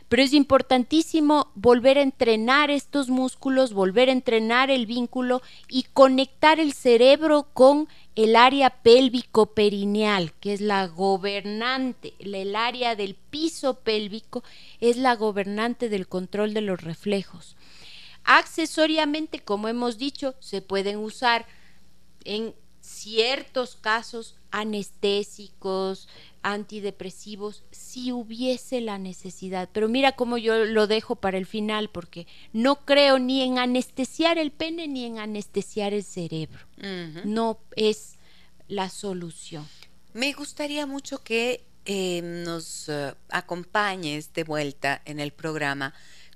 Pero 0.08 0.22
es 0.22 0.34
importantísimo 0.34 1.52
volver 1.56 1.98
a 1.98 2.04
entrenar 2.04 2.70
estos 2.70 3.10
músculos, 3.10 3.74
volver 3.74 4.10
a 4.10 4.12
entrenar 4.12 4.70
el 4.70 4.86
vínculo 4.86 5.42
y 5.68 5.84
conectar 5.94 6.60
el 6.60 6.74
cerebro 6.74 7.48
con 7.54 7.88
el 8.16 8.36
área 8.36 8.70
pélvico 8.70 9.48
perineal, 9.48 10.32
que 10.40 10.54
es 10.54 10.62
la 10.62 10.88
gobernante, 10.88 12.14
el 12.20 12.56
área 12.56 12.96
del 12.96 13.16
piso 13.16 13.80
pélvico 13.80 14.44
es 14.80 14.98
la 14.98 15.16
gobernante 15.16 15.90
del 15.90 16.08
control 16.08 16.54
de 16.54 16.62
los 16.62 16.82
reflejos. 16.82 17.58
Accesoriamente, 18.24 19.40
como 19.40 19.68
hemos 19.68 19.98
dicho, 19.98 20.36
se 20.40 20.62
pueden 20.62 20.98
usar 20.98 21.46
en 22.24 22.56
ciertos 22.86 23.76
casos 23.76 24.36
anestésicos, 24.52 26.08
antidepresivos, 26.44 27.64
si 27.72 28.12
hubiese 28.12 28.80
la 28.80 28.98
necesidad. 29.00 29.68
Pero 29.74 29.90
mira 29.90 30.14
cómo 30.14 30.38
yo 30.38 30.66
lo 30.66 30.88
dejo 30.88 31.16
para 31.16 31.38
el 31.38 31.46
final, 31.46 31.90
porque 31.90 32.28
no 32.54 32.86
creo 32.86 33.20
ni 33.20 33.42
en 33.42 33.58
anestesiar 33.58 34.38
el 34.38 34.52
pene 34.52 34.88
ni 34.88 35.06
en 35.06 35.20
anestesiar 35.20 35.94
el 35.94 36.04
cerebro. 36.04 36.60
No 37.26 37.60
es 37.76 38.16
la 38.68 38.90
solución. 38.90 39.68
Me 40.14 40.34
gustaría 40.34 40.86
mucho 40.86 41.24
que 41.24 41.66
eh, 41.86 42.22
nos 42.22 42.88
eh, 42.90 43.14
acompañes 43.30 44.34
de 44.34 44.44
vuelta 44.44 45.02
en 45.06 45.20
el 45.20 45.32
programa 45.32 45.94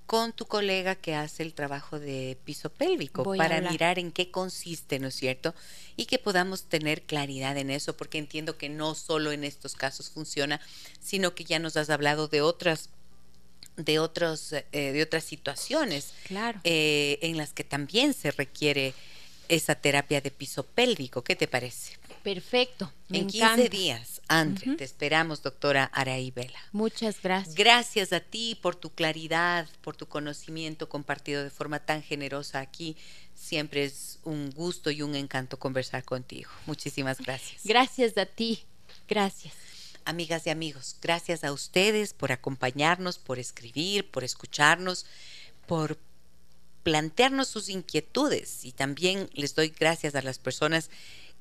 con 0.10 0.34
tu 0.34 0.48
colega 0.48 0.96
que 0.96 1.14
hace 1.14 1.44
el 1.44 1.54
trabajo 1.54 2.00
de 2.00 2.36
piso 2.44 2.72
pélvico 2.72 3.36
para 3.38 3.62
mirar 3.62 4.00
en 4.00 4.12
qué 4.12 4.32
consiste, 4.32 4.98
¿no 4.98 5.10
es 5.10 5.14
cierto? 5.14 5.54
Y 5.98 6.08
que 6.08 6.18
podamos 6.18 6.64
tener 6.64 7.04
claridad 7.04 7.56
en 7.58 7.70
eso, 7.70 7.96
porque 7.96 8.18
entiendo 8.18 8.58
que 8.58 8.70
no 8.70 8.96
solo 8.96 9.32
en 9.32 9.44
estos 9.44 9.76
casos 9.76 10.10
funciona, 10.10 10.60
sino 11.00 11.36
que 11.36 11.44
ya 11.44 11.60
nos 11.60 11.78
has 11.78 11.92
hablado 11.92 12.28
de 12.28 12.42
otras 12.42 12.90
de 13.78 14.00
otros 14.00 14.52
eh, 14.54 14.64
de 14.72 15.04
otras 15.04 15.26
situaciones 15.26 16.16
claro. 16.26 16.60
Eh, 16.64 17.20
en 17.22 17.38
las 17.38 17.54
que 17.54 17.64
también 17.64 18.16
se 18.16 18.32
requiere 18.32 18.96
esa 19.48 19.76
terapia 19.76 20.22
de 20.22 20.32
piso 20.32 20.64
pélvico. 20.64 21.24
¿Qué 21.24 21.36
te 21.36 21.48
parece? 21.48 21.99
Perfecto. 22.24 22.92
en 23.10 23.28
15 23.28 23.70
días, 23.70 24.22
Andre, 24.28 24.76
te 24.76 24.84
esperamos, 24.84 25.42
doctora 25.42 25.86
Araí 25.86 26.32
Vela. 26.32 26.60
Muchas 26.72 27.22
gracias. 27.22 27.56
Gracias 27.56 28.14
a 28.14 28.20
ti 28.20 28.58
por 28.62 28.76
tu 28.76 28.92
claridad, 28.92 29.68
por 29.82 29.96
tu 29.96 30.08
conocimiento 30.08 30.90
compartido 30.90 31.44
de 31.44 31.50
forma 31.50 31.80
tan 31.80 32.04
generosa 32.04 32.60
aquí. 32.60 32.96
Siempre 33.34 33.86
es 33.86 34.20
un 34.24 34.52
gusto 34.52 34.92
y 34.92 35.02
un 35.02 35.16
encanto 35.16 35.58
conversar 35.58 36.04
contigo. 36.04 36.52
Muchísimas 36.66 37.20
gracias. 37.20 37.62
Gracias 37.64 38.18
a 38.18 38.26
ti. 38.26 38.64
Gracias. 39.08 39.54
Amigas 40.06 40.48
y 40.48 40.50
amigos, 40.50 40.96
gracias 41.02 41.44
a 41.44 41.52
ustedes 41.52 42.14
por 42.14 42.32
acompañarnos, 42.32 43.20
por 43.20 43.38
escribir, 43.38 44.10
por 44.10 44.24
escucharnos, 44.24 45.06
por 45.68 45.98
plantearnos 46.84 47.48
sus 47.48 47.70
inquietudes 47.70 48.66
y 48.66 48.72
también 48.72 49.30
les 49.34 49.54
doy 49.54 49.70
gracias 49.78 50.16
a 50.16 50.22
las 50.22 50.40
personas 50.40 50.90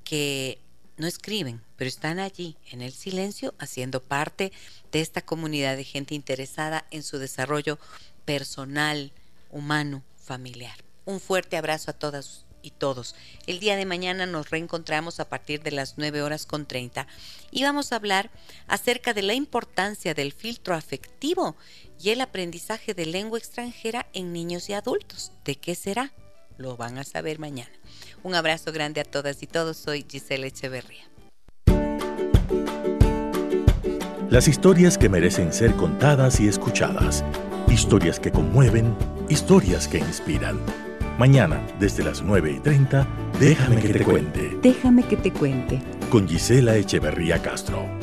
que 0.05 0.59
no 0.99 1.07
escriben, 1.07 1.63
pero 1.77 1.89
están 1.89 2.19
allí 2.19 2.57
en 2.71 2.83
el 2.83 2.93
silencio 2.93 3.55
haciendo 3.59 4.03
parte 4.03 4.53
de 4.93 5.01
esta 5.01 5.23
comunidad 5.23 5.77
de 5.77 5.85
gente 5.85 6.15
interesada 6.15 6.85
en 6.91 7.03
su 7.03 7.19
desarrollo 7.19 7.79
personal, 8.25 9.13
humano, 9.51 10.03
familiar. 10.17 10.77
Un 11.05 11.21
fuerte 11.21 11.57
abrazo 11.57 11.91
a 11.91 11.95
todas 11.95 12.45
y 12.63 12.73
todos. 12.73 13.15
El 13.47 13.61
día 13.61 13.77
de 13.77 13.87
mañana 13.87 14.27
nos 14.27 14.51
reencontramos 14.51 15.21
a 15.21 15.29
partir 15.29 15.63
de 15.63 15.71
las 15.71 15.95
9 15.97 16.23
horas 16.23 16.45
con 16.45 16.67
30 16.67 17.07
y 17.51 17.63
vamos 17.63 17.93
a 17.93 17.97
hablar 17.97 18.31
acerca 18.67 19.15
de 19.15 19.23
la 19.23 19.35
importancia 19.35 20.15
del 20.15 20.33
filtro 20.33 20.75
afectivo 20.75 21.57
y 22.03 22.11
el 22.11 22.21
aprendizaje 22.21 22.95
de 22.95 23.07
lengua 23.07 23.39
extranjera 23.39 24.07
en 24.13 24.33
niños 24.33 24.69
y 24.69 24.75
adultos. 24.75 25.33
¿De 25.45 25.57
qué 25.57 25.75
será? 25.75 26.13
Lo 26.59 26.77
van 26.77 26.99
a 26.99 27.05
saber 27.05 27.39
mañana. 27.39 27.78
Un 28.29 28.35
abrazo 28.35 28.73
grande 28.73 29.01
a 29.01 29.05
todas 29.05 29.43
y 29.43 29.47
todos. 29.47 29.79
Soy 29.79 30.05
Giselle 30.07 30.47
Echeverría. 30.49 31.09
Las 34.29 34.49
historias 34.49 34.99
que 34.99 35.09
merecen 35.09 35.51
ser 35.51 35.73
contadas 35.77 36.39
y 36.39 36.47
escuchadas. 36.47 37.25
Historias 37.71 38.21
que 38.21 38.31
conmueven, 38.31 38.95
historias 39.31 39.89
que 39.89 39.97
inspiran. 39.97 40.61
Mañana, 41.19 41.67
desde 41.81 42.05
las 42.05 42.21
9 42.21 42.53
y 42.53 42.61
30, 42.61 43.09
déjame, 43.41 43.81
que, 43.81 43.95
te 43.95 44.05
cuente. 44.05 44.59
Déjame 44.61 45.05
que 45.05 45.17
te 45.17 45.33
cuente. 45.33 45.81
Con 46.11 46.29
Gisela 46.29 46.77
Echeverría 46.77 47.41
Castro. 47.41 47.98